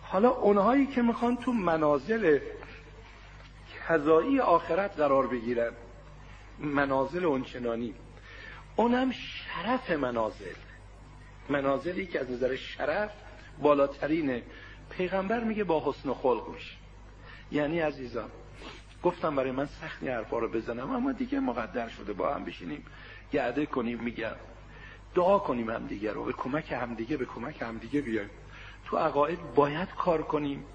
حالا 0.01 0.29
اونهایی 0.29 0.85
که 0.85 1.01
می‌خوان 1.01 1.37
تو 1.37 1.53
منازل 1.53 2.39
کذایی 3.87 4.39
آخرت 4.39 4.97
قرار 4.97 5.27
بگیرن. 5.27 5.71
منازل 6.59 7.25
اونچنانی. 7.25 7.93
اونم 8.75 9.11
شرف 9.11 9.91
منازل. 9.91 10.55
منازلی 11.49 12.05
که 12.05 12.19
از 12.19 12.31
نظر 12.31 12.55
شرف 12.55 13.11
بالاترینه 13.61 14.43
پیغمبر 14.89 15.43
میگه 15.43 15.63
با 15.63 15.83
حسن 15.85 16.13
خلق 16.13 16.49
میشه. 16.53 16.75
یعنی 17.51 17.79
عزیزان 17.79 18.29
گفتم 19.03 19.35
برای 19.35 19.51
من 19.51 19.65
سختی 19.65 20.07
حرفا 20.07 20.39
رو 20.39 20.47
بزنم 20.47 20.91
اما 20.91 21.11
دیگه 21.11 21.39
مقدر 21.39 21.89
شده 21.89 22.13
با 22.13 22.33
هم 22.33 22.45
بشینیم. 22.45 22.85
گرده 23.35 23.65
کنیم 23.65 23.99
میگم. 23.99 24.35
دعا 25.15 25.39
کنیم 25.39 25.69
همدیگه 25.69 26.13
رو 26.13 26.23
به 26.23 26.33
کمک 26.33 26.71
همدیگه 26.71 27.17
به 27.17 27.25
کمک 27.25 27.61
همدیگه 27.61 28.01
بیایم. 28.01 28.29
تو 28.85 28.97
عقاید 28.97 29.39
باید 29.55 29.89
کار 29.89 30.21
کنیم 30.21 30.65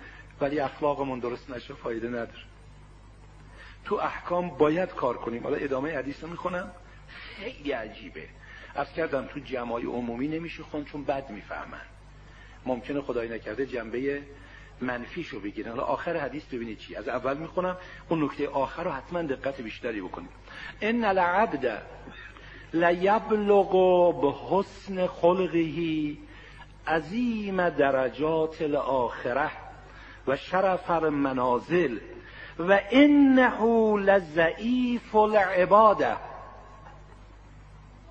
ولی 0.40 0.60
اخلاقمون 0.60 1.18
درست 1.18 1.50
نشه 1.50 1.74
فایده 1.74 2.08
نداره. 2.08 2.44
تو 3.84 3.94
احکام 3.94 4.48
باید 4.48 4.88
کار 4.88 5.16
کنیم. 5.16 5.42
حالا 5.42 5.56
ادامه 5.56 5.96
حدیث 5.96 6.24
می‌خونم. 6.24 6.70
خیلی 7.08 7.72
عجیبه. 7.72 8.28
از 8.74 8.92
کردم 8.92 9.26
تو 9.26 9.40
جمعای 9.40 9.84
عمومی 9.84 10.28
نمیشه 10.28 10.62
خون 10.62 10.84
چون 10.84 11.04
بد 11.04 11.30
می‌فهمن. 11.30 11.86
ممکنه 12.66 13.00
خدای 13.00 13.28
نکرده 13.28 13.66
جنبه 13.66 14.22
منفیشو 14.80 15.40
بگیرن. 15.40 15.70
حالا 15.70 15.82
آخر 15.82 16.16
حدیث 16.16 16.44
ببینید 16.44 16.78
چی. 16.78 16.96
از 16.96 17.08
اول 17.08 17.36
می‌خونم. 17.36 17.76
اون 18.08 18.24
نکته 18.24 18.48
آخر 18.48 18.84
رو 18.84 18.90
حتما 18.90 19.22
دقت 19.22 19.60
بیشتری 19.60 20.00
بکنیم 20.00 20.28
ان 20.80 21.04
العبد 21.04 21.82
لیبلغ 22.72 23.72
به 24.20 24.32
حسن 24.50 25.06
خلقه 25.06 26.16
عظیم 26.86 27.68
درجات 27.68 28.62
الاخره 28.62 29.50
و 30.26 30.36
شرف 30.36 30.90
المنازل 30.90 31.98
و 32.58 32.80
انه 32.90 33.64
لضعیف 33.98 35.16
العباده. 35.16 36.16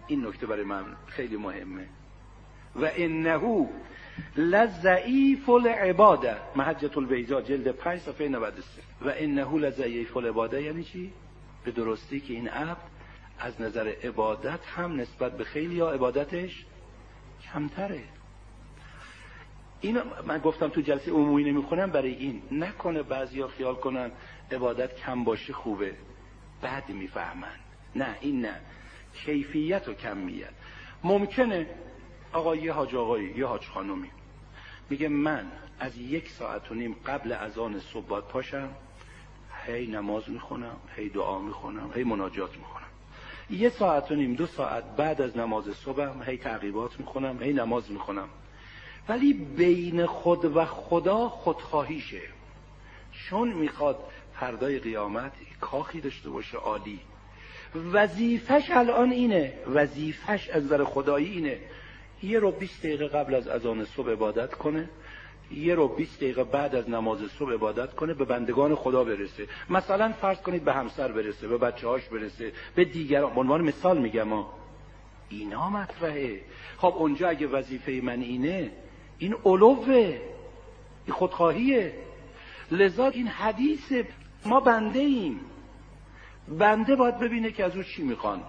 این 0.07 0.27
نکته 0.27 0.45
برای 0.45 0.63
من 0.63 0.83
خیلی 1.07 1.37
مهمه. 1.37 1.87
و 2.75 2.89
انه 2.95 3.69
لضعیف 4.37 5.49
العباده. 5.49 6.37
محجت 6.55 6.97
البیضا 6.97 7.41
جلد 7.41 7.71
5 7.71 7.99
صفحه 7.99 8.27
93 8.27 8.63
و 9.01 9.13
انه 9.17 9.57
لضعیف 9.57 10.17
العباده 10.17 10.63
یعنی 10.63 10.83
چی؟ 10.83 11.13
به 11.63 11.71
درستی 11.71 12.19
که 12.19 12.33
این 12.33 12.49
عبد 12.49 12.88
از 13.39 13.61
نظر 13.61 13.93
عبادت 14.03 14.65
هم 14.65 14.99
نسبت 14.99 15.37
به 15.37 15.43
خیلی 15.43 15.75
یا 15.75 15.89
عبادتش 15.91 16.65
کمتره. 17.53 18.03
این 19.81 20.01
من 20.27 20.37
گفتم 20.37 20.67
تو 20.67 20.81
جلسه 20.81 21.11
عمومی 21.11 21.43
نمی‌خونم 21.43 21.91
برای 21.91 22.13
این 22.13 22.41
نکنه 22.51 23.03
بعضیا 23.03 23.47
خیال 23.47 23.75
کنن 23.75 24.11
عبادت 24.51 24.95
کم 24.95 25.23
باشه 25.23 25.53
خوبه. 25.53 25.95
بعد 26.61 26.89
می‌فهمن. 26.89 27.55
نه 27.95 28.17
این 28.21 28.41
نه. 28.41 28.61
کیفیت 29.13 29.87
و 29.87 29.93
کمیت. 29.93 30.49
ممکنه 31.03 31.67
آقا 32.33 32.55
یه 32.55 32.73
حاج 32.73 32.95
آقایی 32.95 33.33
یه 33.37 33.45
حاج 33.45 33.67
خانومی 33.67 34.11
میگه 34.89 35.07
من 35.07 35.51
از 35.79 35.97
یک 35.97 36.29
ساعت 36.29 36.71
و 36.71 36.75
نیم 36.75 36.95
قبل 37.05 37.31
از 37.31 37.57
آن 37.57 37.79
صبح 37.79 38.19
پاشم 38.19 38.69
هی 39.65 39.87
نماز 39.87 40.29
می‌خونم 40.29 40.77
هی 40.95 41.09
دعا 41.09 41.39
می‌خونم 41.39 41.91
هی 41.95 42.03
مناجات 42.03 42.57
می‌خونم. 42.57 42.78
یه 43.51 43.69
ساعت 43.69 44.11
و 44.11 44.15
نیم 44.15 44.33
دو 44.33 44.45
ساعت 44.45 44.83
بعد 44.97 45.21
از 45.21 45.37
نماز 45.37 45.63
صبحم 45.85 46.23
هی 46.23 46.37
تعقیبات 46.37 46.99
می‌خونم 46.99 47.43
هی 47.43 47.53
نماز 47.53 47.91
می‌خونم. 47.91 48.29
ولی 49.09 49.33
بین 49.33 50.05
خود 50.05 50.45
و 50.55 50.65
خدا 50.65 51.29
خودخواهیشه. 51.29 52.21
چون 53.11 53.53
می‌خواد 53.53 53.99
فردای 54.33 54.79
قیامت 54.79 55.31
کاخی 55.61 56.01
داشته 56.01 56.29
باشه 56.29 56.57
عالی. 56.57 56.99
وظیفش 57.93 58.71
الان 58.71 59.11
اینه 59.11 59.53
وظیفش 59.67 60.49
از 60.49 60.69
در 60.69 60.83
خدایی 60.83 61.29
اینه. 61.31 61.59
یه 62.23 62.39
رو 62.39 62.51
20 62.51 62.79
دقیقه 62.79 63.07
قبل 63.07 63.35
از 63.35 63.47
اذان 63.47 63.85
صبح 63.85 64.11
عبادت 64.11 64.53
کنه 64.53 64.89
یه 65.51 65.75
رو 65.75 65.87
20 65.87 66.17
دقیقه 66.17 66.43
بعد 66.43 66.75
از 66.75 66.89
نماز 66.89 67.19
صبح 67.39 67.53
عبادت 67.53 67.95
کنه 67.95 68.13
به 68.13 68.25
بندگان 68.25 68.75
خدا 68.75 69.03
برسه. 69.03 69.47
مثلا 69.69 70.13
فرض 70.21 70.37
کنید 70.37 70.63
به 70.63 70.73
همسر 70.73 71.11
برسه 71.11 71.47
به 71.47 71.57
بچه 71.57 71.87
هاش 71.87 72.05
برسه 72.05 72.51
به 72.75 72.85
دیگران. 72.85 73.31
عنوان 73.35 73.61
مثال 73.61 73.97
میگم 73.97 74.27
اینا 75.29 75.69
مطرحه. 75.69 76.41
خب 76.77 76.93
اونجا 76.97 77.29
اگه 77.29 77.47
وظیفه 77.47 77.91
من 78.03 78.21
اینه 78.21 78.71
این 79.17 79.35
علوه. 79.45 80.21
این 81.05 81.15
خودخواهیه. 81.15 81.93
لذا 82.71 83.07
این 83.07 83.27
حدیث 83.27 83.93
ما 84.45 84.59
بنده 84.59 84.99
ایم. 84.99 85.39
بنده 86.47 86.95
باید 86.95 87.19
ببینه 87.19 87.51
که 87.51 87.65
از 87.65 87.75
او 87.75 87.83
چی 87.83 88.03
می‌خوان. 88.03 88.41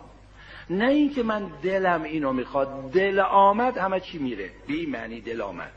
نه 0.71 0.89
اینکه 0.89 1.23
من 1.23 1.51
دلم 1.63 2.03
اینو 2.03 2.33
می‌خواد. 2.33 2.91
دل 2.93 3.21
آمد 3.21 3.79
همه 3.79 4.01
چی 4.01 4.19
میره. 4.19 4.51
بی 4.67 4.87
معنی 4.87 5.21
دل 5.21 5.41
آمد. 5.41 5.73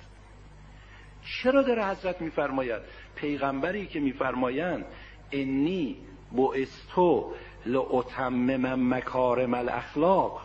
چرا 1.26 1.62
داره 1.62 1.86
حضرت 1.86 2.22
میفرماید؟ 2.22 2.82
پیغمبری 3.16 3.86
که 3.86 4.00
میفرمایند 4.00 4.86
انی 5.32 5.98
بعثتو 6.32 7.34
لاتمم 7.66 8.94
مکارم 8.94 9.54
الاخلاق 9.54 10.42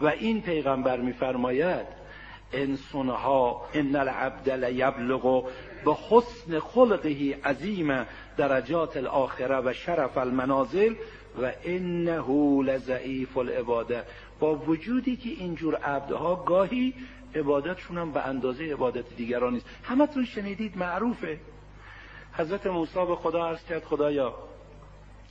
و 0.00 0.06
این 0.06 0.42
پیغمبر 0.42 1.00
میفرماید 1.00 1.86
انسانها 2.52 3.68
ان 3.74 3.96
العبد 3.96 4.50
لیبلغ 4.50 5.44
به 5.84 5.94
حسن 6.10 6.58
خلقه 6.58 7.38
عظیم 7.44 8.06
درجات 8.36 8.96
الاخره 8.96 9.60
و 9.60 9.72
شرف 9.72 10.18
المنازل 10.18 10.94
و 11.42 11.52
انه 11.64 12.62
لضعیف 12.62 13.38
العباده 13.38 14.02
با 14.40 14.54
وجودی 14.54 15.16
که 15.16 15.30
اینجور 15.30 15.76
عبدها 15.76 16.34
گاهی 16.34 16.94
عبادتشون 17.34 17.98
هم 17.98 18.12
به 18.12 18.26
اندازه 18.26 18.72
عبادت 18.72 19.16
دیگران 19.16 19.52
نیست. 19.52 19.66
همتون 19.84 20.24
شنیدید 20.24 20.78
معروفه. 20.78 21.40
حضرت 22.32 22.66
موسی 22.66 23.06
به 23.06 23.16
خدا 23.16 23.46
عرض 23.46 23.64
کرد 23.64 23.84
خدایا 23.84 24.34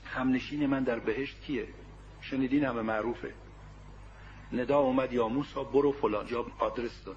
همنشین 0.05 0.65
من 0.65 0.83
در 0.83 0.99
بهشت 0.99 1.41
کیه؟ 1.41 1.67
شنیدین 2.21 2.65
همه 2.65 2.81
معروفه. 2.81 3.33
ندا 4.51 4.79
اومد 4.79 5.13
یا 5.13 5.27
موسی 5.27 5.59
برو 5.73 5.91
فلان 5.91 6.25
جا 6.25 6.45
آدرس 6.59 7.03
داد. 7.05 7.15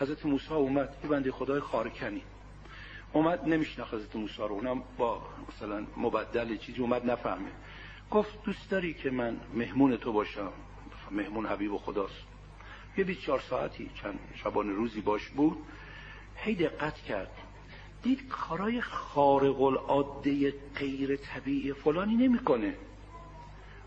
حضرت 0.00 0.26
موسی 0.26 0.54
اومد 0.54 0.96
یه 1.04 1.10
بنده 1.10 1.32
خدای 1.32 1.60
خارکنی. 1.60 2.22
اومد 3.12 3.48
نمیشناخت 3.48 3.94
حضرت 3.94 4.16
موسی 4.16 4.42
رو. 4.42 4.52
اونم 4.52 4.82
با 4.98 5.22
مثلا 5.48 5.86
مبدل 5.96 6.56
چیزی 6.56 6.80
اومد 6.80 7.10
نفهمه. 7.10 7.50
گفت 8.10 8.42
دوست 8.44 8.70
داری 8.70 8.94
که 8.94 9.10
من 9.10 9.36
مهمون 9.54 9.96
تو 9.96 10.12
باشم؟ 10.12 10.52
مهمون 11.10 11.46
حبیب 11.46 11.76
خداست. 11.76 12.27
یه 12.98 13.04
24 13.04 13.40
ساعتی 13.40 13.90
چند 14.02 14.18
شبان 14.34 14.76
روزی 14.76 15.00
باش 15.00 15.28
بود 15.28 15.58
هی 16.36 16.54
دقت 16.54 16.94
کرد. 16.94 17.30
دید 18.02 18.28
کارای 18.28 18.80
خارق 18.80 19.62
العاده 19.62 20.54
غیر 20.76 21.16
طبیعی 21.16 21.72
فلانی 21.72 22.14
نمی‌کنه. 22.14 22.74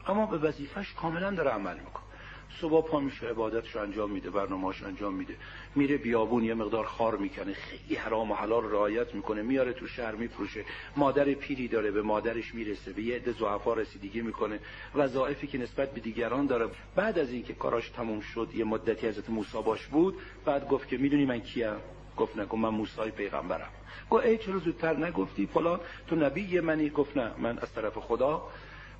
اما 0.07 0.25
به 0.25 0.37
وظیفش 0.37 0.93
کاملا 0.93 1.31
داره 1.31 1.49
عمل 1.51 1.77
می‌کنه. 1.79 2.10
صبح 2.59 2.87
پا 2.87 2.99
میشه 2.99 3.27
عبادتش 3.27 3.75
انجام 3.75 4.11
میده 4.11 4.29
برنامه‌اش 4.29 4.83
انجام 4.83 5.13
میده. 5.13 5.35
میره 5.75 5.97
بیابون 5.97 6.43
یه 6.43 6.53
مقدار 6.53 6.85
خار 6.85 7.17
می‌کنه 7.17 7.53
خیلی 7.53 7.95
حرام 7.95 8.31
و 8.31 8.35
حلال 8.35 8.63
رعایت 8.63 9.15
می‌کنه. 9.15 9.41
میاره 9.41 9.73
تو 9.73 9.87
شهر 9.87 10.15
میفروشه. 10.15 10.65
مادر 10.95 11.33
پیری 11.33 11.67
داره 11.67 11.91
به 11.91 12.01
مادرش 12.01 12.55
می‌رسه. 12.55 12.93
به 12.93 13.01
یه 13.01 13.15
عده 13.15 13.31
ضعفا 13.31 13.73
رسیدگی 13.73 14.21
می‌کنه. 14.21 14.59
وظایفی 14.95 15.47
که 15.47 15.57
نسبت 15.57 15.91
به 15.91 15.99
دیگران 16.01 16.45
داره. 16.45 16.67
بعد 16.95 17.19
از 17.19 17.31
اینکه 17.31 17.53
کاراش 17.53 17.89
تموم 17.89 18.19
شد 18.19 18.49
یه 18.55 18.65
مدتی 18.65 19.07
حضرت 19.07 19.29
موسی 19.29 19.61
باش 19.65 19.87
بود. 19.87 20.17
بعد 20.45 20.67
گفت 20.67 20.87
که 20.87 20.97
می‌دونی 20.97 21.25
من 21.25 21.39
کیم؟ 21.39 21.75
گفت 22.17 22.39
نگو 22.39 22.57
من 22.57 22.69
موسی 22.69 23.11
پیغمبرم. 23.17 23.69
گفت 24.09 24.25
ای 24.25 24.37
چرا 24.37 24.59
زودتر 24.59 24.97
نگفتی؟ 24.97 25.45
فلان. 25.45 25.79
تو 26.07 26.15
نبی 26.15 26.59
منی؟ 26.59 26.89
گفت 26.89 27.17
نه 27.17 27.31
من 27.37 27.57
از 27.57 27.73
طرف 27.73 27.97
خدا 27.97 28.47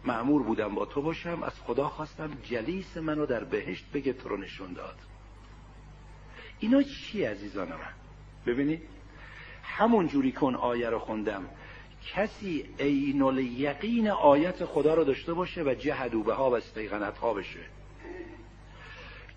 معمور 0.06 0.44
بودم 0.44 0.76
با 0.76 0.86
تو 0.86 1.02
باشم 1.02 1.44
از 1.44 1.60
خدا 1.60 1.88
خواستم 1.88 2.38
جلیس 2.44 2.98
منو 2.98 3.26
در 3.26 3.44
بهشت 3.44 3.86
بگه 3.94 4.14
تو 4.14 4.30
رو 4.30 4.38
نشون 4.38 4.74
داد. 4.74 4.96
اینا 6.60 6.84
چی 6.84 7.24
عزیزان 7.24 7.68
من؟ 7.68 7.94
ببینید 8.46 8.82
همون 9.64 10.08
جوری 10.08 10.32
کن 10.32 10.56
آیه 10.56 10.90
رو 10.90 11.00
خوندم. 11.00 11.46
کسی 12.16 12.66
عین 12.80 13.22
الیقین 13.22 14.10
آیت 14.10 14.66
خدا 14.66 14.94
رو 14.94 15.04
داشته 15.04 15.34
باشه 15.34 15.64
و 15.64 15.74
جهدو 15.74 16.24
به 16.24 16.34
ها 16.34 16.52
و 16.52 16.56
استیغنت 16.56 17.18
ها 17.18 17.34
بشه. 17.34 17.60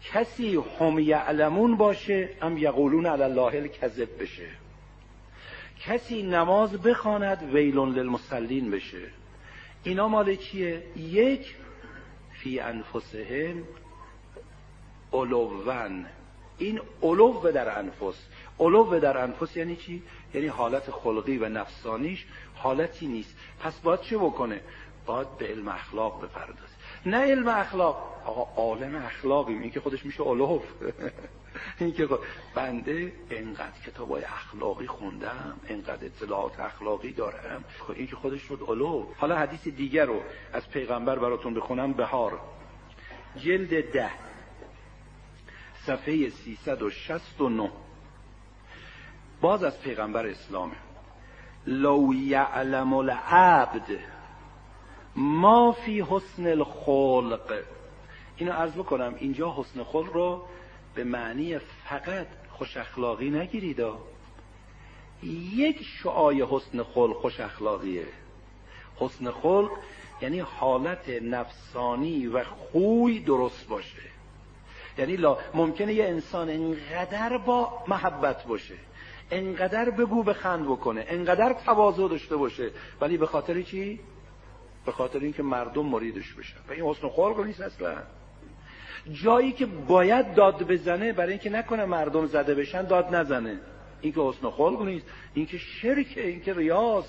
کسی 0.05 0.57
هم 0.81 0.99
یعلمون 0.99 1.77
باشه 1.77 2.31
هم 2.43 2.59
یقولون 2.59 3.07
علی 3.07 3.23
الله 3.23 3.43
الکذب 3.57 4.23
بشه. 4.23 4.49
کسی 5.81 6.23
نماز 6.23 6.83
بخواند 6.83 7.43
ویلون 7.43 7.95
للمصلین 7.95 8.71
بشه. 8.71 9.11
اینا 9.85 10.09
مال 10.09 10.37
چیه 10.37 10.83
یک 10.97 11.55
فی 12.33 12.61
انفسهم 12.61 13.65
علوون. 15.13 16.07
این 16.59 16.81
علو 17.03 17.53
در 17.53 17.79
انفس. 17.79 18.15
علو 18.61 19.01
در 19.01 19.19
انفس 19.19 19.57
یعنی 19.57 19.77
چی؟ 19.77 20.03
یعنی 20.35 20.47
حالت 20.47 20.91
خلقی 20.91 21.39
و 21.39 21.49
نفسانیش 21.49 22.27
حالتی 22.55 23.07
نیست. 23.07 23.37
پس 23.61 23.81
باید 23.81 24.01
چه 24.01 24.19
بکنه؟ 24.19 24.61
باید 25.07 25.37
به 25.39 25.47
علم 25.47 25.69
اخلاق 25.69 26.25
بپردازه. 26.25 26.75
نه 27.07 27.17
علم 27.17 27.49
اخلاق. 27.49 28.23
آقا 28.27 28.63
عالم 28.63 28.97
اخلاقی. 28.97 29.53
این 29.53 29.71
که 29.71 29.81
خودش 29.81 30.07
میشه 30.07 30.23
علوف 30.23 30.63
این 31.81 31.93
که 31.93 32.09
بنده 32.55 33.13
انقدر 33.31 33.81
کتابای 33.87 34.25
اخلاقی 34.25 34.87
خوندم 34.87 35.61
انقدر 35.69 36.07
اطلاعات 36.07 36.61
اخلاقی 36.61 37.13
دارم. 37.13 37.65
خب 37.79 37.91
این 37.91 38.07
که 38.07 38.17
خودش 38.17 38.43
شد 38.43 38.61
علو. 38.69 39.07
حالا 39.17 39.37
حدیث 39.37 39.69
دیگر 39.69 40.05
رو 40.05 40.21
از 40.53 40.71
پیغمبر 40.71 41.19
براتون 41.19 41.55
بخونم. 41.55 41.93
بهار. 41.93 42.41
جلد 43.37 43.93
ده. 43.93 44.11
صفحه 45.87 46.29
369 46.31 47.71
باز 49.41 49.65
از 49.65 49.81
پیغمبر 49.81 50.27
اسلامه 50.27 50.77
لو 51.67 52.15
یعلم 52.15 52.95
العبد 52.95 53.99
ما 55.17 55.73
فی 55.73 56.01
حسن 56.01 56.47
الخلق. 56.47 57.63
اینو 58.37 58.53
عرض 58.53 58.73
بکنم 58.73 59.15
اینجا 59.19 59.55
حسن 59.57 59.85
خلق 59.85 60.13
رو 60.13 60.47
به 60.95 61.05
معنی 61.05 61.59
فقط 61.59 62.27
خوش 62.51 62.77
اخلاقی 62.77 63.31
نگیرید 63.31 63.81
یک 65.55 65.83
شعای 65.83 66.47
حسن 66.51 66.83
خلق 66.83 67.17
خوش 67.17 67.41
اخلاقیه. 67.41 68.07
حسن 68.97 69.31
خلق 69.31 69.71
یعنی 70.23 70.41
حالت 70.41 71.09
نفسانی 71.09 72.27
و 72.27 72.45
خوی 72.45 73.21
درست 73.21 73.69
باشه. 73.69 74.03
یعنی 74.99 75.17
لا 75.17 75.39
ممکنه 75.55 75.95
یه 75.95 76.05
انسان 76.05 76.51
انقدر 76.51 77.39
با 77.39 77.85
محبت 77.89 78.45
باشه 78.45 78.75
انقدر 79.31 79.91
بگو 79.91 80.23
بخند 80.23 80.65
بکنه 80.65 81.05
انقدر 81.09 81.53
تواضع 81.53 82.09
داشته 82.09 82.37
باشه 82.37 82.71
ولی 83.01 83.17
به 83.17 83.27
خاطر 83.27 83.63
چی؟ 83.63 84.01
به 84.87 84.93
خاطر 84.93 85.19
اینکه 85.19 85.43
مردم 85.43 85.87
مریدش 85.87 86.33
بشن. 86.33 86.59
و 86.69 86.73
این 86.73 86.85
حسن 86.85 87.09
خلق 87.09 87.41
نیست 87.41 87.61
اصلا. 87.61 88.03
جایی 89.13 89.53
که 89.53 89.67
باید 89.67 90.35
داد 90.35 90.63
بزنه 90.63 91.13
برای 91.13 91.31
اینکه 91.31 91.51
نکنه 91.51 91.85
مردم 91.85 92.27
زده 92.27 92.55
بشن 92.55 92.83
داد 92.83 93.15
نزنه. 93.15 93.61
این 94.01 94.13
که 94.13 94.21
حسن 94.21 94.51
خلق 94.51 94.83
نیست 94.83 95.07
این 95.35 95.47
که 95.47 95.59
شرکه 95.59 96.27
این 96.27 96.43
که 96.43 96.55
ریاض. 96.55 97.05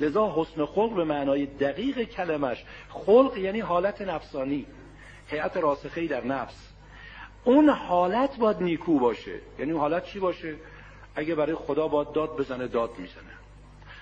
لذا 0.00 0.32
حسن 0.36 0.64
خلق 0.66 0.94
به 0.94 1.04
معنای 1.04 1.46
دقیق 1.46 2.02
کلمش. 2.02 2.64
خلق 2.88 3.36
یعنی 3.36 3.60
حالت 3.60 4.02
نفسانی 4.02 4.66
حیات 5.28 5.56
راسخه 5.56 6.06
در 6.06 6.24
نفس. 6.24 6.68
اون 7.44 7.68
حالت 7.68 8.36
باید 8.36 8.62
نیکو 8.62 8.98
باشه. 8.98 9.40
یعنی 9.58 9.72
اون 9.72 9.80
حالت 9.80 10.04
چی 10.04 10.18
باشه؟ 10.18 10.54
اگه 11.14 11.34
برای 11.34 11.54
خدا 11.54 11.88
باید 11.88 12.12
داد 12.12 12.36
بزنه 12.36 12.66
داد 12.66 12.90
می‌زنه. 12.98 13.34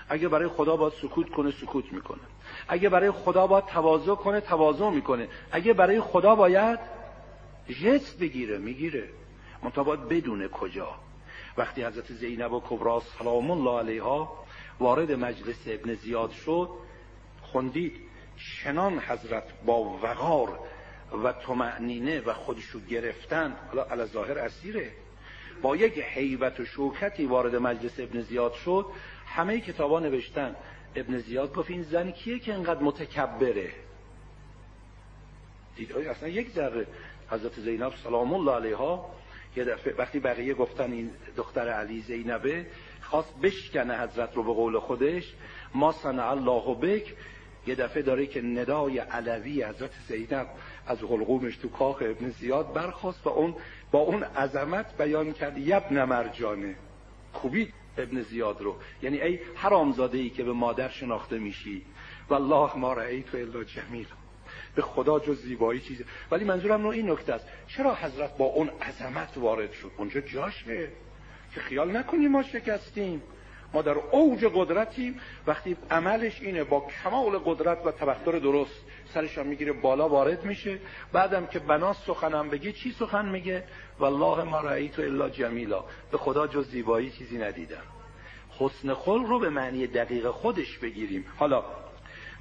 اگه 0.09 0.27
برای 0.27 0.47
خدا 0.47 0.75
باید 0.75 0.93
سکوت 0.93 1.29
کنه 1.29 1.51
سکوت 1.51 1.93
می‌کنه. 1.93 2.19
اگه 2.67 2.89
برای 2.89 3.11
خدا 3.11 3.47
باید 3.47 3.65
تواضع 3.65 4.15
کنه 4.15 4.41
تواضع 4.41 4.89
می‌کنه. 4.89 5.27
اگه 5.51 5.73
برای 5.73 6.01
خدا 6.01 6.35
باید 6.35 6.79
جست 7.69 8.19
بگیره 8.19 8.57
می‌گیره. 8.57 9.09
منتها 9.63 9.83
باید 9.83 10.07
بدونه 10.07 10.47
کجا. 10.47 10.87
وقتی 11.57 11.83
حضرت 11.83 12.11
زینب 12.11 12.53
و 12.53 12.61
کبرا 12.69 13.01
سلام 13.19 13.51
الله 13.51 13.79
علیها 13.79 14.45
وارد 14.79 15.11
مجلس 15.11 15.67
ابن 15.67 15.93
زیاد 15.93 16.31
شد 16.31 16.69
خوندید 17.41 17.93
چنان 18.37 18.99
حضرت 18.99 19.43
با 19.65 19.79
وقار 19.79 20.59
و 21.23 21.31
تمعنینه 21.31 22.21
و 22.21 22.33
خودشو 22.33 22.79
گرفتن 22.79 23.55
حالا 23.67 23.83
علا 23.83 24.05
ظاهر 24.05 24.39
اسیره. 24.39 24.91
با 25.61 25.75
یک 25.75 25.99
حیبت 25.99 26.59
و 26.59 26.65
شوکتی 26.65 27.25
وارد 27.25 27.55
مجلس 27.55 27.99
ابن 27.99 28.21
زیاد 28.21 28.53
شد 28.53 28.85
همه 29.25 29.59
کتابا 29.59 29.99
نوشتن. 29.99 30.55
ابن 30.95 31.17
زیاد 31.17 31.53
گفت 31.53 31.69
این 31.69 31.83
زن 31.83 32.11
کیه 32.11 32.39
که 32.39 32.53
انقدر 32.53 32.83
متکبره؟ 32.83 33.71
دید 35.75 35.91
اصلا 35.91 36.29
یک 36.29 36.49
ذره 36.49 36.87
حضرت 37.29 37.59
زینب 37.59 37.93
سلام 38.03 38.33
الله 38.33 38.51
علیها 38.51 39.09
یه 39.55 39.63
دفعه 39.63 39.93
وقتی 39.93 40.19
بقیه 40.19 40.53
گفتن 40.53 40.91
این 40.91 41.11
دختر 41.37 41.69
علی 41.69 42.01
زینبه 42.01 42.65
خواست 43.01 43.39
بشکنه 43.43 44.01
حضرت 44.01 44.35
رو 44.35 44.43
به 44.43 44.53
قول 44.53 44.79
خودش 44.79 45.33
ما 45.73 45.91
صنع 45.91 46.29
الله 46.29 46.75
بک 46.75 47.15
یه 47.67 47.75
دفعه 47.75 48.03
داره 48.03 48.27
که 48.27 48.41
ندای 48.41 48.99
علوی 48.99 49.63
حضرت 49.63 49.91
زینب 50.07 50.47
از 50.87 51.03
حلقومش 51.03 51.57
تو 51.57 51.69
کاخ 51.69 52.01
ابن 52.01 52.29
زیاد 52.29 52.73
برخواست 52.73 53.27
و 53.27 53.29
اون 53.29 53.55
با 53.91 53.99
اون 53.99 54.23
عظمت 54.23 54.97
بیان 54.97 55.33
کرد 55.33 55.57
یبن 55.57 56.03
مرجانه. 56.03 56.75
خوبی 57.33 57.73
ابن 57.97 58.21
زیاد 58.21 58.61
رو. 58.61 58.75
یعنی 59.01 59.21
ای 59.21 59.39
حرامزاده 59.55 60.17
ای 60.17 60.29
که 60.29 60.43
به 60.43 60.53
مادر 60.53 60.89
شناخته 60.89 61.39
میشی. 61.39 61.81
والله 62.29 62.75
ما 62.75 62.93
رأیت 62.93 63.35
الا 63.35 63.63
جمیل. 63.63 64.07
به 64.75 64.81
خدا 64.81 65.19
جز 65.19 65.41
زیبایی 65.41 65.79
چیزی. 65.79 66.05
ولی 66.31 66.45
منظورم 66.45 66.83
رو 66.83 66.89
این 66.89 67.11
نکته 67.11 67.33
است. 67.33 67.47
چرا 67.67 67.95
حضرت 67.95 68.37
با 68.37 68.45
اون 68.45 68.69
عظمت 68.69 69.37
وارد 69.37 69.71
شد؟ 69.71 69.91
اونجا 69.97 70.21
جاشه. 70.21 70.87
که 71.53 71.59
خیال 71.59 71.97
نکنیم 71.97 72.31
ما 72.31 72.43
شکستیم. 72.43 73.21
ما 73.73 73.81
در 73.81 73.95
اوج 74.11 74.45
قدرتیم. 74.53 75.19
وقتی 75.47 75.77
عملش 75.91 76.41
اینه 76.41 76.63
با 76.63 76.87
کمال 77.03 77.37
قدرت 77.45 77.85
و 77.85 77.91
تبختر 77.91 78.31
درست. 78.31 78.83
سرش 79.13 79.37
می‌گیره 79.37 79.73
بالا 79.73 80.09
وارد 80.09 80.45
میشه. 80.45 80.79
بعدم 81.11 81.45
که 81.45 81.59
بناس 81.59 81.97
سخنم 82.05 82.49
بگی 82.49 82.71
چی 82.71 82.91
سخن 82.91 83.29
میگه؟ 83.29 83.63
والله 83.99 84.43
ما 84.43 84.61
رأیت 84.61 84.99
الا 84.99 85.29
جمیلا. 85.29 85.83
به 86.11 86.17
خدا 86.17 86.47
جز 86.47 86.69
زیبایی 86.69 87.09
چیزی 87.09 87.37
ندیدم. 87.37 87.83
حسن 88.59 88.93
خلق 88.93 89.25
رو 89.25 89.39
به 89.39 89.49
معنی 89.49 89.87
دقیق 89.87 90.31
خودش 90.31 90.77
بگیریم. 90.77 91.25
حالا 91.37 91.63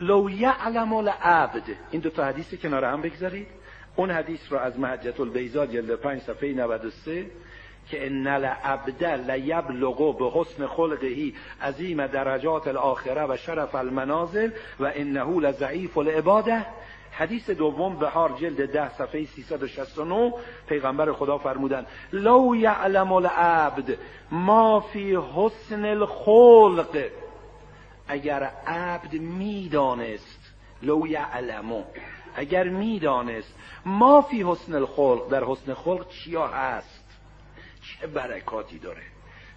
لو 0.01 0.31
یعلم 0.31 0.93
العبد. 0.93 1.63
این 1.91 2.01
دو 2.01 2.11
تا 2.11 2.25
حدیث 2.25 2.55
کنار 2.55 2.85
هم 2.85 3.03
بگذارید. 3.03 3.47
اون 3.97 4.11
حدیث 4.11 4.41
رو 4.53 4.59
از 4.59 4.79
محجت 4.79 5.21
البیزا 5.21 5.67
جلد 5.67 5.95
5 5.95 6.23
صفحه 6.23 6.53
93 6.53 7.31
که 7.91 8.07
ان 8.07 8.27
العبد 8.27 9.05
لیبلغ 9.05 10.19
به 10.19 10.31
حسن 10.41 10.67
خلقه 10.67 11.33
عظیم 11.63 12.07
درجات 12.07 12.69
الاخره 12.69 13.27
و 13.27 13.37
شرف 13.37 13.75
المنازل 13.75 14.51
و 14.81 14.93
انه 14.95 15.41
لضعیف 15.41 15.99
العباده. 15.99 16.67
حدیث 17.19 17.51
دوم 17.51 17.97
بهار 17.97 18.33
جلد 18.41 18.73
ده 18.73 18.89
صفحه 18.89 19.25
369 19.25 20.35
پیغمبر 20.69 21.13
خدا 21.13 21.39
فرمودن 21.39 21.87
لو 22.13 22.57
یعلم 22.57 23.13
العبد 23.13 23.99
ما 24.31 24.81
فی 24.81 25.19
حسن 25.37 25.85
الخلق. 25.85 27.05
اگر 28.09 28.43
عبد 28.67 29.13
می‌دانست 29.13 30.53
لو 30.83 31.07
یعلمو 31.07 31.85
اگر 32.35 32.69
می‌دانست 32.69 33.55
ما 33.87 34.23
فی 34.23 34.43
حسن 34.43 34.75
الخلق 34.75 35.29
در 35.29 35.45
حسن 35.45 35.75
خلق 35.75 36.09
چیا 36.09 36.47
هست؟ 36.47 37.05
چه 37.83 38.07
برکاتی 38.07 38.79
داره؟ 38.79 39.03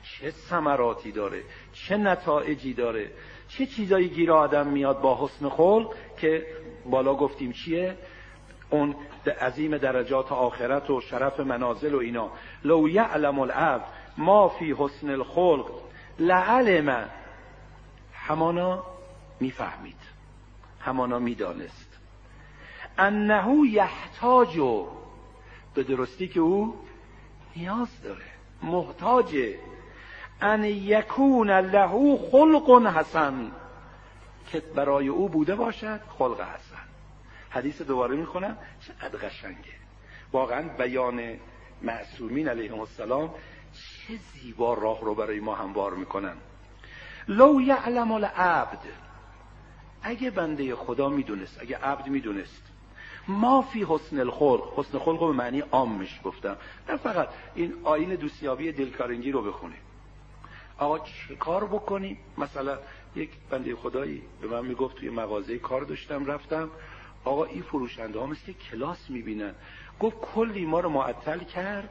چه 0.04 0.32
ثمراتی 0.32 1.12
داره؟ 1.12 1.44
چه 1.74 1.98
نتایجی 1.98 2.74
داره؟ 2.74 3.12
چه 3.50 3.66
چیزایی 3.66 4.10
گیر 4.10 4.32
آدم 4.32 4.68
میاد 4.68 5.02
با 5.02 5.26
حسن 5.26 5.50
خلق 5.50 5.96
که 6.18 6.46
بالا 6.86 7.16
گفتیم 7.16 7.52
چیه؟ 7.52 7.98
اون 8.70 8.96
عظیم 9.42 9.78
درجات 9.78 10.32
آخرت 10.32 10.90
و 10.90 11.02
شرف 11.02 11.40
منازل 11.40 11.94
و 11.94 11.98
اینا. 11.98 12.32
لو 12.64 12.90
یعلم 12.90 13.40
العبد 13.40 13.86
ما 14.18 14.50
فی 14.50 14.76
حسن 14.78 15.10
الخلق 15.10 15.72
لعلم. 16.20 17.10
همانا 18.14 18.84
می‌فهمید. 19.40 20.00
همانا 20.82 21.20
می‌دانست. 21.20 21.90
انه 22.98 23.68
یحتاج 23.72 24.60
به 25.74 25.84
درستی 25.84 26.28
که 26.28 26.40
او 26.40 26.76
نیاز 27.56 28.02
داره 28.04 28.26
محتاجه 28.64 29.60
ان 30.42 30.64
یکون 30.64 31.52
له 31.52 32.18
خلق 32.32 32.88
حسن 32.98 33.52
که 34.52 34.60
برای 34.60 35.08
او 35.08 35.30
بوده 35.30 35.56
باشد 35.56 36.00
خلق 36.18 36.42
حسن 36.42 36.69
حدیث 37.50 37.82
دوباره 37.82 38.16
می‌خونم. 38.16 38.58
چقدر 38.88 39.18
قشنگه. 39.18 39.80
واقعا 40.32 40.70
بیان 40.78 41.22
معصومین 41.82 42.48
علیهم 42.48 42.80
السلام 42.80 43.36
چه 43.74 44.14
زیبا 44.34 44.74
راه 44.74 45.02
رو 45.02 45.16
برای 45.16 45.40
ما 45.40 45.56
هموار 45.56 45.94
می‌کنن. 45.94 46.38
لو 47.28 47.62
یعلم 47.62 48.12
العبد. 48.12 48.80
اگه 50.02 50.32
بنده 50.32 50.76
خدا 50.76 51.10
می‌دونست 51.10 51.62
اگه 51.62 51.78
عبد 51.78 52.08
می‌دونست. 52.08 52.64
ما 53.28 53.62
فی 53.62 53.86
حسن 53.90 54.20
الخلق. 54.20 54.80
حسن 54.80 55.00
خلق 55.00 55.20
به 55.20 55.34
معنی 55.34 55.60
عامش 55.60 56.20
گفتم. 56.24 56.58
نه 56.90 56.98
فقط 56.98 57.30
این 57.56 57.74
آین 57.84 58.16
دوستیابی 58.16 58.72
دلکارنگی 58.72 59.32
رو 59.32 59.42
بخونه. 59.42 59.76
آقا 60.78 61.00
چه 61.00 61.36
کار 61.36 61.66
بکنیم؟ 61.66 62.18
مثلا 62.38 62.78
یک 63.16 63.30
بنده 63.50 63.76
خدایی 63.76 64.22
به 64.42 64.48
من 64.48 64.66
می‌گفت 64.66 64.96
توی 64.96 65.10
مغازه 65.10 65.58
کار 65.58 65.82
داشتم 65.82 66.26
رفتم. 66.26 66.70
آقا 67.24 67.46
این 67.46 67.62
فروشنده 67.62 68.20
ها 68.20 68.26
مثل 68.26 68.52
کلاس 68.52 69.10
می‌بینن 69.10 69.54
گفت 70.00 70.18
کلی 70.22 70.66
ما 70.66 70.80
رو 70.80 70.90
معطل 70.90 71.40
کرد. 71.40 71.90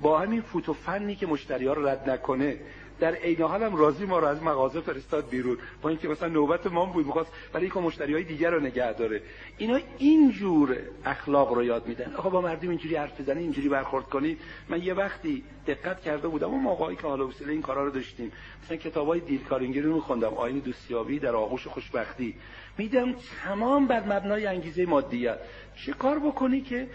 با 0.00 0.18
همین 0.18 0.42
فوتو 0.42 0.72
فنی 0.72 1.16
که 1.16 1.26
مشتری 1.26 1.66
ها 1.66 1.72
رو 1.72 1.86
رد 1.86 2.10
نکنه 2.10 2.58
در 3.00 3.14
عین 3.14 3.42
حال 3.42 3.62
هم 3.62 3.76
راضی 3.76 4.04
ما 4.04 4.18
رو 4.18 4.26
از 4.26 4.42
مغازه 4.42 4.80
فرستاد 4.80 5.28
بیرون 5.28 5.58
با 5.82 5.88
اینکه 5.88 6.08
مثلا 6.08 6.28
نوبت 6.28 6.66
ما 6.66 6.86
بود 6.86 7.06
می‌خواست 7.06 7.32
برای 7.52 7.64
اینکه 7.64 7.80
مشتری 7.80 8.14
های 8.14 8.24
دیگر 8.24 8.50
رو 8.50 8.60
نگه 8.60 8.92
داره. 8.92 9.22
اینا 9.58 9.80
اینجور 9.98 10.76
اخلاق 11.04 11.52
رو 11.52 11.64
یاد 11.64 11.86
میدن. 11.86 12.14
آقا 12.14 12.30
با 12.30 12.40
مردم 12.40 12.68
اینجوری 12.68 12.96
حرف 12.96 13.20
بزنی 13.20 13.42
اینجوری 13.42 13.68
برخورد 13.68 14.04
کنید 14.04 14.38
من 14.68 14.82
یه 14.82 14.94
وقتی 14.94 15.44
دقت 15.66 16.00
کرده 16.00 16.28
بودم 16.28 16.48
اون 16.48 16.60
موقعی 16.60 16.96
که 16.96 17.02
حالا 17.02 17.26
وسیله 17.26 17.52
این 17.52 17.62
کارا 17.62 17.84
رو 17.84 17.90
داشتیم 17.90 18.32
مثلا 18.64 18.76
کتابای 18.76 19.20
دیلکارینگی 19.20 19.80
رو 19.80 19.94
میخوندم 19.94 20.34
آین 20.34 20.58
دوستیابی 20.58 21.18
در 21.18 21.36
آغوش 21.36 21.66
خوشبختی. 21.66 22.34
میدم 22.78 23.14
تمام 23.44 23.86
بر 23.86 24.00
مبنای 24.00 24.46
انگیزه 24.46 24.86
مادیت. 24.86 25.38
چه 25.86 25.92
کار 25.92 26.18
بکنی 26.18 26.60
که 26.60 26.88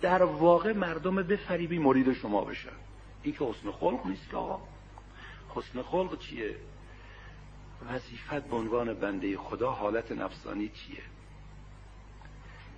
در 0.00 0.22
واقع 0.22 0.72
مردم 0.72 1.16
بفریبی 1.16 1.78
مرید 1.78 2.12
شما 2.12 2.44
بشن؟ 2.44 2.68
این 3.22 3.34
که 3.34 3.44
حسن 3.44 3.70
خلق 3.70 4.06
نیست 4.06 4.34
آقا. 4.34 4.75
حسن 5.56 5.82
خلق 5.82 6.18
چیه؟ 6.18 6.56
وظیفت 7.90 8.48
به 8.48 8.56
عنوان 8.56 8.94
بنده 8.94 9.36
خدا 9.36 9.70
حالت 9.70 10.12
نفسانی 10.12 10.68
چیه؟ 10.68 11.02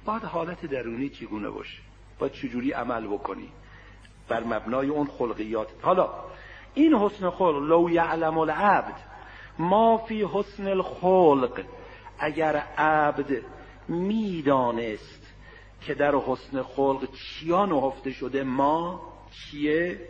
باید 0.05 0.23
حالت 0.23 0.67
درونی 0.67 1.09
چگونه 1.09 1.51
باشه؟ 1.51 1.79
باید 2.19 2.33
چجوری 2.33 2.73
عمل 2.73 3.07
بکنی؟ 3.07 3.49
بر 4.29 4.45
مبنای 4.45 4.89
اون 4.89 5.07
خلقیات. 5.07 5.69
حالا 5.83 6.11
این 6.75 6.95
حسن 6.95 7.31
خلق 7.31 7.57
لو 7.57 7.91
یعلم 7.91 8.39
العبد 8.39 8.95
ما 9.59 9.99
فی 9.99 10.25
حسن 10.33 10.67
الخلق 10.67 11.65
اگر 12.19 12.57
عبد 12.79 13.43
می‌دانست 13.89 15.35
که 15.81 15.95
در 15.95 16.15
حسن 16.15 16.63
خلق 16.63 17.09
چیا 17.13 17.67
نهفته 17.67 18.11
شده 18.11 18.43
ما 18.43 19.01
چیه؟ 19.31 20.01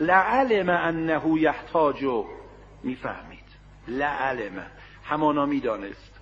لعلم 0.00 0.68
انه 0.68 1.38
یحتاج 1.38 2.04
می‌فهمید. 2.82 3.44
لعلم. 3.88 4.66
همانا 5.04 5.46
می‌دانست. 5.46 6.20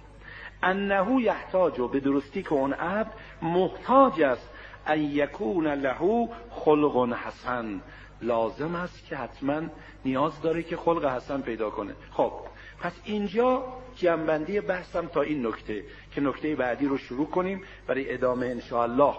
انه 0.62 1.22
یحتاج 1.22 1.80
به 1.80 2.00
درستی 2.00 2.42
که 2.42 2.52
اون 2.52 2.72
عبد 2.72 3.12
محتاج 3.42 4.22
است 4.22 4.48
ان 4.86 5.00
یکون 5.00 5.66
له 5.66 6.28
خلق 6.50 7.12
حسن. 7.12 7.80
لازم 8.22 8.74
است 8.74 9.06
که 9.06 9.16
حتما 9.16 9.62
نیاز 10.04 10.42
داره 10.42 10.62
که 10.62 10.76
خلق 10.76 11.04
حسن 11.04 11.40
پیدا 11.40 11.70
کنه. 11.70 11.94
خب 12.12 12.32
پس 12.80 12.92
اینجا 13.04 13.64
جنبندی 13.96 14.60
بحثم 14.60 15.06
تا 15.06 15.22
این 15.22 15.46
نکته 15.46 15.84
که 16.12 16.20
نکته 16.20 16.54
بعدی 16.54 16.86
رو 16.86 16.98
شروع 16.98 17.26
کنیم 17.26 17.62
برای 17.86 18.14
ادامه 18.14 18.46
انشاءالله. 18.46 19.14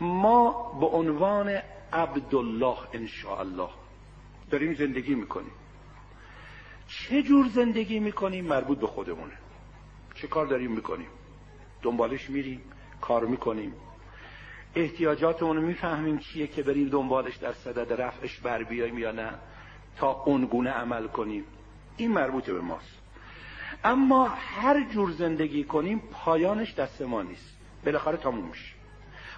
ما 0.00 0.72
به 0.80 0.86
عنوان 0.86 1.58
عبدالله 1.92 2.76
انشاءالله. 2.92 3.68
داریم 4.50 4.74
زندگی 4.74 5.14
می‌کنیم. 5.14 5.52
چه 6.88 7.22
جور 7.22 7.48
زندگی 7.48 7.98
می‌کنیم 7.98 8.44
مربوط 8.44 8.78
به 8.78 8.86
خودمونه؟ 8.86 9.38
چه 10.14 10.26
کار 10.26 10.46
داریم 10.46 10.72
می‌کنیم؟ 10.72 11.08
دنبالش 11.82 12.30
میریم 12.30 12.60
کار 13.00 13.26
می‌کنیم. 13.26 13.72
احتیاجاتمون 14.74 15.58
می‌فهمیم 15.58 16.18
چیه 16.18 16.46
که 16.46 16.62
بریم 16.62 16.88
دنبالش 16.88 17.36
در 17.36 17.52
صدد 17.52 18.00
رفعش 18.02 18.38
بر 18.38 18.62
بیایم 18.62 18.98
یا 18.98 19.12
نه 19.12 19.30
تا 19.96 20.10
اونگونه 20.10 20.70
عمل 20.70 21.06
کنیم. 21.06 21.44
این 21.96 22.12
مربوط 22.12 22.50
به 22.50 22.60
ماست. 22.60 22.98
اما 23.84 24.28
هر 24.28 24.84
جور 24.90 25.10
زندگی 25.10 25.64
کنیم 25.64 26.02
پایانش 26.12 26.74
دست 26.74 27.02
ما 27.02 27.22
نیست. 27.22 27.56
بالاخره 27.84 28.16
تموم 28.16 28.44
میشه. 28.48 28.75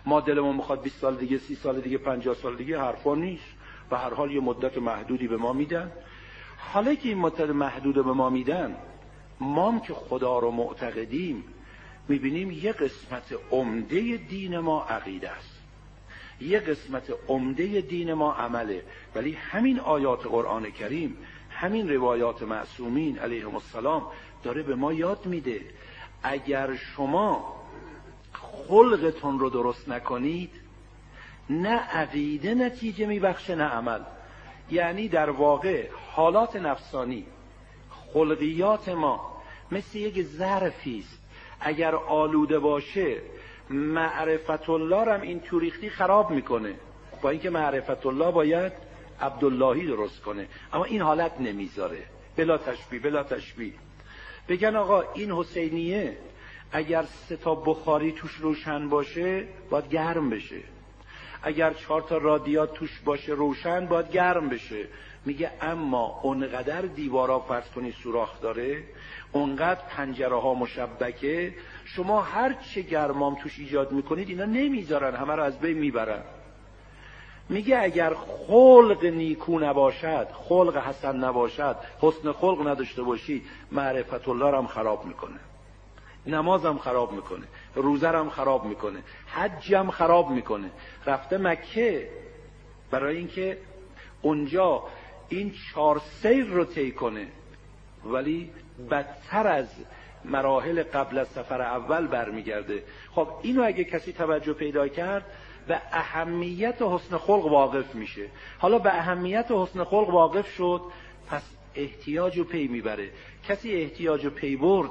ما 0.09 0.21
دلمون 0.21 0.57
می‌خواد 0.57 0.83
20 0.83 1.01
سال 1.01 1.17
دیگه 1.17 1.39
30 1.39 1.55
سال 1.55 1.81
دیگه 1.81 1.99
50 1.99 2.35
سال 2.35 2.57
دیگه 2.57 2.81
حرفا 2.81 3.15
نیست. 3.15 3.45
و 3.91 3.97
هر 3.97 4.15
حال 4.15 4.31
یه 4.31 4.41
مدت 4.41 4.79
محدودی 4.79 5.29
به 5.29 5.37
ما 5.37 5.53
میدن. 5.53 5.93
حالا 6.59 6.95
که 6.95 7.09
این 7.09 7.19
مدت 7.19 7.51
محدود 7.51 7.95
به 7.95 8.13
ما 8.13 8.31
میدن 8.31 8.77
ما 9.41 9.81
که 9.87 9.95
خدا 9.95 10.39
رو 10.39 10.51
معتقدیم 10.51 11.45
می‌بینیم 12.09 12.51
یه 12.51 12.73
قسمت 12.73 13.35
عمده 13.51 14.17
دین 14.17 14.59
ما 14.59 14.85
عقیده 14.85 15.31
است. 15.31 15.59
یه 16.41 16.61
قسمت 16.61 17.13
عمده 17.29 17.81
دین 17.81 18.15
ما 18.15 18.33
عمله. 18.33 18.83
ولی 19.15 19.33
همین 19.33 19.81
آیات 19.81 20.27
قرآن 20.27 20.71
کریم 20.71 21.17
همین 21.51 21.89
روایات 21.89 22.43
معصومین 22.43 23.19
علیهم 23.19 23.55
السلام 23.55 24.03
داره 24.43 24.63
به 24.63 24.75
ما 24.75 24.93
یاد 24.93 25.27
میده. 25.27 25.61
اگر 26.23 26.77
شما 26.77 27.58
خلقتون 28.69 29.39
رو 29.39 29.51
درست 29.51 29.89
نکنید 29.89 30.51
نه 31.51 31.79
عقیده 31.79 32.55
نتیجه 32.55 33.07
میبخشه 33.07 33.55
نه 33.55 33.65
عمل. 33.65 34.01
یعنی 34.71 35.09
در 35.09 35.31
واقع 35.31 35.89
حالات 36.13 36.57
نفسانی 36.57 37.27
خلقیات 38.13 38.89
ما 38.89 39.43
مثل 39.71 39.99
یک 39.99 40.23
ظرفی 40.23 40.99
است. 40.99 41.19
اگر 41.61 41.95
آلوده 41.95 42.59
باشه 42.59 43.17
معرفت 43.71 44.71
الله 44.71 45.13
هم 45.13 45.21
این 45.21 45.41
توریختی 45.41 45.91
خراب 45.91 46.31
می‌کنه. 46.31 46.75
با 47.23 47.31
اینکه 47.31 47.51
معرفت 47.51 48.07
الله 48.07 48.31
باید 48.31 48.73
عبداللهی 49.21 49.87
درست 49.87 50.23
کنه. 50.23 50.49
اما 50.73 50.85
این 50.85 51.03
حالت 51.03 51.41
نمی‌ذاره. 51.41 52.03
بلا 52.37 52.59
تشبیه 52.59 53.01
بلا 53.01 53.23
تشبیه. 53.23 53.73
بگن 54.49 54.77
آقا 54.77 55.05
این 55.15 55.33
حسینیه 55.33 56.17
اگر 56.73 57.03
سه 57.03 57.37
تا 57.37 57.55
بخاری 57.55 58.12
توش 58.12 58.33
روشن 58.35 58.89
باشه 58.89 59.45
باید 59.71 59.89
گرم 59.89 60.31
بشه. 60.31 60.61
اگر 61.43 61.73
چهار 61.73 62.03
تا 62.03 62.16
رادیات 62.16 62.75
توش 62.75 63.01
باشه 63.05 63.33
روشن 63.33 63.87
باید 63.87 64.11
گرم 64.11 64.49
بشه. 64.49 64.89
میگه 65.25 65.51
اما 65.62 66.21
اونقدر 66.23 66.81
دیوارا 66.81 67.41
فرض 67.41 67.71
کنی 67.71 67.93
سوراخ 67.93 68.41
داره 68.41 68.85
اونقدر 69.33 69.81
پنجره 69.89 70.41
ها 70.41 70.55
مشبکه 70.55 71.55
شما 71.85 72.23
هر 72.23 72.53
چه 72.53 72.83
گرمام 72.83 73.35
توش 73.35 73.59
ایجاد 73.59 73.93
می‌کنید 73.93 74.29
اینا 74.29 74.45
نمی‌ذارن 74.45 75.16
همه 75.16 75.35
رو 75.35 75.43
از 75.43 75.59
بین 75.61 75.79
می‌برن. 75.79 76.23
میگه 77.49 77.83
اگر 77.83 78.14
خلق 78.14 79.05
نیکو 79.05 79.59
نباشد 79.59 80.29
خلق 80.33 80.77
حسن 80.77 81.16
نباشد 81.16 81.77
حسن 82.01 82.33
خلق 82.33 82.69
نداشته 82.69 83.03
باشی 83.03 83.43
معرفت 83.73 84.29
الله 84.29 84.57
هم 84.57 84.66
خراب 84.66 85.05
می‌کنه. 85.05 85.41
نمازم 86.27 86.79
خراب 86.79 87.12
می‌کنه 87.12 87.47
روزرم 87.75 88.31
خراب 88.31 88.64
می‌کنه 88.64 89.03
حجم 89.27 89.91
خراب 89.91 90.31
می‌کنه. 90.31 90.71
رفته 91.07 91.39
مکه 91.39 92.09
برای 92.91 93.16
اینکه 93.16 93.59
اونجا 94.23 94.83
این 95.29 95.53
چهار 95.73 96.01
سیر 96.23 96.45
رو 96.45 96.64
طی 96.64 96.91
کنه. 96.93 97.27
ولی 98.05 98.51
بدتر 98.91 99.47
از 99.47 99.66
مراحل 100.25 100.83
قبل 100.83 101.19
از 101.19 101.29
سفر 101.29 101.62
اول 101.62 102.07
برمیگرده. 102.07 102.83
خب 103.14 103.29
اینو 103.43 103.62
اگه 103.64 103.85
کسی 103.85 104.12
توجه 104.12 104.53
پیدا 104.53 104.89
کرد 104.89 105.25
به 105.69 105.81
اهمیت 105.93 106.83
حسن 106.83 107.16
خلق 107.16 107.47
واقف 107.47 107.95
میشه. 107.95 108.27
حالا 108.59 108.79
به 108.79 108.95
اهمیت 108.95 109.47
حسن 109.51 109.85
خلق 109.85 110.09
واقف 110.09 110.55
شد 110.55 110.81
پس 111.31 111.43
احتیاج 111.75 112.39
و 112.39 112.45
پی 112.45 112.69
می‌بره. 112.69 113.11
کسی 113.49 113.75
احتیاج 113.75 114.25
و 114.25 114.31
پی 114.31 114.57
برد 114.57 114.91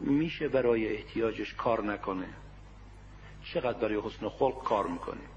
میشه 0.00 0.48
برای 0.48 0.96
احتیاجش 0.96 1.54
کار 1.54 1.84
نکنه. 1.84 2.28
چقدر 3.44 3.78
برای 3.78 4.00
حسن 4.00 4.28
خلق 4.28 4.64
کار 4.64 4.86
می‌کنیم 4.86 5.28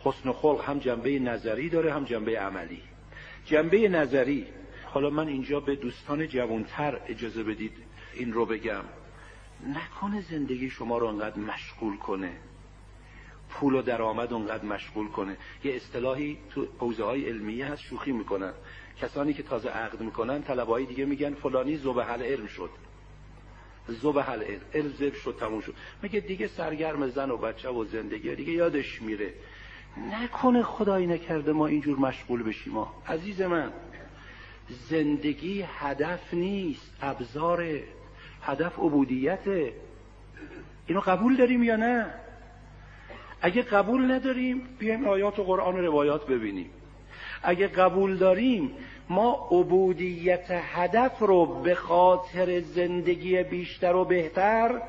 حسن 0.00 0.32
خلق 0.32 0.64
هم 0.64 0.78
جنبه 0.78 1.18
نظری 1.18 1.68
داره 1.68 1.92
هم 1.92 2.04
جنبه 2.04 2.40
عملی. 2.40 2.82
جنبه 3.44 3.88
نظری 3.88 4.46
حالا 4.84 5.10
من 5.10 5.28
اینجا 5.28 5.60
به 5.60 5.76
دوستان 5.76 6.28
جوانتر 6.28 7.00
اجازه 7.06 7.42
بدید 7.42 7.72
این 8.14 8.32
رو 8.32 8.46
بگم. 8.46 8.84
نکنه 9.74 10.20
زندگی 10.20 10.70
شما 10.70 10.98
رو 10.98 11.06
انقدر 11.06 11.38
مشغول 11.38 11.96
کنه. 11.96 12.32
پول 13.50 13.74
و 13.74 13.82
درآمد 13.82 14.32
اونقدر 14.32 14.64
مشغول 14.64 15.08
کنه. 15.08 15.36
یه 15.64 15.74
اصطلاحی 15.74 16.38
تو 16.50 16.66
حوزه 16.78 17.04
های 17.04 17.28
علمیه 17.28 17.66
هست 17.66 17.82
شوخی 17.82 18.12
می‌کنن. 18.12 18.52
کسانی 19.00 19.34
که 19.34 19.42
تازه 19.42 19.68
عقد 19.68 20.00
می‌کنن 20.00 20.42
طلبایی 20.42 20.86
دیگه 20.86 21.04
میگن 21.04 21.34
فلانی 21.34 21.76
زبهل 21.76 22.22
علم 22.22 22.46
شد. 22.46 22.70
زبهل 23.88 24.42
علم 24.42 24.60
علم 24.74 24.88
زب 24.88 25.14
شد 25.14 25.36
تموم 25.40 25.60
شد. 25.60 25.74
میگه 26.02 26.20
دیگه 26.20 26.46
سرگرم 26.46 27.08
زن 27.08 27.30
و 27.30 27.36
بچه 27.36 27.68
و 27.68 27.84
زندگی 27.84 28.34
دیگه 28.34 28.52
یادش 28.52 29.02
میره. 29.02 29.32
نکنه 30.22 30.62
خدایی 30.62 31.06
نکرده 31.06 31.52
ما 31.52 31.66
اینجور 31.66 31.98
مشغول 31.98 32.42
بشیم 32.42 32.72
ما 32.72 32.94
عزیز 33.08 33.42
من 33.42 33.72
زندگی 34.68 35.64
هدف 35.78 36.34
نیست 36.34 36.96
ابزار 37.02 37.80
هدف 38.42 38.78
عبودیته. 38.78 39.72
اینو 40.86 41.00
قبول 41.00 41.36
داریم 41.36 41.62
یا 41.62 41.76
نه؟ 41.76 42.06
اگه 43.42 43.62
قبول 43.62 44.12
نداریم 44.12 44.62
بیایم 44.78 45.08
آیات 45.08 45.38
و 45.38 45.44
قرآن 45.44 45.74
و 45.74 45.78
روایات 45.78 46.26
ببینیم. 46.26 46.70
اگه 47.42 47.66
قبول 47.66 48.16
داریم 48.16 48.70
ما 49.08 49.48
عبودیت 49.50 50.46
هدف 50.50 51.18
رو 51.18 51.62
به 51.62 51.74
خاطر 51.74 52.60
زندگی 52.60 53.42
بیشتر 53.42 53.96
و 53.96 54.04
بهتر 54.04 54.82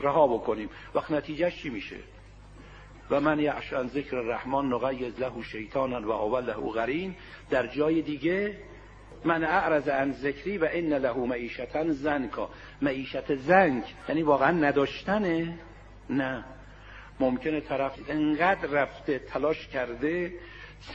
رها 0.00 0.26
بکنیم. 0.26 0.70
وقت 0.94 1.10
نتیجهش 1.10 1.62
چی 1.62 1.70
میشه؟ 1.70 1.96
و 3.10 3.20
من 3.20 3.40
یعش 3.40 3.72
عن 3.72 3.88
ذکر 3.88 4.16
الرحمن 4.16 4.68
نقیز 4.68 5.20
له 5.20 5.42
شیطانا 5.42 6.08
و 6.08 6.10
اول 6.10 6.44
له 6.44 6.52
غرین. 6.52 7.14
در 7.50 7.66
جای 7.66 8.02
دیگه 8.02 8.56
من 9.24 9.44
اعرض 9.44 9.88
عن 9.88 10.12
ذکری 10.12 10.58
و 10.58 10.68
ان 10.72 10.92
له 10.92 11.16
معیشتا 11.16 11.92
زنکا. 11.92 12.50
معیشت 12.82 13.34
زنگ 13.34 13.82
یعنی 14.08 14.22
واقعا 14.22 14.50
نداشتنه؟ 14.50 15.58
نه. 16.10 16.44
ممکنه 17.20 17.60
طرف 17.60 17.92
انقدر 18.08 18.68
رفته 18.68 19.18
تلاش 19.18 19.68
کرده 19.68 20.32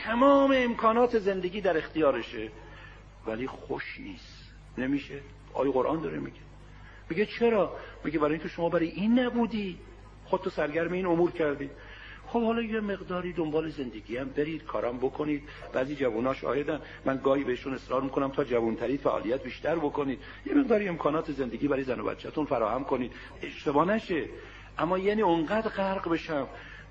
تمام 0.03 0.53
امکانات 0.55 1.19
زندگی 1.19 1.61
در 1.61 1.77
اختیارشه. 1.77 2.51
ولی 3.27 3.47
خوش 3.47 3.99
نیست. 3.99 4.53
نمیشه. 4.77 5.19
آیه 5.53 5.71
قرآن 5.71 6.01
داره 6.01 6.19
میگه. 6.19 6.39
میگه 7.09 7.25
چرا؟ 7.25 7.75
میگه 8.03 8.19
برای 8.19 8.33
اینکه 8.33 8.47
شما 8.47 8.69
برای 8.69 8.89
این 8.89 9.19
نبودی. 9.19 9.79
خودتو 10.25 10.49
سرگرم 10.49 10.91
این 10.91 11.05
امور 11.05 11.31
کردی. 11.31 11.69
خب 12.27 12.43
حالا 12.43 12.61
یه 12.61 12.79
مقداری 12.79 13.33
دنبال 13.33 13.69
زندگی 13.69 14.17
هم 14.17 14.29
برید 14.29 14.63
کارم 14.63 14.97
بکنید. 14.97 15.43
بعضی 15.73 15.95
جوونا 15.95 16.33
شاهدن 16.33 16.81
من 17.05 17.17
گاهی 17.23 17.43
بهشون 17.43 17.73
اصرار 17.73 18.01
می‌کنم 18.01 18.31
تا 18.31 18.43
جوانترید 18.43 18.99
فعالیت 18.99 19.43
بیشتر 19.43 19.75
بکنید. 19.75 20.19
یه 20.45 20.53
مقداری 20.53 20.87
امکانات 20.87 21.31
زندگی 21.31 21.67
برای 21.67 21.83
زن 21.83 21.99
و 21.99 22.03
بچهتون 22.03 22.45
فراهم 22.45 22.83
کنید. 22.83 23.11
اشتباه 23.41 23.87
نشه. 23.87 24.25
اما 24.77 24.97
یعنی 24.97 25.21
اونقدر 25.21 25.69
غرق 25.69 26.09
بشم. 26.09 26.47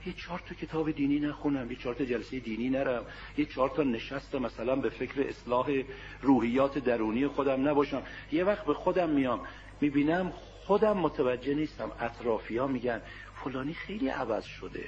یه 0.06 0.12
چهار 0.12 0.42
تا 0.48 0.54
کتاب 0.54 0.90
دینی 0.90 1.18
نخونم 1.18 1.70
یه 1.70 1.76
چهار 1.76 1.94
تا 1.94 2.04
جلسه 2.04 2.38
دینی 2.38 2.68
نرم 2.68 3.04
یه 3.38 3.44
چهار 3.44 3.68
تا 3.68 3.82
نشست 3.82 4.34
مثلا 4.34 4.76
به 4.76 4.90
فکر 4.90 5.28
اصلاح 5.28 5.82
روحیات 6.22 6.78
درونی 6.78 7.26
خودم 7.26 7.68
نباشم. 7.68 8.02
یه 8.32 8.44
وقت 8.44 8.64
به 8.64 8.74
خودم 8.74 9.10
میام 9.10 9.40
می‌بینم 9.80 10.32
خودم 10.64 10.96
متوجه 10.96 11.54
نیستم. 11.54 11.92
اطرافیا 12.00 12.66
میگن 12.66 13.00
فلانی 13.44 13.74
خیلی 13.74 14.08
عوض 14.08 14.44
شده. 14.44 14.84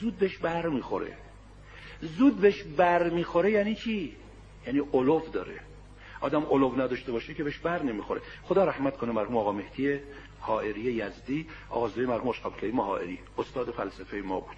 زود 0.00 0.18
بهش 0.18 0.36
بر 0.36 0.68
می‌خوره. 0.68 1.16
زود 2.00 2.40
بهش 2.40 2.62
بر 2.62 3.10
می‌خوره 3.10 3.50
یعنی 3.50 3.74
چی؟ 3.74 4.16
یعنی 4.66 4.80
علوف 4.92 5.30
داره. 5.30 5.60
آدم 6.20 6.46
علوف 6.50 6.78
نداشته 6.78 7.12
باشه 7.12 7.34
که 7.34 7.44
بهش 7.44 7.58
بر 7.58 7.82
نمی‌خوره. 7.82 8.20
خدا 8.42 8.64
رحمت 8.64 8.96
کنه 8.96 9.12
مرحوم 9.12 9.36
آقا 9.36 9.52
مهدی 9.52 10.00
حائری 10.40 10.80
یزدی 10.80 11.46
آغازوی 11.70 12.06
مرحوم 12.06 12.28
اشقاب 12.28 12.56
کریم 12.56 12.80
حائری 12.80 13.18
استاد 13.38 13.70
فلسفه 13.70 14.16
ما 14.16 14.40
بود. 14.40 14.56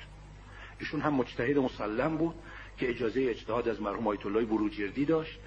ایشون 0.80 1.00
هم 1.00 1.14
مجتهد 1.14 1.58
مسلم 1.58 2.16
بود 2.16 2.34
که 2.78 2.90
اجازه 2.90 3.26
اجتهاد 3.30 3.68
از 3.68 3.82
مرحوم 3.82 4.08
آیت 4.08 4.26
الله 4.26 4.44
بروجردی 4.44 5.04
داشت 5.04 5.38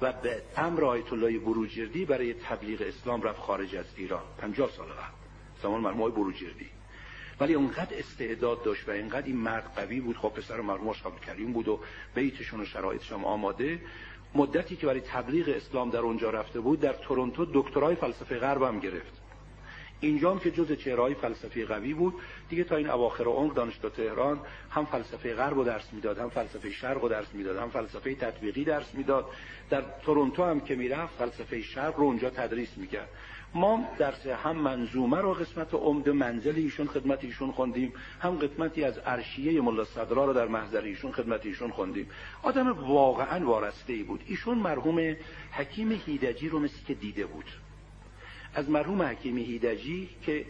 و 0.00 0.12
به 0.12 0.42
امر 0.56 0.84
آیت 0.84 1.12
الله 1.12 1.38
بروجردی 1.38 2.04
برای 2.04 2.34
تبلیغ 2.34 2.82
اسلام 2.82 3.22
رفت 3.22 3.40
خارج 3.40 3.76
از 3.76 3.84
ایران. 3.96 4.22
50 4.38 4.70
سال 4.70 4.86
قبل 4.86 5.22
زمان 5.62 5.80
مرحوم 5.80 6.10
بروجردی. 6.10 6.66
ولی 7.40 7.54
اونقدر 7.54 7.98
استعداد 7.98 8.62
داشت 8.62 8.88
و 8.88 8.90
اینقدر 8.90 9.26
این 9.26 9.36
مرد 9.36 9.74
قوی 9.76 10.00
بود 10.00 10.16
خب 10.16 10.28
پسر 10.28 10.60
مرحوم 10.60 10.88
اشقاب 10.88 11.20
کریم 11.20 11.52
بود 11.52 11.68
و 11.68 11.80
بیتشون 12.14 12.60
و 12.60 12.64
شرایطش 12.64 13.12
آماده. 13.12 13.80
مدتی 14.34 14.76
که 14.76 14.86
برای 14.86 15.00
تبلیغ 15.00 15.48
اسلام 15.48 15.90
در 15.90 15.98
اونجا 15.98 16.30
رفته 16.30 16.60
بود 16.60 16.80
در 16.80 16.92
تورنتو 16.92 17.46
دکترای 17.54 17.94
فلسفه 17.94 18.38
غرب 18.38 18.62
هم 18.62 18.80
گرفت. 18.80 19.21
اینجام 20.02 20.38
که 20.38 20.50
جز 20.50 20.72
چهرهای 20.72 21.14
فلسفی 21.14 21.64
قوی 21.64 21.94
بود. 21.94 22.14
دیگه 22.48 22.64
تا 22.64 22.76
این 22.76 22.90
اواخر 22.90 23.24
عمر 23.24 23.52
دانشگاه 23.52 23.90
تهران 23.90 24.40
هم 24.70 24.84
فلسفه 24.84 25.34
غرب 25.34 25.54
رو 25.54 25.64
درس 25.64 25.92
می‌داد 25.92 26.18
هم 26.18 26.28
فلسفه 26.28 26.70
شرق 26.70 27.02
رو 27.02 27.08
درس 27.08 27.34
می‌داد 27.34 27.56
هم 27.56 27.70
فلسفه 27.70 28.14
تطبیقی 28.14 28.64
درس 28.64 28.94
می‌داد. 28.94 29.26
در 29.70 29.82
تورنتو 30.04 30.44
هم 30.44 30.60
که 30.60 30.74
می‌رفت 30.74 31.14
فلسفه 31.18 31.62
شرق 31.62 31.96
رو 31.96 32.04
اونجا 32.04 32.30
تدریس 32.30 32.68
می‌کرد. 32.76 33.08
ما 33.54 33.88
درس 33.98 34.26
هم 34.26 34.56
منظومه 34.56 35.18
رو 35.18 35.34
قسمت 35.34 35.74
عمد 35.74 36.08
منزل 36.08 36.56
ایشون 36.56 36.86
خدمت 36.86 37.24
ایشون 37.24 37.52
خوندیم 37.52 37.92
هم 38.20 38.38
قسمتی 38.38 38.84
از 38.84 39.00
ارشیه 39.06 39.60
ملا 39.60 39.84
صدرا 39.84 40.24
رو 40.24 40.32
در 40.32 40.46
محضر 40.46 40.80
ایشون 40.80 41.12
خدمت 41.12 41.46
ایشون 41.46 41.70
خوندیم. 41.70 42.10
آدم 42.42 42.72
واقعا 42.72 43.46
وارسته 43.46 43.92
ای 43.92 44.02
بود. 44.02 44.20
ایشون 44.26 44.58
مرحوم 44.58 45.16
حکیم 45.52 45.92
هیدجی 46.06 46.48
رو 46.48 46.58
مثل 46.58 46.84
که 46.86 46.94
دیده 46.94 47.26
بود. 47.26 47.44
از 48.54 48.70
مرحوم 48.70 49.02
حکیم 49.02 49.38
هیدجی 49.38 50.08
که 50.22 50.44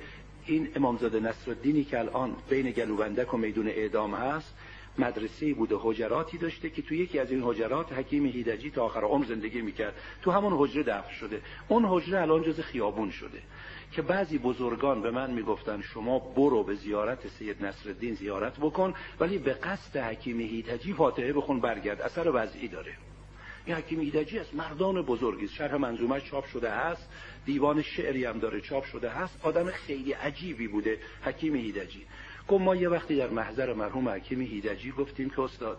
این 0.46 0.68
امامزاده 0.76 1.20
نصرالدینی 1.20 1.84
که 1.84 1.98
الان 1.98 2.36
بین 2.48 2.70
گلوبندک 2.70 3.34
و 3.34 3.36
میدون 3.36 3.68
اعدام 3.68 4.14
هست 4.14 4.54
مدرسه 4.98 5.54
بوده 5.54 5.74
حجراتی 5.78 6.38
داشته 6.38 6.70
که 6.70 6.82
تو 6.82 6.94
یکی 6.94 7.18
از 7.18 7.30
این 7.30 7.42
حجرات 7.42 7.92
حکیم 7.92 8.26
هیدجی 8.26 8.70
تا 8.70 8.84
آخر 8.84 9.00
عمر 9.00 9.24
زندگی 9.24 9.60
می‌کرد. 9.60 9.94
تو 10.22 10.30
همون 10.30 10.52
حجره 10.56 10.82
دفن 10.82 11.12
شده. 11.12 11.40
اون 11.68 11.84
حجره 11.84 12.20
الان 12.20 12.42
جز 12.42 12.60
خیابون 12.60 13.10
شده. 13.10 13.42
که 13.92 14.02
بعضی 14.02 14.38
بزرگان 14.38 15.02
به 15.02 15.10
من 15.10 15.30
می‌گفتن 15.30 15.80
شما 15.80 16.18
برو 16.18 16.64
به 16.64 16.74
زیارت 16.74 17.28
سید 17.28 17.64
نصرالدین 17.64 18.14
زیارت 18.14 18.56
بکن 18.56 18.94
ولی 19.20 19.38
به 19.38 19.52
قصد 19.52 19.96
حکیم 19.96 20.40
هیدجی 20.40 20.92
فاتحه 20.92 21.32
بخون 21.32 21.60
برگرد. 21.60 22.00
اثر 22.00 22.30
وضعی 22.34 22.68
داره. 22.68 22.92
این 23.64 23.76
حکیم 23.76 24.00
ایدجی 24.00 24.38
از 24.38 24.54
مردان 24.54 25.02
بزرگی 25.02 25.48
شرح 25.48 25.76
منظومه 25.76 26.20
چاپ 26.20 26.46
شده 26.46 26.70
هست. 26.70 27.08
دیوان 27.44 27.82
شعری 27.82 28.24
هم 28.24 28.38
داره 28.38 28.60
چاپ 28.60 28.84
شده 28.84 29.10
هست. 29.10 29.38
آدم 29.42 29.70
خیلی 29.70 30.12
عجیبی 30.12 30.68
بوده 30.68 30.98
حکیم 31.22 31.54
ایدجی 31.54 32.06
گفت 32.48 32.62
ما 32.62 32.76
یه 32.76 32.88
وقتی 32.88 33.16
در 33.16 33.28
محضر 33.28 33.72
مرحوم 33.72 34.08
حکیم 34.08 34.40
ایدجی 34.40 34.92
گفتیم 34.92 35.30
که 35.30 35.42
استاد 35.42 35.78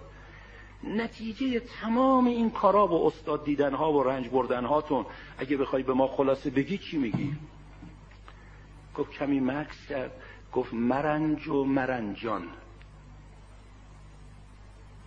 نتیجه 0.83 1.59
تمام 1.59 2.25
این 2.25 2.51
کارا 2.51 2.87
و 2.87 3.07
استاد 3.07 3.45
دیدنها 3.45 3.93
و 3.93 4.03
رنج 4.03 4.29
بردنهاتون. 4.29 5.05
اگه 5.37 5.57
بخوای 5.57 5.83
به 5.83 5.93
ما 5.93 6.07
خلاصه 6.07 6.49
بگی 6.49 6.77
چی 6.77 6.97
میگی؟ 6.97 7.35
گفت 8.95 9.11
کمی 9.11 9.39
مکس 9.39 9.87
کرد. 9.89 10.11
گفت 10.53 10.73
مرنج 10.73 11.47
و 11.47 11.63
مرنجان. 11.63 12.47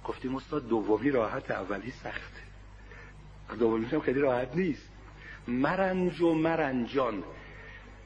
گفتیم 0.04 0.36
استاد 0.36 0.68
دومی 0.68 1.10
راحت 1.10 1.50
اولی 1.50 1.90
سخته. 1.90 2.40
دومیش 3.58 3.94
هم 3.94 4.00
خیلی 4.00 4.20
راحت 4.20 4.56
نیست. 4.56 4.95
مرنج 5.48 6.20
و 6.20 6.34
مرنجان. 6.34 7.22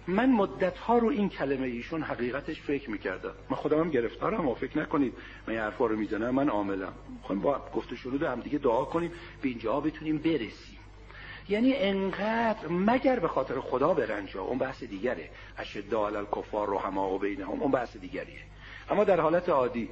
من 0.06 0.32
مدت 0.32 0.78
ها 0.78 0.98
رو 0.98 1.08
این 1.08 1.28
کلمه 1.28 1.66
ایشون 1.66 2.02
حقیقتش 2.02 2.60
فکر 2.60 2.90
می‌کردم. 2.90 3.34
من 3.50 3.56
خودم 3.56 3.80
هم 3.80 3.90
گرفتارم 3.90 4.48
و 4.48 4.54
فکر 4.54 4.78
نکنید. 4.78 5.14
من 5.48 5.54
حرفا 5.54 5.86
رو 5.86 5.96
می‌زنم 5.96 6.34
من 6.34 6.48
عاملم. 6.48 6.92
خواهیم 7.22 7.42
با 7.42 7.62
گفته 7.74 7.96
شروع 7.96 8.32
هم 8.32 8.40
دیگه 8.40 8.58
دعا 8.58 8.84
کنیم 8.84 9.12
به 9.42 9.48
اینجا 9.48 9.80
بتونیم 9.80 10.18
برسیم. 10.18 10.78
یعنی 11.48 11.74
انقدر 11.76 12.68
مگر 12.68 13.18
به 13.18 13.28
خاطر 13.28 13.60
خدا 13.60 13.94
برنجا 13.94 14.42
اون 14.42 14.58
بحث 14.58 14.84
دیگره. 14.84 15.30
اشد 15.58 15.94
علی 15.94 16.16
الکفار 16.16 16.68
رو 16.68 16.78
همه 16.78 17.00
و 17.00 17.18
بینهم 17.18 17.62
اون 17.62 17.70
بحث 17.70 17.96
دیگریه. 17.96 18.40
اما 18.90 19.04
در 19.04 19.20
حالت 19.20 19.48
عادی 19.48 19.88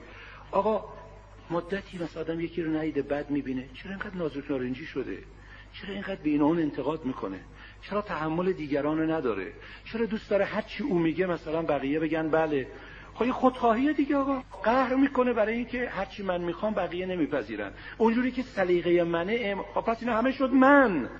آقا 0.50 0.84
مدتی 1.50 1.98
مثلا 1.98 2.22
آدم 2.22 2.40
یکی 2.40 2.62
رو 2.62 2.80
نیده 2.80 3.02
بد 3.02 3.30
می‌بینه. 3.30 3.68
چرا 3.74 3.90
اینقدر 3.90 4.14
نازک 4.14 4.50
نارنجی 4.50 4.86
شده؟ 4.86 5.18
چرا 5.72 5.92
اینقدر 5.94 6.22
به 6.22 6.30
اون 6.30 6.58
انتقاد 6.58 7.04
می‌کنه؟ 7.04 7.40
چرا 7.82 8.02
تحمل 8.02 8.52
دیگران 8.52 9.10
نداره؟ 9.10 9.52
چرا 9.84 10.06
دوست 10.06 10.30
داره 10.30 10.44
هر 10.44 10.62
چی 10.62 10.82
او 10.82 10.98
میگه 10.98 11.26
مثلا 11.26 11.62
بقیه 11.62 12.00
بگن 12.00 12.28
بله؟ 12.28 12.66
خب 13.14 13.30
خودخواهی 13.30 13.92
دیگه 13.92 14.16
آقا. 14.16 14.42
قهر 14.62 14.94
می‌کنه 14.94 15.32
برای 15.32 15.54
اینکه 15.54 15.88
هر 15.88 16.04
چی 16.04 16.22
من 16.22 16.40
می‌خوام 16.40 16.74
بقیه 16.74 17.06
نمیپذیرن. 17.06 17.72
اونجوری 17.98 18.32
که 18.32 18.42
سلیقه 18.42 19.04
منه 19.04 19.38
ام... 19.40 19.62
خب 19.74 19.80
پس 19.80 19.96
اینا 20.00 20.16
همه 20.16 20.32
شد 20.32 20.50
من. 20.50 21.10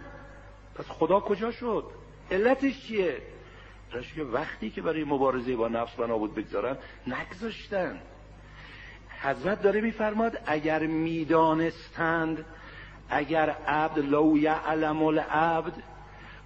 پس 0.74 0.84
خدا 0.88 1.20
کجا 1.20 1.51
شد؟ 1.51 1.84
علتش 2.30 2.86
چیه؟ 2.86 3.16
که 4.14 4.22
وقتی 4.22 4.70
که 4.70 4.82
برای 4.82 5.05
مبارزه 5.05 5.57
با 5.57 5.68
نفس 5.68 5.99
و 5.99 6.07
نابود 6.07 6.34
بگذارن 6.34 6.76
نگذاشتن. 7.07 8.01
حضرت 9.22 9.62
داره 9.62 9.80
میفرماد 9.80 10.38
اگر 10.46 10.86
می‌دانستند 10.86 12.44
اگر 13.11 13.50
عبد 13.66 13.98
لو 13.98 14.38
یعلم 14.38 15.02
العبد 15.02 15.72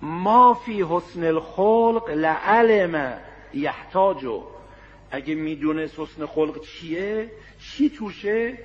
ما 0.03 0.55
فی 0.55 0.83
حسن 0.83 1.25
الخلق 1.25 2.11
لعلم 2.11 3.21
یحتاجو 3.55 4.43
اگه 5.11 5.35
می‌دونست 5.35 6.01
حسن 6.01 6.27
خلق 6.27 6.61
چیه 6.61 7.31
چی 7.61 7.91
توشه؟ 7.91 8.59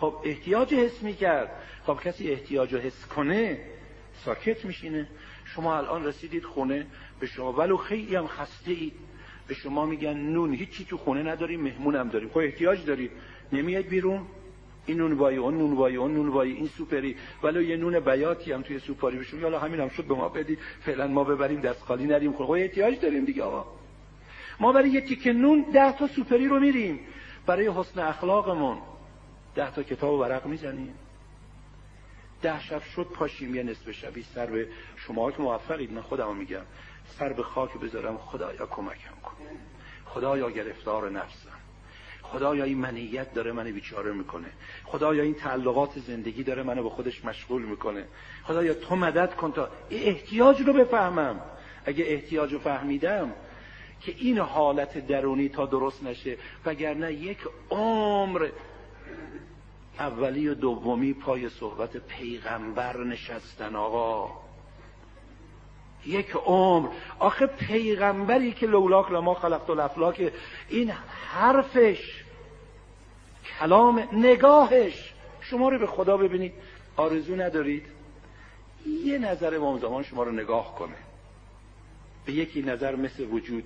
خب 0.00 0.14
احتیاج 0.24 0.74
حس 0.74 1.02
می‌کرد. 1.02 1.50
خب 1.86 1.98
کسی 2.04 2.30
احتیاج 2.30 2.74
رو 2.74 2.80
حس 2.80 3.06
کنه 3.06 3.58
ساکت 4.24 4.64
میشینه. 4.64 5.08
شما 5.44 5.76
الان 5.76 6.04
رسیدید 6.04 6.44
خونه 6.44 6.86
به 7.20 7.26
شما 7.26 7.52
ولو 7.52 7.76
خیلی 7.76 8.16
هم 8.16 8.26
خسته 8.26 8.70
اید 8.70 8.92
به 9.48 9.54
شما 9.54 9.86
میگن 9.86 10.16
نون 10.16 10.54
هیچی 10.54 10.84
تو 10.84 10.96
خونه 10.96 11.22
نداریم 11.22 11.60
مهمونم 11.60 12.08
داریم 12.08 12.28
خب 12.28 12.38
احتیاج 12.38 12.84
دارید 12.84 13.10
نمیاد 13.52 13.84
بیرون؟ 13.84 14.26
این 14.86 14.96
نون 14.96 15.12
وای 15.12 15.36
اون 15.36 15.58
نون 15.58 15.72
وای 15.72 15.96
اون 15.96 16.14
نون 16.14 16.28
وای 16.28 16.52
این 16.52 16.66
سوپری. 16.66 17.16
ولو 17.42 17.62
یه 17.62 17.76
نون 17.76 18.00
بیاتی 18.00 18.52
هم 18.52 18.62
توی 18.62 18.78
سوپاری 18.78 19.18
بشون 19.18 19.42
حالا 19.42 19.58
همین 19.58 19.80
هم 19.80 19.88
شد 19.88 20.04
به 20.04 20.14
ما 20.14 20.28
بدی. 20.28 20.58
فعلا 20.80 21.06
ما 21.06 21.24
ببریم 21.24 21.60
دست 21.60 21.82
خالی 21.82 22.06
نریم. 22.06 22.32
خب 22.32 22.50
احتیاج 22.50 23.00
داریم 23.00 23.24
دیگه 23.24 23.42
آقا. 23.42 23.64
ما 24.60 24.72
برای 24.72 24.90
یه 24.90 25.00
تیکه 25.00 25.32
نون 25.32 25.66
ده 25.72 25.92
تا 25.92 26.06
سوپری 26.06 26.48
رو 26.48 26.60
میریم. 26.60 27.00
برای 27.46 27.68
حسن 27.68 28.00
اخلاقمون 28.00 28.78
ده 29.54 29.74
تا 29.74 29.82
کتاب 29.82 30.12
و 30.12 30.20
ورق 30.22 30.46
می‌زنیم. 30.46 30.94
ده 32.42 32.60
شب 32.60 32.82
شد 32.82 33.06
پاشیم 33.14 33.54
یه 33.54 33.62
نصف 33.62 33.90
شبی 33.90 34.22
سر 34.22 34.46
به 34.46 34.68
شما 34.96 35.30
که 35.30 35.42
موفقید 35.42 35.92
من 35.92 36.00
خودم 36.00 36.36
میگم. 36.36 36.62
سر 37.18 37.32
به 37.32 37.42
خاک 37.42 37.78
بذارم 37.78 38.16
خدایا 38.16 38.66
کمکم 38.66 39.14
کن. 39.22 39.36
خدایا 40.04 40.50
گرفتار 40.50 41.10
نفسم. 41.10 41.55
خدایا 42.32 42.64
این 42.64 42.78
منیت 42.78 43.34
داره 43.34 43.52
منو 43.52 43.72
بیچاره 43.72 44.12
می‌کنه. 44.12 44.48
خدایا 44.84 45.22
این 45.22 45.34
تعلقات 45.34 45.98
زندگی 45.98 46.42
داره 46.42 46.62
منو 46.62 46.82
به 46.82 46.90
خودش 46.90 47.24
مشغول 47.24 47.62
می‌کنه. 47.62 48.04
خدایا 48.44 48.74
تو 48.74 48.96
مدد 48.96 49.34
کن 49.34 49.52
تا 49.52 49.68
احتیاج 49.90 50.60
رو 50.60 50.72
بفهمم. 50.72 51.40
اگه 51.84 52.04
احتیاج 52.08 52.52
رو 52.52 52.58
فهمیدم 52.58 53.32
که 54.00 54.14
این 54.18 54.38
حالت 54.38 55.06
درونی 55.06 55.48
تا 55.48 55.66
درست 55.66 56.02
نشه 56.02 56.36
وگرنه 56.64 57.12
یک 57.12 57.38
عمر 57.70 58.48
اولی 59.98 60.48
و 60.48 60.54
دومی 60.54 61.14
پای 61.14 61.48
صحبت 61.48 61.96
پیغمبر 61.96 63.04
نشستن 63.04 63.76
آقا. 63.76 64.45
یک 66.06 66.30
عمر. 66.44 66.88
آخه 67.18 67.46
پیغمبری 67.46 68.52
که 68.52 68.66
لولاک 68.66 69.10
لما 69.10 69.34
خلقت 69.34 69.70
الافلاک 69.70 70.32
این 70.68 70.92
حرفش 71.32 72.24
کلام 73.58 74.08
نگاهش. 74.12 75.12
شما 75.40 75.68
رو 75.68 75.78
به 75.78 75.86
خدا 75.86 76.16
ببینید. 76.16 76.52
آرزو 76.96 77.36
ندارید؟ 77.36 77.86
یه 79.04 79.18
نظر 79.18 79.54
امام 79.54 79.78
زمان 79.78 80.02
شما 80.02 80.22
رو 80.22 80.32
نگاه 80.32 80.74
کنه. 80.74 80.96
به 82.26 82.32
یکی 82.32 82.62
نظر 82.62 82.96
مثل 82.96 83.24
وجود. 83.24 83.64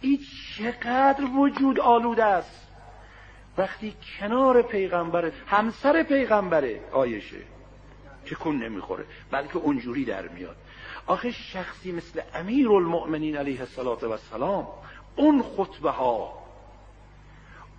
این 0.00 0.18
چقدر 0.56 1.24
وجود 1.24 1.80
آلوده 1.80 2.24
است. 2.24 2.66
وقتی 3.58 3.94
کنار 4.18 4.62
پیغمبر 4.62 5.32
همسر 5.46 6.02
پیغمبره 6.02 6.80
آیشه 6.92 7.36
کن 8.34 8.54
نمی‌خوره 8.54 9.04
بلکه 9.30 9.56
اونجوری 9.56 10.04
در 10.04 10.28
میاد. 10.28 10.56
آخه 11.06 11.30
شخصی 11.30 11.92
مثل 11.92 12.20
امیر 12.34 12.70
المؤمنین 12.70 13.36
علیه 13.36 13.60
السلام 13.60 14.66
اون 15.16 15.42
خطبه 15.42 15.90
ها 15.90 16.32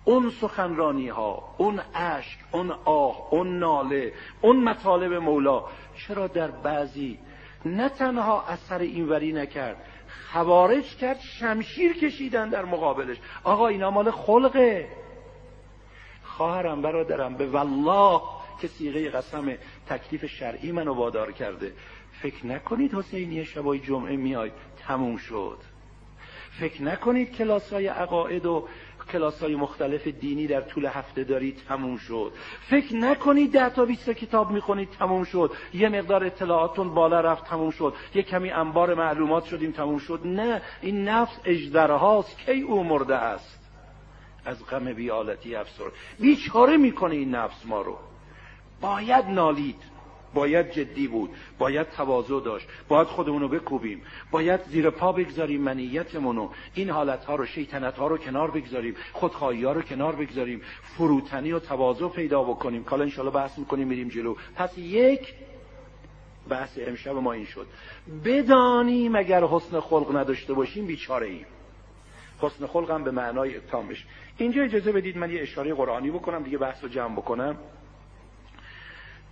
اون 0.04 0.30
سخنرانی 0.30 1.08
ها 1.08 1.54
اون 1.58 1.80
عشق 1.94 2.38
اون 2.52 2.70
آه 2.84 3.28
اون 3.30 3.58
ناله 3.58 4.12
اون 4.40 4.64
مطالب 4.64 5.12
مولا 5.12 5.64
چرا 5.96 6.26
در 6.26 6.50
بعضی 6.50 7.18
نه 7.64 7.88
تنها 7.88 8.44
اثر 8.48 8.78
اینوری 8.78 9.32
نکرد 9.32 9.76
خوارج 10.32 10.96
کرد 10.96 11.20
شمشیر 11.20 11.92
کشیدن 11.92 12.48
در 12.48 12.64
مقابلش. 12.64 13.16
آقا 13.44 13.68
اینا 13.68 13.90
مال 13.90 14.10
خلقه. 14.10 14.88
خواهرم 16.24 16.82
برادرم 16.82 17.34
به 17.34 17.46
والله 17.46 18.22
که 18.60 18.68
سیغه 18.68 19.10
قسم 19.10 19.54
تکلیف 19.88 20.26
شرعی 20.26 20.72
منو 20.72 20.94
وادار 20.94 21.32
کرده. 21.32 21.72
فکر 22.22 22.46
نکنید 22.46 22.94
حسینی 22.94 23.44
شبای 23.44 23.78
جمعه 23.78 24.16
میاد 24.16 24.50
تموم 24.86 25.16
شد. 25.16 25.58
فکر 26.60 26.82
نکنید 26.82 27.36
کلاس 27.36 27.72
های 27.72 27.86
عقاید 27.86 28.46
و 28.46 28.68
کلاس 29.12 29.42
های 29.42 29.56
مختلف 29.56 30.08
دینی 30.08 30.46
در 30.46 30.60
طول 30.60 30.86
هفته 30.86 31.24
دارید 31.24 31.62
تموم 31.68 31.96
شد. 31.96 32.32
فکر 32.70 32.96
نکنید 32.96 33.52
ده 33.52 33.70
تا 33.70 33.84
بیست 33.84 34.10
کتاب 34.10 34.50
می‌خونید 34.50 34.90
تموم 34.90 35.24
شد. 35.24 35.52
یه 35.74 35.88
مقدار 35.88 36.24
اطلاعاتون 36.24 36.94
بالا 36.94 37.20
رفت 37.20 37.44
تموم 37.44 37.70
شد. 37.70 37.94
یه 38.14 38.22
کمی 38.22 38.50
انبار 38.50 38.94
معلومات 38.94 39.44
شدیم 39.44 39.70
تموم 39.70 39.98
شد. 39.98 40.20
نه 40.24 40.62
این 40.80 41.08
نفس 41.08 41.40
اجدرهاست. 41.44 42.38
کی 42.38 42.60
او 42.60 42.84
مرده 42.84 43.16
است؟ 43.16 43.58
از 44.44 44.66
غم 44.66 44.92
بیالتی 44.92 45.54
افسر. 45.54 45.84
بیچاره 46.20 46.76
می‌کنه 46.76 47.14
این 47.14 47.34
نفس 47.34 47.66
ما 47.66 47.82
رو. 47.82 47.98
باید 48.80 49.24
نالید. 49.24 49.97
باید 50.34 50.70
جدی 50.70 51.08
بود 51.08 51.30
باید 51.58 51.90
تواضع 51.90 52.40
داشت 52.40 52.68
باید 52.88 53.06
خودمون 53.06 53.42
رو 53.42 53.48
بکوبیم 53.48 54.02
باید 54.30 54.60
زیر 54.64 54.90
پا 54.90 55.12
بگذاریم 55.12 55.60
منیتمونو. 55.60 56.48
این 56.74 56.90
حالت 56.90 57.24
ها 57.24 57.36
رو 57.36 57.46
شیطنت 57.46 57.98
ها 57.98 58.06
رو 58.06 58.18
کنار 58.18 58.50
بگذاریم 58.50 58.96
خودخواهی 59.12 59.64
ها 59.64 59.72
رو 59.72 59.82
کنار 59.82 60.16
بگذاریم 60.16 60.60
فروتنی 60.82 61.52
و 61.52 61.58
تواضع 61.58 62.08
پیدا 62.08 62.42
بکنیم. 62.42 62.84
کالا 62.84 63.04
انشالله 63.04 63.30
بحث 63.30 63.58
می‌کنیم 63.58 63.88
میریم 63.88 64.08
جلو. 64.08 64.34
پس 64.56 64.78
یک 64.78 65.34
بحث 66.48 66.78
امشب 66.86 67.14
ما 67.14 67.32
این 67.32 67.46
شد. 67.46 67.66
بدانیم 68.24 69.16
اگر 69.16 69.44
حسن 69.44 69.80
خلق 69.80 70.16
نداشته 70.16 70.54
باشیم 70.54 70.86
بیچاره 70.86 71.26
ایم 71.26 71.46
حسن 72.40 72.66
خلق 72.66 72.90
هم 72.90 73.04
به 73.04 73.10
معنای 73.10 73.60
تامش 73.60 74.06
اینجا 74.36 74.62
اجازه 74.62 74.92
بدید 74.92 75.16
من 75.16 75.30
یه 75.30 75.42
اشاره 75.42 75.74
قرآنی 75.74 76.10
بکنم 76.10 76.42
دیگه 76.42 76.58
بحث 76.58 76.82
رو 76.82 76.88
جمع 76.88 77.16
بکنم. 77.16 77.56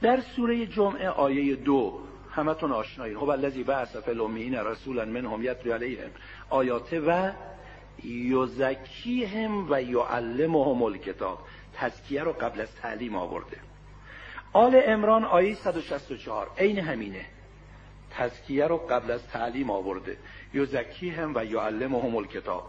در 0.02 0.20
سوره 0.20 0.66
جمعه 0.66 1.08
آیه 1.08 1.56
دو 1.56 2.00
همتون 2.30 2.72
آشنایی 2.72 3.16
خب 3.16 3.28
الذی 3.28 3.62
بعث 3.62 3.96
فی 3.96 4.10
الامین 4.10 4.54
رسولا 4.54 5.04
منهم 5.04 5.42
یتلو 5.42 5.72
علیهم 5.72 6.10
آیات 6.50 6.92
و 7.06 7.32
یزکیهم 8.04 9.70
و 9.70 9.82
یعلمهم 9.82 10.82
الکتاب. 10.82 11.38
تزکیه 11.74 12.22
رو 12.22 12.32
قبل 12.32 12.60
از 12.60 12.74
تعلیم 12.74 13.16
آورده. 13.16 13.56
آل 14.52 14.82
امران 14.86 15.24
آیه 15.24 15.54
164 15.54 16.50
عین 16.58 16.78
همینه. 16.78 17.24
تزکیه 18.10 18.66
رو 18.66 18.76
قبل 18.76 19.10
از 19.10 19.28
تعلیم 19.28 19.70
آورده. 19.70 20.16
یزکیهم 20.54 21.32
و 21.34 21.44
یعلمهم 21.44 22.16
الکتاب. 22.16 22.64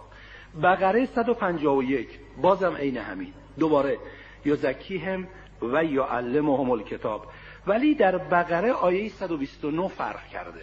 بقره 0.64 1.06
151 1.06 2.10
بازم 2.42 2.76
عین 2.76 2.98
همین. 2.98 3.34
دوباره. 3.60 3.98
یزکیهم 4.46 5.28
و 5.62 5.84
یعلمهم 5.84 6.72
الکتاب. 6.72 7.26
ولی 7.68 7.96
در 7.96 8.18
بقره 8.18 8.72
آیه 8.72 9.10
129 9.10 9.88
فرق 9.88 10.28
کرده. 10.28 10.62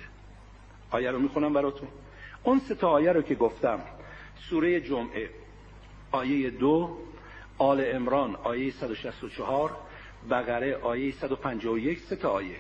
آیه 0.91 1.11
رو 1.11 1.19
می‌خونم 1.19 1.53
براتون. 1.53 1.89
اون 2.43 2.59
سه 2.59 2.75
تا 2.75 2.91
آیه 2.91 3.13
رو 3.13 3.23
که 3.23 3.35
گفتم 3.35 3.81
سوره 4.37 4.81
جمعه 4.81 5.31
آیه 6.13 6.51
دو 6.51 6.97
آل 7.59 7.85
امران 7.87 8.37
آیه 8.37 8.71
164 8.71 9.77
بقره 10.31 10.77
آیه 10.77 11.13
151 11.13 11.99
سه 11.99 12.17
تا 12.17 12.31
آیه. 12.31 12.57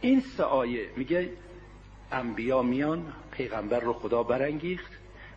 این 0.00 0.20
سه 0.20 0.44
آیه 0.44 0.88
میگه 0.96 1.28
انبیا 2.12 2.62
میان 2.62 3.12
پیغمبر 3.30 3.80
رو 3.80 3.92
خدا 3.92 4.22
برانگیخت 4.22 4.92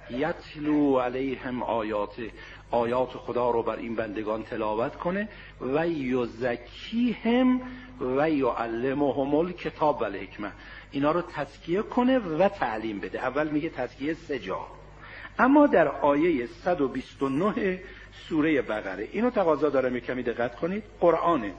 یتلو 0.10 1.00
علیهم 1.00 1.64
آیات 1.64 2.16
آیات 2.74 3.10
خدا 3.10 3.50
رو 3.50 3.64
بر 3.64 3.76
این 3.76 3.96
بندگان 3.96 4.44
تلاوت 4.44 4.96
کنه 4.96 5.30
و 5.62 5.88
یزکیهم 5.88 7.62
و 8.18 8.30
یعلمهم 8.30 9.52
کتاب 9.52 10.02
و 10.02 10.04
الحکمه 10.04 10.52
اینا 10.92 11.12
رو 11.12 11.22
تزکیه 11.22 11.82
کنه 11.82 12.20
و 12.20 12.50
تعلیم 12.50 13.00
بده. 13.00 13.20
اول 13.20 13.48
میگه 13.48 13.70
تزکیه 13.70 14.14
سه 14.14 14.40
اما 15.40 15.68
در 15.68 15.88
آیه 15.88 16.48
129 16.48 17.80
سوره 18.30 18.62
بقره 18.62 19.08
اینو 19.12 19.30
تقاضا 19.30 19.70
داره 19.70 20.00
کمی 20.00 20.24
دقت 20.24 20.56
کنید. 20.56 20.84
قرآنه. 21.00 21.54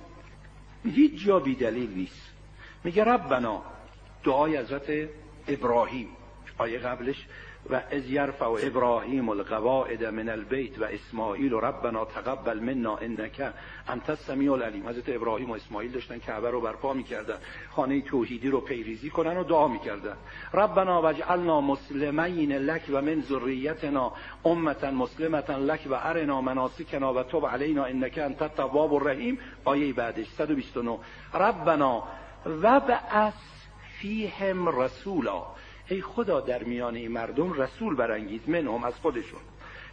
هیچ 0.84 1.24
جا 1.24 1.38
بی 1.38 1.54
دلیل 1.54 1.90
نیست. 1.94 2.32
میگه 2.84 3.04
ربنا 3.04 3.62
دعای 4.24 4.56
حضرت 4.56 5.08
ابراهیم 5.48 6.08
آیه 6.58 6.78
قبلش 6.78 7.26
و 7.70 7.80
از 7.90 8.10
یرفع 8.10 8.44
ابراهیم 8.44 9.28
القواعد 9.28 10.04
من 10.04 10.28
البیت 10.28 10.78
و 10.78 10.84
اسماعیل 10.84 11.52
و 11.52 11.60
ربنا 11.60 12.04
تقبل 12.04 12.58
منا 12.58 12.96
انک 12.96 13.52
انت 13.88 14.10
السمیع 14.10 14.52
العلیم. 14.52 14.88
حضرت 14.88 15.08
ابراهیم 15.08 15.50
و 15.50 15.54
اسماعیل 15.54 15.92
داشتن 15.92 16.18
کعبه 16.18 16.50
رو 16.50 16.60
برپا 16.60 16.92
می‌کردن. 16.92 17.36
خانه 17.70 18.00
توحیدی 18.00 18.48
رو 18.48 18.60
پیریزی 18.60 19.10
کنن 19.10 19.36
و 19.36 19.44
دعا 19.44 19.68
می‌کردن. 19.68 20.16
ربنا 20.54 21.02
وجعلنا 21.02 21.60
مسلمین 21.60 22.52
لک 22.52 22.82
و 22.92 23.02
من 23.02 23.20
ذریتنا 23.20 24.12
امتا 24.44 24.90
مسلمتا 24.90 25.58
لک 25.58 25.80
و 25.90 25.94
ارنا 25.94 26.40
مناسکنا 26.40 27.14
و 27.14 27.22
تب 27.22 27.46
علینا 27.46 27.84
انک 27.84 28.18
انت 28.18 28.42
التواب 28.42 28.94
الرحیم. 28.94 29.38
آیه 29.64 29.92
بعدش 29.92 30.26
129 30.26 30.98
ربنا 31.34 32.02
و 32.62 32.80
بعث 32.80 33.34
فیهم 33.98 34.80
رسولا. 34.80 35.42
ای 35.88 36.02
خدا 36.02 36.40
در 36.40 36.62
میان 36.62 36.94
این 36.94 37.12
مردم 37.12 37.52
رسول 37.52 37.94
برانگیز 37.94 38.48
منهم 38.48 38.84
از 38.84 38.94
خودشون. 38.94 39.40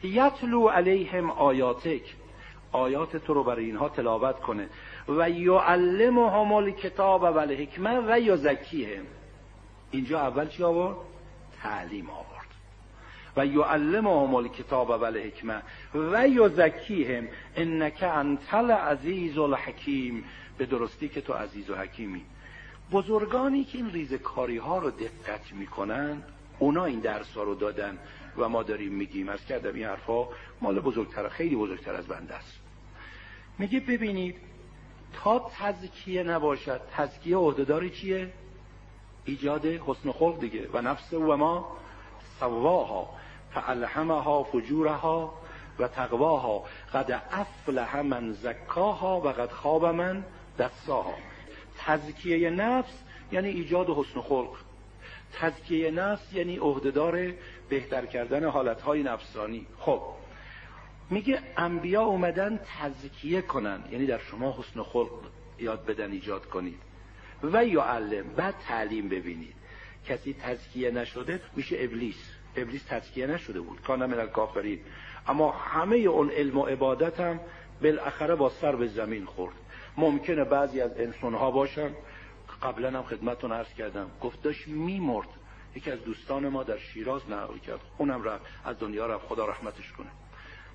یتلو 0.03 0.68
علیهم 0.68 1.31
آیاتک. 1.31 2.15
آیات 2.72 3.18
تو 3.18 3.34
رو 3.34 3.43
برای 3.43 3.65
اینها 3.65 3.89
تلاوت 3.89 4.39
کنه. 4.39 4.69
و 5.07 5.30
یعلمهم 5.30 6.51
الکتاب 6.51 7.22
و 7.22 7.38
الحکمه 7.38 7.99
و 8.07 8.19
یزکیهم. 8.19 9.05
اینجا 9.91 10.19
اول 10.19 10.47
چی 10.47 10.63
آورد؟ 10.63 10.97
تعلیم 11.61 12.09
آورد. 12.09 12.47
و 13.38 13.45
یعلمهم 13.45 14.35
الکتاب 14.35 14.89
و 14.89 15.03
الحکمه 15.03 15.61
و 15.95 16.27
یزکیهم. 16.27 17.27
انک 17.55 18.03
انت 18.03 18.53
العزیز 18.53 19.38
الحکیم. 19.38 20.23
به 20.57 20.65
درستی 20.65 21.09
که 21.09 21.22
تو 21.22 21.34
عزیز 21.34 21.69
و 21.69 21.76
حکیمی. 21.76 22.22
بزرگانی 22.91 23.63
که 23.63 23.77
این 23.77 23.91
ریزکاری 23.91 24.57
ها 24.57 24.77
رو 24.77 24.91
دقت 24.91 25.53
می‌کنن 25.53 26.23
اونا 26.59 26.85
این 26.85 26.99
درس 26.99 27.34
ها 27.34 27.43
رو 27.43 27.55
دادن 27.55 27.97
و 28.38 28.49
ما 28.49 28.63
داریم 28.63 28.93
میگیم. 28.93 29.30
از 29.30 29.45
کردم 29.45 29.76
این 29.76 29.85
حرفا 29.85 30.27
مال 30.61 30.80
بزرگتر 30.80 31.30
خیلی 31.30 31.55
بزرگتر 31.55 31.93
از 31.93 32.07
بنده 32.07 32.34
است. 32.34 32.59
میگه 33.57 33.80
ببینید 33.80 34.35
تا 35.13 35.51
تزکیه 35.59 36.23
نباشد 36.23 36.81
تزکیه 36.91 37.38
عهدهداری 37.38 37.89
چیه؟ 37.89 38.34
ایجاد 39.26 39.65
حسن 39.65 40.11
خلق 40.11 40.39
دیگه. 40.39 40.69
و 40.73 40.81
نفس 40.81 41.13
و 41.13 41.38
ما 41.38 41.77
سواها 42.39 43.09
فالهمها 43.53 44.43
فجورها 44.43 45.34
و 45.80 45.88
تقواها. 45.88 46.63
قد 46.93 47.22
افلح 47.31 48.01
من 48.01 48.34
زکاها 48.34 49.19
و 49.19 49.27
قد 49.27 49.51
خواب 49.51 49.85
من 49.85 50.23
دستاها 50.59 51.13
تزکیه 51.85 52.49
نفس 52.49 52.93
یعنی 53.31 53.49
ایجاد 53.49 53.89
حسن 53.89 54.21
خلق. 54.21 54.57
تزکیه 55.33 55.91
نفس 55.91 56.33
یعنی 56.33 56.57
عهدهدار 56.57 57.33
بهتر 57.69 58.05
کردن 58.05 58.45
حالتهای 58.45 59.03
نفسانی. 59.03 59.67
خب 59.77 60.01
میگه 61.09 61.41
انبیا 61.57 62.01
اومدن 62.01 62.59
تزکیه 62.79 63.41
کنن. 63.41 63.83
یعنی 63.91 64.05
در 64.05 64.19
شما 64.19 64.51
حسن 64.59 64.83
خلق 64.83 65.19
یاد 65.59 65.85
بدن 65.85 66.11
ایجاد 66.11 66.45
کنید. 66.45 66.79
و 67.43 67.65
یا 67.65 67.83
علم 67.83 68.23
بعد 68.35 68.55
تعلیم 68.67 69.09
ببینید. 69.09 69.55
کسی 70.07 70.33
تزکیه 70.33 70.91
نشده 70.91 71.41
میشه 71.55 71.77
ابلیس. 71.79 72.15
ابلیس 72.55 72.83
تزکیه 72.83 73.27
نشده 73.27 73.61
بود. 73.61 73.81
کان 73.81 74.05
من 74.05 74.19
الکافرین. 74.19 74.79
اما 75.27 75.51
همه 75.51 75.95
اون 75.97 76.29
علم 76.29 76.57
و 76.57 76.65
عبادت 76.65 77.19
هم 77.19 77.39
بالاخره 77.83 78.35
با 78.35 78.49
سر 78.49 78.75
به 78.75 78.87
زمین 78.87 79.25
خورد. 79.25 79.53
ممکنه 79.97 80.43
بعضی 80.43 80.81
از 80.81 80.97
انسان 80.97 81.34
ها 81.34 81.51
باشن. 81.51 81.91
قبلا 82.61 82.89
هم 82.89 83.03
خدمتون 83.03 83.51
عرض 83.51 83.73
کردم. 83.73 84.11
گفت 84.22 84.41
داشت 84.41 84.68
میمرد. 84.68 85.27
یکی 85.76 85.91
از 85.91 86.03
دوستان 86.03 86.49
ما 86.49 86.63
در 86.63 86.77
شیراز 86.77 87.22
نقل 87.30 87.57
کرد. 87.57 87.80
اونم 87.97 88.23
رفت. 88.23 88.45
از 88.65 88.80
دنیا 88.80 89.05
رفت. 89.05 89.26
خدا 89.26 89.45
رحمتش 89.45 89.91
کنه. 89.91 90.07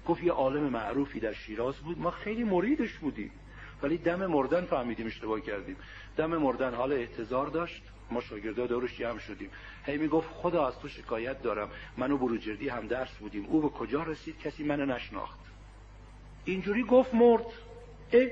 گفت 0.06 0.22
یه 0.22 0.32
عالم 0.32 0.62
معروفی 0.62 1.20
در 1.20 1.32
شیراز 1.32 1.76
بود. 1.76 1.98
ما 1.98 2.10
خیلی 2.10 2.44
مریدش 2.44 2.92
بودیم. 2.92 3.30
ولی 3.82 3.98
دم 3.98 4.26
مردن 4.26 4.64
فهمیدیم 4.64 5.06
اشتباه 5.06 5.40
کردیم. 5.40 5.76
دم 6.16 6.36
مردن 6.36 6.74
حال 6.74 6.92
احتضار 6.92 7.46
داشت. 7.46 7.82
ما 8.10 8.20
شاگردا 8.20 8.66
دورش 8.66 8.98
جمع 8.98 9.18
شدیم. 9.18 9.50
هی 9.84 9.96
می‌گفت 9.98 10.28
خدا 10.32 10.68
از 10.68 10.78
تو 10.78 10.88
شکایت 10.88 11.42
دارم. 11.42 11.70
منو 11.96 12.18
بروجردی 12.18 12.68
هم 12.68 12.86
درس 12.86 13.16
بودیم. 13.16 13.46
او 13.46 13.60
به 13.60 13.68
کجا 13.68 14.02
رسید؟ 14.02 14.38
کسی 14.38 14.64
منو 14.64 14.86
نشناخت. 14.86 15.38
اینجوری 16.44 16.82
گفت 16.82 17.14
مرد. 17.14 17.46
اه 18.12 18.26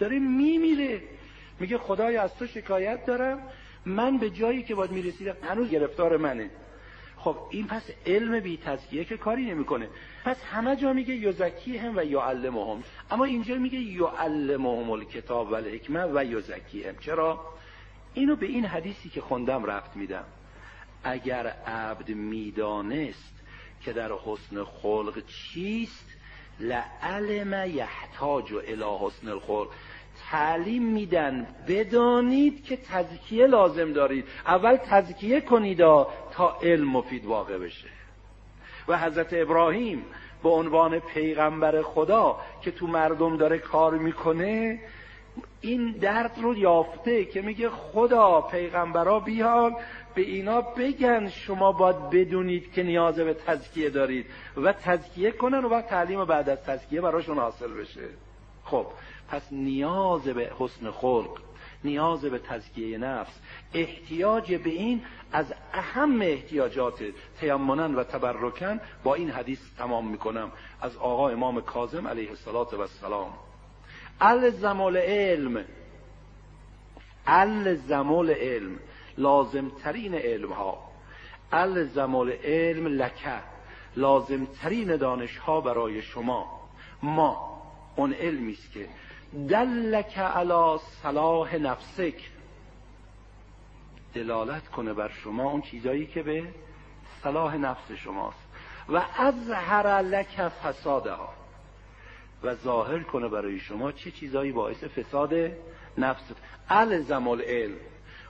داره 0.00 0.18
میمیره. 0.18 1.02
میگه 1.60 1.78
خدای 1.78 2.16
از 2.16 2.36
تو 2.36 2.46
شکایت 2.46 3.06
دارم. 3.06 3.38
من 3.86 4.18
به 4.18 4.30
جایی 4.30 4.62
که 4.62 4.74
باید 4.74 4.90
می‌رسیدم 4.90 5.36
هنوز 5.42 5.70
گرفتار 5.70 6.16
منه. 6.16 6.50
خب 7.16 7.36
این 7.50 7.66
پس 7.66 7.82
علم 8.06 8.40
بی 8.40 8.56
تزکیه 8.56 9.04
که 9.04 9.16
کاری 9.16 9.44
نمی‌کنه. 9.44 9.88
پس 10.24 10.36
همه 10.52 10.76
جا 10.76 10.92
میگه 10.92 11.14
یزکی 11.14 11.76
هم 11.76 11.96
و 11.96 12.04
یعلمهم 12.04 12.82
اما 13.10 13.24
اینجا 13.24 13.54
میگه 13.54 13.78
یعلمهم 13.78 14.90
الکتاب 14.90 15.50
و 15.50 15.54
الحکمه 15.54 16.04
و 16.04 16.24
یزکی 16.24 16.82
هم. 16.82 16.96
چرا؟ 16.96 17.40
اینو 18.14 18.36
به 18.36 18.46
این 18.46 18.64
حدیثی 18.64 19.08
که 19.08 19.20
خوندم 19.20 19.64
رفت 19.64 19.96
میدم. 19.96 20.24
اگر 21.04 21.46
عبد 21.66 22.08
می‌دانست 22.08 23.34
که 23.80 23.92
در 23.92 24.12
حسن 24.24 24.64
خلق 24.64 25.22
چیست 25.26 26.06
لعلم 26.60 27.70
یحتاج 27.70 28.54
الى 28.54 28.84
حسن 29.00 29.28
الخلق. 29.28 29.68
تعلیم 30.30 30.82
میدن. 30.82 31.46
بدانید 31.68 32.64
که 32.64 32.76
تزکیه 32.76 33.46
لازم 33.46 33.92
دارید. 33.92 34.24
اول 34.46 34.76
تزکیه 34.76 35.40
کنید 35.40 35.78
تا 36.32 36.58
علم 36.62 36.88
مفید 36.88 37.26
واقع 37.26 37.58
بشه. 37.58 37.88
و 38.88 38.98
حضرت 38.98 39.28
ابراهیم 39.32 40.04
به 40.42 40.48
عنوان 40.48 40.98
پیغمبر 40.98 41.82
خدا 41.82 42.36
که 42.62 42.70
تو 42.70 42.86
مردم 42.86 43.36
داره 43.36 43.58
کار 43.58 43.94
می‌کنه 43.98 44.80
این 45.60 45.92
درد 45.92 46.38
رو 46.42 46.56
یافته 46.56 47.24
که 47.24 47.42
میگه 47.42 47.70
خدا 47.70 48.40
پیغمبرا 48.40 49.20
بیان 49.20 49.76
به 50.14 50.22
اینا 50.22 50.60
بگن 50.60 51.28
شما 51.28 51.72
باید 51.72 52.10
بدونید 52.10 52.72
که 52.72 52.82
نیاز 52.82 53.14
به 53.14 53.34
تزکیه 53.34 53.90
دارید. 53.90 54.26
و 54.56 54.72
تزکیه 54.72 55.30
کنن 55.30 55.64
و 55.64 55.68
بعد 55.68 55.86
تعلیم 55.86 56.24
بعد 56.24 56.48
از 56.48 56.58
تزکیه 56.64 57.00
براشون 57.00 57.38
حاصل 57.38 57.72
بشه. 57.72 58.08
خب 58.64 58.86
پس 59.30 59.42
نیاز 59.52 60.22
به 60.22 60.52
حسن 60.58 60.90
خلق 60.90 61.38
نیاز 61.84 62.20
به 62.20 62.38
تزکیه 62.38 62.98
نفس 62.98 63.32
احتیاج 63.74 64.54
به 64.54 64.70
این 64.70 65.02
از 65.32 65.54
اهم 65.72 66.22
احتیاجات 66.22 67.02
تیمنن 67.40 67.94
و 67.94 68.04
تبرکن 68.04 68.80
با 69.04 69.14
این 69.14 69.30
حدیث 69.30 69.58
تمام 69.78 70.08
می‌کنم. 70.08 70.52
از 70.80 70.96
آقا 70.96 71.28
امام 71.28 71.60
کاظم 71.60 72.06
علیه 72.06 72.30
السلام 72.30 73.32
الزمال 74.20 74.96
علم. 74.96 75.64
الزمال 77.26 78.30
علم. 78.30 78.78
لازم 79.18 79.68
ترین 79.68 80.14
علم 80.14 80.52
ها 80.52 80.78
الزمال 81.52 82.30
علم 82.30 82.86
لکه 82.86 83.42
لازم 83.96 84.44
ترین 84.44 84.96
دانش 84.96 85.36
ها 85.36 85.60
برای 85.60 86.02
شما. 86.02 86.60
ما 87.02 87.62
اون 87.96 88.12
علمی 88.12 88.52
است 88.52 88.72
که 88.72 88.88
دلک 89.32 90.18
علی 90.18 90.78
صلاح 91.02 91.56
نفسک. 91.56 92.30
دلالت 94.14 94.68
کنه 94.68 94.92
بر 94.92 95.08
شما 95.08 95.50
اون 95.50 95.62
چیزایی 95.62 96.06
که 96.06 96.22
به 96.22 96.54
صلاح 97.22 97.56
نفس 97.56 97.92
شماست. 97.92 98.48
و 98.88 99.02
اظهر 99.18 100.02
لک 100.02 100.48
فسادها. 100.48 101.28
و 102.42 102.54
ظاهر 102.54 103.02
کنه 103.02 103.28
برای 103.28 103.58
شما 103.58 103.92
چه 103.92 104.10
چیزایی 104.10 104.52
باعث 104.52 104.84
فساد 104.84 105.34
نفس. 105.98 106.32
الزم 106.68 107.28
علم 107.28 107.76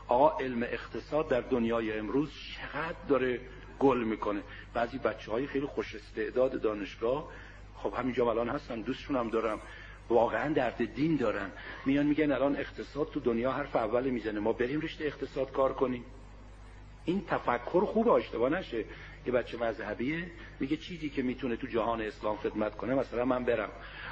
آقا 0.09 0.39
علم 0.39 0.63
اقتصاد 0.63 1.29
در 1.29 1.41
دنیای 1.41 1.99
امروز 1.99 2.31
چقدر 2.55 3.07
داره 3.09 3.41
گل 3.79 4.05
می‌کنه. 4.05 4.43
بعضی 4.75 4.99
بچه 4.99 5.33
های 5.33 5.47
خیلی 5.47 5.67
خوش 5.67 5.95
استعداد 5.95 6.61
دانشگاه. 6.61 7.29
خب 7.77 7.95
همینجا 7.95 8.31
الان 8.31 8.49
هستن 8.49 8.81
دوستشون 8.81 9.17
هم 9.17 9.31
دارم. 9.31 9.61
واقعا 10.11 10.53
درد 10.53 10.95
دین 10.95 11.17
دارن. 11.17 11.51
میان 11.87 12.07
میگن 12.07 12.33
الان 12.33 12.57
اقتصاد 12.57 13.11
تو 13.11 13.21
دنیا 13.21 13.53
حرف 13.53 13.77
اول 13.77 14.11
می‌زنه. 14.11 14.41
ما 14.41 14.53
بریم 14.53 14.81
رشته 14.81 15.05
اقتصاد 15.05 15.53
کار 15.53 15.73
کنیم. 15.73 16.05
این 17.05 17.23
تفکر 17.29 17.85
خوب 17.85 18.09
اشتباه 18.09 18.51
نشه 18.51 18.85
یه 19.27 19.33
بچه 19.33 19.59
مذهبیه 19.59 20.31
میگه 20.61 20.77
چیزی 20.77 21.09
که 21.09 21.23
می‌تونه 21.23 21.57
تو 21.57 21.67
جهان 21.67 22.01
اسلام 22.01 22.37
خدمت 22.37 22.77
کنه 22.77 22.95
مثلا 22.95 23.25
من 23.25 23.45
برم. 23.45 23.69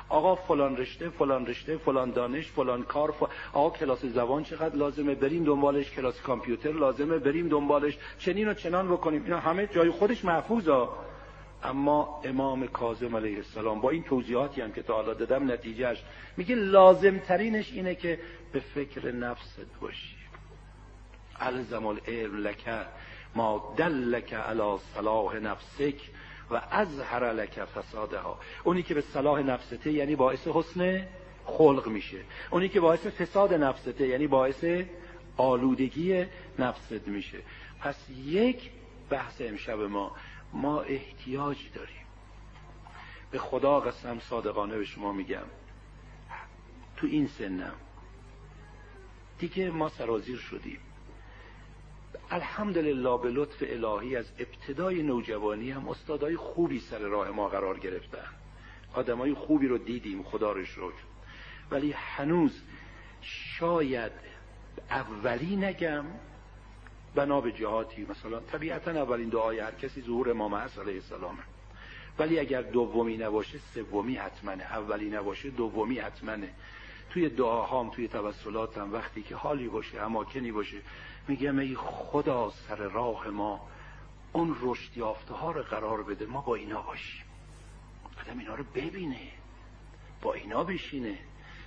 آقا 0.09 0.35
فلان 0.35 0.77
رشته 0.77 1.09
فلان 1.09 1.47
رشته 1.47 1.77
فلان 1.77 2.11
دانش 2.11 2.51
فلان 2.51 2.83
کار 2.83 3.11
ف... 3.11 3.23
آقا 3.53 3.71
کلاس 3.71 4.05
زبان 4.05 4.45
چقدر 4.45 4.77
لازمه؟ 4.77 5.15
بریم 5.15 5.45
دنبالش. 5.45 5.91
کلاس 5.91 6.21
کامپیوتر 6.21 6.73
لازمه. 6.73 7.19
بریم 7.19 7.49
دنبالش. 7.49 7.99
چنین 8.19 8.49
و 8.49 8.55
چنان 8.55 8.89
بکنیم. 8.89 9.25
اینا 9.25 9.39
همه 9.39 9.67
جای 9.67 9.91
خودش 9.91 10.25
محفوظه. 10.25 10.89
اما 11.63 12.21
امام 12.25 12.67
کاظم 12.67 13.17
علیه 13.17 13.37
السلام 13.37 13.81
با 13.81 13.91
این 13.91 14.03
توضیحاتی 14.03 14.61
هم 14.61 14.73
که 14.73 14.83
تا 14.83 14.95
حالا 14.95 15.15
دادم 15.15 15.51
نتیجهش 15.51 16.03
میگه 16.37 16.55
لازم 16.55 17.19
ترینش 17.19 17.73
اینه 17.73 17.95
که 17.95 18.19
به 18.53 18.61
فکر 18.61 19.13
نفست 19.13 19.81
باشی. 19.81 20.17
الزم 21.41 21.87
العلم 21.87 22.37
لکه 22.37 22.87
ما 23.35 23.75
دلک 23.77 24.35
علی 24.35 24.79
صلاح 24.95 25.37
نفسک 25.37 26.11
و 26.51 26.63
ازهر 26.71 27.33
لک 27.33 27.65
فسادها. 27.65 28.39
اونی 28.65 28.83
که 28.83 28.95
به 28.95 29.01
صلاح 29.01 29.43
نفسته 29.43 29.93
یعنی 29.93 30.17
باعث 30.17 30.49
حسن 30.49 31.07
خلق 31.45 31.89
میشه. 31.89 32.19
اونی 32.51 32.69
که 32.69 32.81
باعث 32.81 33.07
فساد 33.07 33.55
نفسته 33.55 34.07
یعنی 34.07 34.27
باعث 34.27 34.65
آلودگی 35.37 36.25
نفست 36.59 37.09
میشه. 37.09 37.39
پس 37.81 38.11
یک 38.25 38.71
بحث 39.11 39.41
امشب 39.41 39.79
ما 39.79 40.13
ما 40.53 40.81
احتیاج 40.81 41.59
داریم. 41.75 42.07
به 43.31 43.39
خدا 43.39 43.81
قسم 43.81 44.19
صادقانه 44.19 44.79
به 44.79 44.85
شما 44.85 45.13
میگم. 45.13 45.47
تو 46.97 47.07
این 47.07 47.27
سنم. 47.27 47.75
دیگه 49.39 49.71
ما 49.71 49.89
سرازیر 49.89 50.39
شدیم. 50.39 50.79
الحمدلله 52.31 53.19
به 53.19 53.31
لطف 53.31 53.63
الهی 53.67 54.17
از 54.17 54.33
ابتدای 54.39 55.03
نوجوانی 55.03 55.71
هم 55.71 55.89
استادای 55.89 56.37
خوبی 56.37 56.81
سر 56.81 56.99
راه 56.99 57.31
ما 57.31 57.49
قرار 57.49 57.79
گرفتن. 57.79 58.29
آدمای 58.95 59.35
خوبی 59.35 59.67
رو 59.69 59.79
دیدیم 59.79 60.23
خدا 60.23 60.53
رو 60.53 60.65
شکر. 60.65 61.03
ولی 61.71 61.93
هنوز 61.93 62.63
شاید 63.21 64.13
اولی 64.91 65.57
نگم 65.57 66.05
بنا 67.15 67.41
به 67.41 67.53
جهاتی. 67.53 68.07
مثلا 68.11 68.41
طبیعتا 68.41 68.91
اولین 68.91 69.29
دعای 69.29 69.59
هر 69.59 69.71
کسی 69.71 70.03
ظهور 70.03 70.31
امام 70.31 70.55
حسن 70.55 70.81
علیه 70.81 70.95
السلامه. 70.95 71.43
ولی 72.19 72.39
اگر 72.39 72.63
دومی 72.63 73.17
نباشه 73.17 73.59
سومی 73.75 74.15
حتمنه. 74.15 74.65
اولی 74.65 75.11
نباشه 75.11 75.51
دومی 75.51 75.99
حتمنه. 75.99 76.49
توی 77.11 77.29
دعاهام 77.29 77.91
توی 77.91 78.09
توسلاتم 78.09 78.93
وقتی 78.93 79.23
که 79.23 79.37
حالی 79.37 79.69
باشه 79.69 80.01
اماکنی 80.01 80.53
باشه 80.53 80.77
میگم 81.29 81.59
ای 81.59 81.75
خدا 81.75 82.51
سر 82.51 82.77
راه 82.77 83.29
ما 83.29 83.69
اون 84.33 84.57
رشد 84.63 84.97
یافته 84.97 85.35
ها 85.35 85.53
رو 85.53 85.63
قرار 85.63 86.03
بده. 86.03 86.27
ما 86.27 86.41
با 86.41 86.55
اینا 86.55 86.83
باشیم. 86.83 87.25
آدم 88.21 88.39
اینا 88.39 88.55
رو 88.55 88.65
ببینه. 88.75 89.29
با 90.23 90.35
اینا 90.35 90.65
بشینه. 90.65 91.19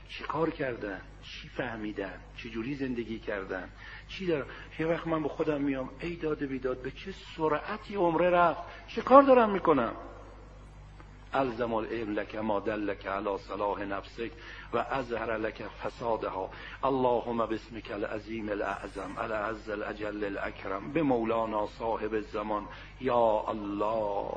چه 0.09 0.23
کار 0.23 0.49
کردن؟ 0.49 1.01
چی 1.23 1.47
فهمیدن؟ 1.47 2.19
چه 2.37 2.49
جوری 2.49 2.75
زندگی 2.75 3.19
کردن؟ 3.19 3.69
چی 4.17 4.25
دارم؟ 4.25 4.45
یه 4.79 4.87
وقت 4.87 5.07
من 5.07 5.23
به 5.23 5.29
خودم 5.29 5.61
میام 5.61 5.89
ای 5.99 6.15
داده 6.15 6.45
بیداد 6.45 6.81
به 6.81 6.91
چه 6.91 7.13
سرعتی 7.37 7.95
عمره 7.95 8.29
رفت؟ 8.29 8.61
چه 8.87 9.01
کار 9.01 9.23
دارم 9.23 9.49
می‌کنم؟ 9.49 9.93
الزم 11.33 11.73
العلم 11.73 12.13
لك 12.13 12.35
ما 12.35 12.59
دلك 12.59 13.07
على 13.07 13.37
صلاح 13.37 13.79
نفسك 13.79 14.31
و 14.73 14.77
ازهر 14.77 15.37
لك 15.37 15.67
فسادها. 15.67 16.49
اللهم 16.83 17.45
باسمك 17.45 17.91
العظیم 17.91 18.49
الاعظم 18.49 19.17
العز 19.17 19.69
الاجل 19.69 20.23
الاکرم. 20.23 20.93
به 20.93 21.01
مولانا 21.01 21.67
صاحب 21.67 22.13
الزمان. 22.13 22.67
یا 23.01 23.43
الله. 23.47 24.31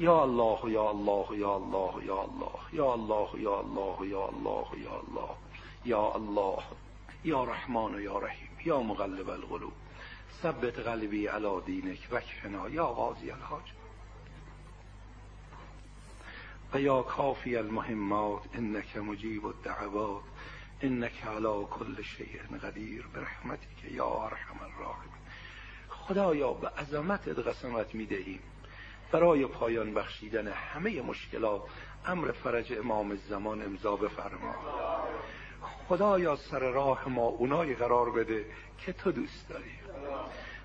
یا 0.00 0.22
الله 0.22 0.70
یا 0.70 0.88
الله 0.88 1.38
یا 1.38 1.54
الله 1.54 2.04
یا 2.04 2.22
الله. 2.22 2.60
یا 2.72 2.92
الله 2.92 3.40
یا 3.40 3.58
الله 3.58 4.08
یا 4.08 4.28
الله 4.28 4.66
یا 4.78 4.92
الله. 4.92 5.30
یا 5.84 6.12
الله. 6.14 6.62
یا 7.24 7.44
رحمان 7.44 8.02
یا 8.02 8.18
رحیم 8.18 8.48
یا 8.64 8.80
مغلب 8.82 9.30
القلوب 9.30 9.72
ثبت 10.42 10.78
قلبی 10.78 11.26
علی 11.26 11.60
دینک 11.66 12.08
وکفنا 12.10 12.68
یا 12.68 12.86
قاضی 12.86 13.30
الحاج. 13.30 13.64
و 16.74 16.80
یا 16.80 17.02
کافی 17.02 17.56
المهمات 17.56 18.42
انک 18.54 18.96
مجیب 18.96 19.46
الدعوات 19.46 20.22
انک 20.80 21.26
علی 21.26 21.66
کل 21.70 22.02
شیء 22.02 22.58
قدیر 22.62 23.06
برحمتک 23.14 23.84
یا 23.90 24.06
ارحم 24.06 24.60
الراحمین. 24.62 25.20
خدایا 25.88 26.52
به 26.52 26.68
عظمتت 26.68 27.38
قسمت 27.38 27.94
می‌دهیم. 27.94 28.40
برای 29.12 29.46
پایان 29.46 29.94
بخشیدن 29.94 30.48
همه 30.48 31.02
مشکلات 31.02 31.62
امر 32.06 32.32
فرج 32.32 32.72
امام 32.72 33.16
زمان 33.16 33.62
امضا 33.62 33.96
بفرما. 33.96 34.54
خدایا 35.90 36.36
سر 36.36 36.58
راه 36.58 37.08
ما 37.08 37.26
اونای 37.26 37.74
قرار 37.74 38.10
بده 38.10 38.44
که 38.78 38.92
تو 38.92 39.12
دوست 39.12 39.48
داری. 39.48 39.70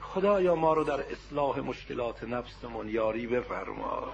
خدایا 0.01 0.55
ما 0.55 0.73
رو 0.73 0.83
در 0.83 0.99
اصلاح 1.11 1.59
مشکلات 1.59 2.23
نفسمون 2.23 2.89
یاری 2.89 3.27
بفرما. 3.27 4.13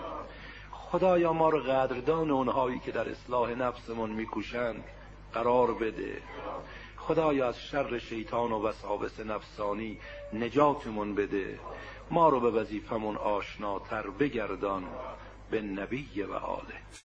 خدایا 0.71 1.33
ما 1.33 1.49
رو 1.49 1.59
قدردان 1.59 2.31
اونهایی 2.31 2.79
که 2.79 2.91
در 2.91 3.09
اصلاح 3.09 3.51
نفسمون 3.51 4.09
میکوشند 4.09 4.83
قرار 5.33 5.73
بده. 5.73 6.21
خدایا 6.97 7.47
از 7.47 7.59
شر 7.59 7.99
شیطان 7.99 8.51
و 8.51 8.67
وساوس 8.67 9.19
نفسانی 9.19 9.99
نجاتمون 10.33 11.15
بده. 11.15 11.59
ما 12.11 12.29
رو 12.29 12.39
به 12.39 12.51
وظیفمون 12.51 13.15
آشناتر 13.15 14.09
بگردان 14.09 14.83
به 15.51 15.61
نبی 15.61 16.23
و 16.23 16.33
آله. 16.33 17.10